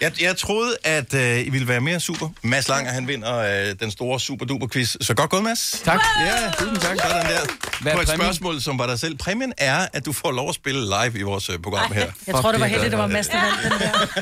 [0.04, 2.30] Jeg, jeg troede, at øh, I ville være mere super.
[2.42, 3.38] Mads Langer, han vinder
[3.70, 4.96] øh, den store super-duper-quiz.
[5.02, 5.82] Så godt gået, Mads.
[5.86, 6.00] Tak.
[6.26, 6.98] Ja, tusind tak.
[7.02, 7.40] Sådan der.
[7.82, 8.24] Hvad er På et præmien?
[8.26, 9.18] spørgsmål, som var dig selv.
[9.18, 12.12] Præmien er, at du får lov at spille live i vores øh, program her.
[12.28, 14.08] Jeg tror, det var det heldigt, det var Mads, der vandt den der.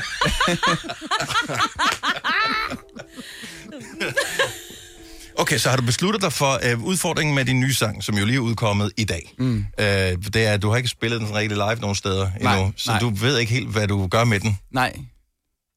[5.38, 8.24] Okay, så har du besluttet dig for øh, udfordringen med din nye sang, som jo
[8.24, 9.34] lige er udkommet i dag.
[9.38, 9.66] Mm.
[9.78, 12.56] Øh, det er, at du har ikke spillet den sådan rigtig live nogen steder Nej,
[12.56, 13.00] endnu, så nej.
[13.00, 14.58] du ved ikke helt, hvad du gør med den.
[14.70, 14.92] Nej,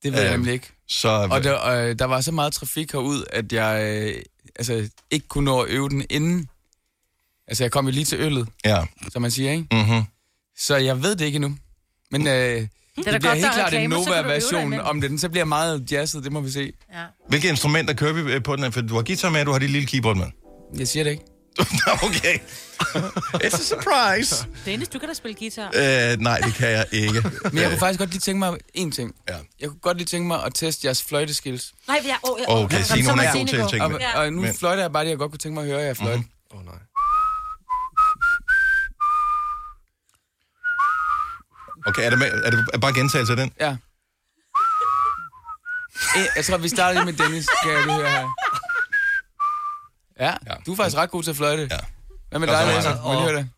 [0.06, 0.68] det ved jeg Øh, nemlig ikke.
[0.88, 4.22] Så Og der, øh, der var så meget trafik herud, at jeg øh,
[4.56, 6.50] altså, ikke kunne nå at øve den inden.
[7.48, 8.86] Altså, jeg kom jo lige til øllet, ja.
[9.12, 9.68] som man siger, ikke?
[9.72, 10.04] Mm-hmm.
[10.58, 11.58] Så jeg ved det ikke endnu.
[12.12, 15.10] Men øh, det, det bliver godt, helt er klart en Nova-version om det.
[15.10, 16.74] Den så bliver meget jazzet, det må vi se.
[16.94, 17.04] Ja.
[17.28, 18.64] Hvilke instrumenter kører vi øh, på den?
[18.64, 18.70] her?
[18.70, 20.28] For du har guitar med, og du har dit lille keyboard med.
[20.78, 21.24] Jeg siger det ikke.
[22.08, 22.40] okay.
[23.44, 24.48] It's a surprise.
[24.66, 25.68] Dennis, du kan da spille guitar.
[25.76, 27.24] Øh, nej, det kan jeg ikke.
[27.44, 29.16] Men jeg kunne faktisk godt lige tænke mig en ting.
[29.30, 29.38] Ja.
[29.60, 31.74] Jeg kunne godt lige tænke mig at teste jeres fløjteskills.
[31.88, 32.18] Nej, jeg...
[32.24, 34.00] Oh, jeg Okay, Signe, hun er god til at tænke Og.
[34.00, 34.20] Ja.
[34.20, 35.98] og nu Men- fløjter jeg bare det, jeg godt kunne tænke mig at høre, jeg
[35.98, 36.24] fløjte.
[36.54, 36.76] Åh, oh, nej.
[41.88, 43.52] Okay, er det, med, er det bare gentagelse af den?
[43.60, 43.72] Ja.
[46.18, 48.28] Eh, Jeg tror, vi starter lige med Dennis, skal jeg lige høre her.
[50.20, 50.54] Ja, Ja.
[50.66, 51.68] du er faktisk ret god til at fløjte.
[51.72, 51.78] Ja.
[52.30, 52.66] Hvad med dig.
[52.68, 52.90] Lasse?
[52.90, 53.50] Vil du høre det?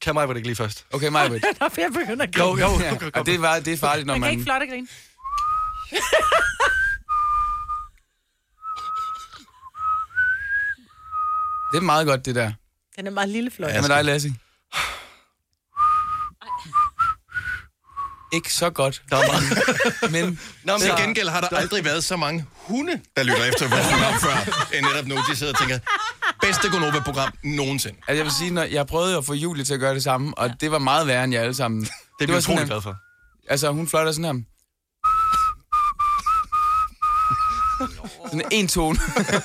[0.00, 0.86] Kan mig ikke lige først?
[0.92, 1.44] Okay, mig, Britt.
[1.60, 2.48] Nå, for jeg begynder at grine.
[2.48, 2.80] Jo, jo.
[3.14, 3.22] Ja.
[3.22, 4.30] Det, var, det er farligt, når Man kan man...
[4.30, 4.86] ikke flotte grine.
[11.72, 12.52] Det er meget godt, det der.
[12.96, 13.72] Den er meget lille fløjte.
[13.72, 14.28] Hvad med dig, Lasse?
[18.36, 19.02] Ikke så godt.
[19.10, 19.48] Der er mange.
[20.24, 23.68] Men Nå, men til gengæld har der aldrig været så mange hunde, der lytter efter
[23.68, 24.36] vores program før,
[24.78, 25.16] end netop nu.
[25.30, 25.78] De sidder og tænker,
[26.40, 27.96] bedste Gonova-program nogensinde.
[27.98, 30.38] altså, jeg vil sige, når jeg prøvede at få Julie til at gøre det samme,
[30.38, 31.80] og det var meget værre end jer alle sammen.
[31.80, 31.90] Det,
[32.20, 32.96] Det var sådan, utrolig glad for.
[33.50, 34.42] Altså, hun fløjter sådan her.
[38.26, 38.98] Sådan en tone.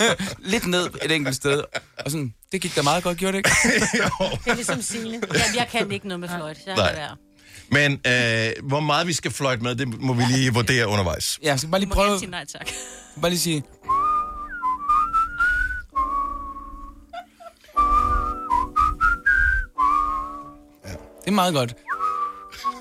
[0.52, 1.64] Lidt ned et enkelt sted.
[2.06, 3.50] Og sådan, det gik da meget godt, gjorde det ikke?
[4.46, 5.22] Det er ligesom Signe.
[5.34, 6.58] Ja, jeg kan ikke noget med fløjt.
[6.66, 7.08] Jeg Nej.
[7.72, 11.40] Men øh, hvor meget vi skal fløjte med, det må vi lige vurdere undervejs.
[11.44, 12.70] Ja, så bare lige må prøve, sige nej tak.
[13.22, 13.64] bare lige sige...
[21.22, 21.74] Det er meget godt.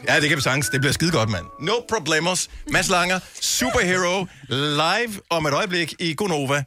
[0.09, 0.69] Ja, det kan vi sagtens.
[0.69, 1.45] Det bliver skide godt, mand.
[1.61, 2.49] No problemos.
[2.73, 6.65] Mads Langer, Superhero, live om et øjeblik i Gonova.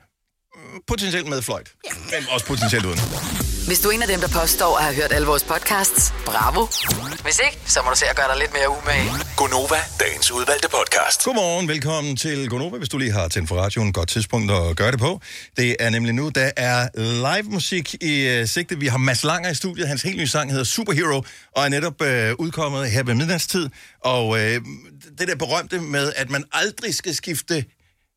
[0.88, 1.72] Potentielt med fløjt,
[2.12, 2.99] men også potentielt uden.
[3.68, 6.68] Hvis du er en af dem, der påstår at have hørt alle vores podcasts, bravo.
[7.24, 9.10] Hvis ikke, så må du se at gøre dig lidt mere umage.
[9.38, 11.24] Gonova, dagens udvalgte podcast.
[11.24, 13.93] Godmorgen, velkommen til Gonova, hvis du lige har tændt for radioen.
[13.93, 15.22] Godt tidspunkt at gøre det på.
[15.58, 18.80] Det er nemlig nu, der er live musik i uh, sigte.
[18.80, 19.88] Vi har Mads Langer i studiet.
[19.88, 21.24] Hans helt nye sang hedder Superhero,
[21.56, 22.08] og er netop uh,
[22.45, 23.70] udkommet her ved midnatstid.
[24.04, 27.66] Og uh, det der berømte med, at man aldrig skal skifte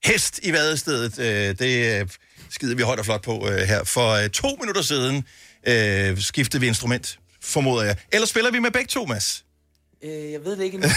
[0.06, 2.08] hest i vadestedet, uh, det uh,
[2.50, 3.84] skider vi højt og flot på uh, her.
[3.84, 7.96] For uh, to minutter siden uh, skiftede vi instrument, formoder jeg.
[8.12, 9.44] Eller spiller vi med begge to, Mads?
[10.04, 10.90] Øh, jeg ved det ikke endnu.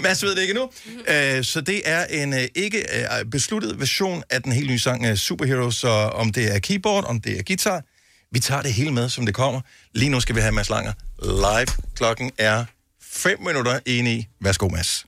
[0.02, 0.64] Mads ved det ikke endnu.
[0.98, 2.84] Uh, så det er en ikke
[3.30, 7.20] besluttet version af den helt nye sang uh, Superhero, så om det er keyboard, om
[7.20, 7.82] det er guitar,
[8.32, 9.60] vi tager det hele med, som det kommer.
[9.94, 10.92] Lige nu skal vi have Mads Langer
[11.22, 11.84] live.
[11.96, 12.64] Klokken er
[13.02, 14.26] 5 minutter ind i.
[14.40, 15.07] Værsgo, Mads.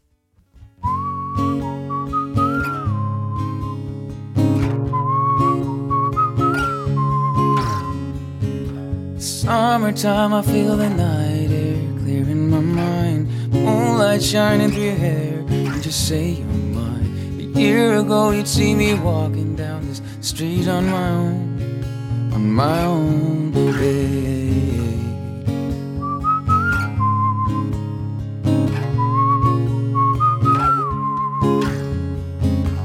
[9.51, 13.29] Summertime, I feel the night air clearing my mind.
[13.53, 17.53] Moonlight shining through your hair, and just say you're mine.
[17.57, 22.85] A year ago, you'd see me walking down this street on my own, on my
[22.85, 24.87] own, babe.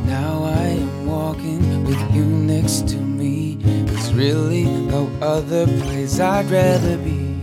[0.07, 3.59] Now I am walking with you next to me.
[3.61, 4.74] There's really
[5.21, 7.35] other place I'd rather be.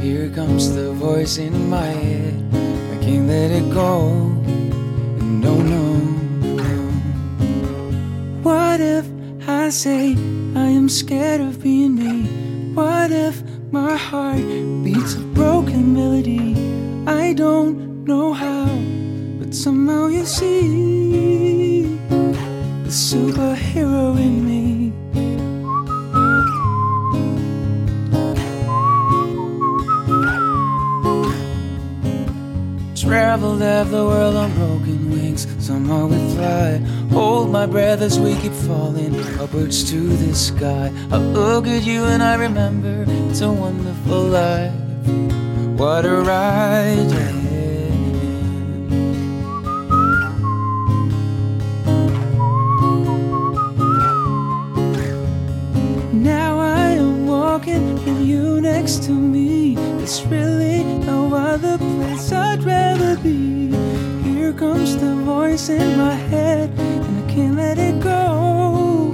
[0.00, 2.34] Here comes the voice in my head.
[2.52, 4.10] I can't let it go.
[5.20, 5.84] And no, no,
[6.60, 6.74] no.
[8.42, 9.06] What if
[9.48, 10.12] I say
[10.54, 12.74] I am scared of being me?
[12.74, 13.42] What if
[13.72, 14.44] my heart
[14.84, 16.54] beats a broken melody?
[17.06, 18.66] I don't know how,
[19.38, 24.87] but somehow you see the superhero in me.
[33.08, 35.46] Traveled half the world on broken wings.
[35.64, 36.76] Somehow we fly.
[37.10, 40.92] Hold my breath as we keep falling upwards to the sky.
[41.10, 44.74] I look at you and I remember it's a wonderful life.
[45.78, 47.47] What a ride.
[64.78, 69.12] The voice in my head, and I can't let it go.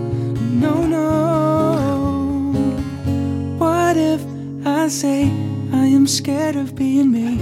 [0.64, 2.52] No, no.
[3.58, 4.22] What if
[4.64, 5.24] I say
[5.72, 7.38] I am scared of being me?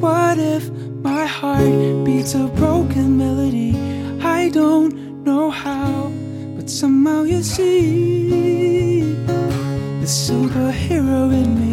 [0.00, 0.68] What if
[1.02, 3.72] my heart beats a broken melody?
[4.20, 4.92] I don't
[5.24, 6.10] know how,
[6.56, 9.00] but somehow you see
[10.00, 11.65] the superhero in me.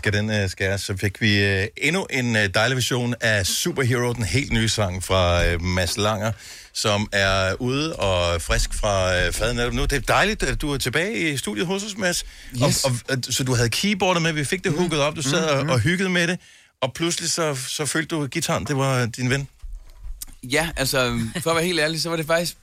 [0.00, 0.80] Skal den uh, skæres.
[0.80, 5.04] Så fik vi uh, endnu en uh, dejlig version af Superhero, den helt nye sang
[5.04, 6.32] fra uh, Mads Langer,
[6.72, 9.82] som er ude og frisk fra uh, faden netop nu.
[9.82, 12.24] Det er dejligt, at du er tilbage i studiet hos os, Mads.
[12.64, 12.84] Yes.
[12.84, 15.68] Og, og, så du havde keyboardet med, vi fik det hooket op, du sad mm,
[15.68, 16.38] og, og hyggede med det,
[16.80, 19.48] og pludselig så, så følte du, at gitaren, det var din ven.
[20.42, 22.56] Ja, altså, for at være helt ærlig, så var det faktisk...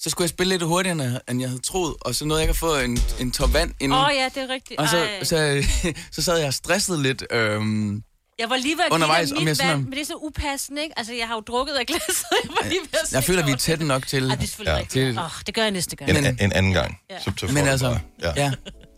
[0.00, 2.50] Så skulle jeg spille lidt hurtigere, end jeg havde troet, og så nåede jeg ikke
[2.50, 3.98] at få en, en top vand inden.
[3.98, 4.80] Åh oh, ja, det er rigtigt.
[4.80, 5.24] Og så, Ej.
[5.24, 5.64] så,
[6.16, 7.24] så sad jeg og stressede lidt.
[7.30, 8.02] Øhm,
[8.38, 10.04] Jeg var lige ved at Undervejs, give dig jeg mit sådan vand, men det er
[10.04, 10.98] så upassende, ikke?
[10.98, 13.52] Altså, jeg har jo drukket af glasset, jeg var lige ved at jeg føler, vi
[13.52, 14.30] er tætte nok til...
[14.30, 14.80] Ej, det er selvfølgelig Ja.
[14.80, 15.18] rigtigt.
[15.18, 16.10] Åh, oh, det gør jeg næste gang.
[16.10, 16.98] En, en anden gang.
[17.10, 17.20] Ja.
[17.20, 18.32] Så, så Men altså, ja.
[18.36, 18.52] ja,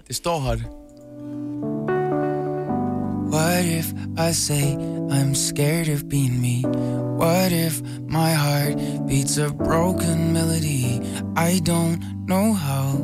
[0.09, 0.59] det står hot.
[3.37, 4.79] What if I say
[5.11, 6.63] I'm scared of being me?
[6.63, 11.03] What if my heart beats a broken melody?
[11.37, 12.97] I don't know how,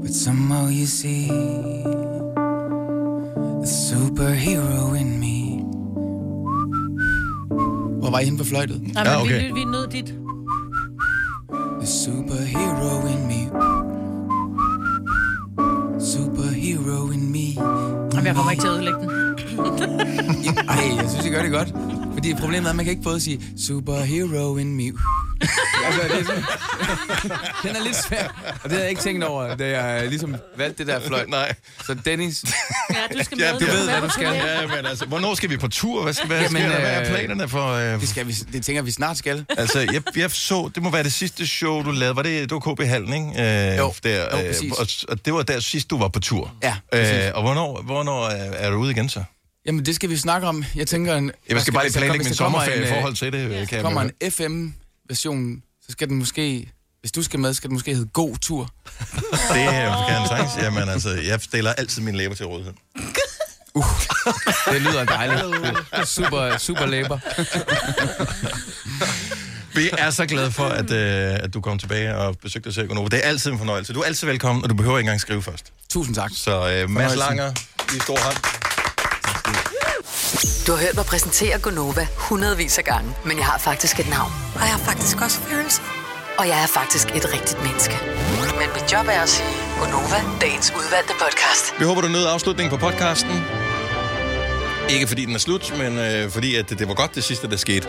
[0.00, 1.26] but somehow you see
[3.62, 5.58] The superhero in me.
[8.00, 8.80] Hvor var I henne på fløjtet?
[8.94, 10.14] Ja, men vi, vi nød dit.
[11.80, 13.40] The superhero in me.
[16.00, 17.46] Superhero in me.
[18.12, 19.33] Jamen, jeg kommer ikke til at ødelægge den.
[20.68, 21.68] Ej, jeg synes, I gør det godt.
[22.14, 24.82] Fordi problemet er, at man kan ikke både sige superhero in me.
[25.86, 26.42] altså, det er sådan,
[27.64, 28.52] den er lidt svær.
[28.54, 31.28] Og det havde jeg ikke tænkt over, da jeg ligesom valgte det der fløjt.
[31.28, 31.54] Nej.
[31.86, 32.44] Så Dennis,
[32.90, 33.60] Ja, du skal Ja, med.
[33.60, 34.24] du ved, hvad du skal.
[34.34, 36.02] Ja, men altså, hvornår skal vi på tur?
[36.02, 36.68] Hvad, skal, hvad, Jamen, der?
[36.80, 37.72] hvad er øh, planerne for...
[37.72, 39.44] Øh, det, skal vi, det tænker vi snart skal.
[39.58, 42.16] altså, jeg, jeg så, det må være det sidste show, du lavede.
[42.16, 43.70] Var det, det var KB Hallen, ikke?
[43.72, 44.72] Øh, Jo, der, jo, præcis.
[44.72, 46.52] og, og det var der sidst, du var på tur.
[46.62, 47.12] Ja, præcis.
[47.26, 49.24] øh, Og hvornår, hvornår er, er du ude igen så?
[49.66, 50.64] Jamen, det skal vi snakke om.
[50.74, 51.16] Jeg tænker...
[51.16, 53.68] En, Jeg skal bare lige planlægge min sommerferie i en, øh, forhold til det.
[53.68, 56.70] Kan jeg kommer en FM-version, så skal den måske...
[57.00, 58.70] Hvis du skal med, skal den måske hedde God Tur.
[58.94, 60.50] Det er- kan jeg sagtens.
[60.62, 62.72] Jamen altså, jeg stiller altid mine læber til rådighed.
[64.72, 66.08] Det lyder dejligt.
[66.08, 67.18] Super, super læber.
[69.76, 72.82] Vi er så glade for, at, øh, at du kom tilbage og besøgte os her
[72.82, 72.86] i.
[73.10, 73.92] Det er altid en fornøjelse.
[73.92, 75.72] Du er altid velkommen, og du behøver ikke engang skrive først.
[75.90, 76.30] Tusind tak.
[76.36, 77.16] Så øh, Mads.
[77.16, 77.52] Langer,
[77.96, 78.36] i stor hånd.
[80.66, 84.32] Du har hørt mig præsentere Gonova hundredvis af gange, men jeg har faktisk et navn.
[84.54, 85.82] Og jeg har faktisk også følelser.
[86.38, 87.96] Og jeg er faktisk et rigtigt menneske.
[88.60, 89.48] Men mit job er at sige
[89.80, 91.64] Gonova, dagens udvalgte podcast.
[91.78, 93.36] Vi håber, du nød afslutningen på podcasten.
[94.88, 97.50] Ikke fordi den er slut, men øh, fordi at det, det var godt det sidste,
[97.50, 97.88] der skete.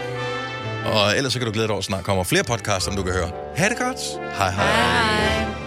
[0.86, 3.04] Og ellers så kan du glæde dig over, at snart kommer flere podcasts, som du
[3.04, 3.32] kan høre.
[3.56, 4.00] Ha' det godt.
[4.38, 4.66] Hej hej.
[4.66, 5.65] hej.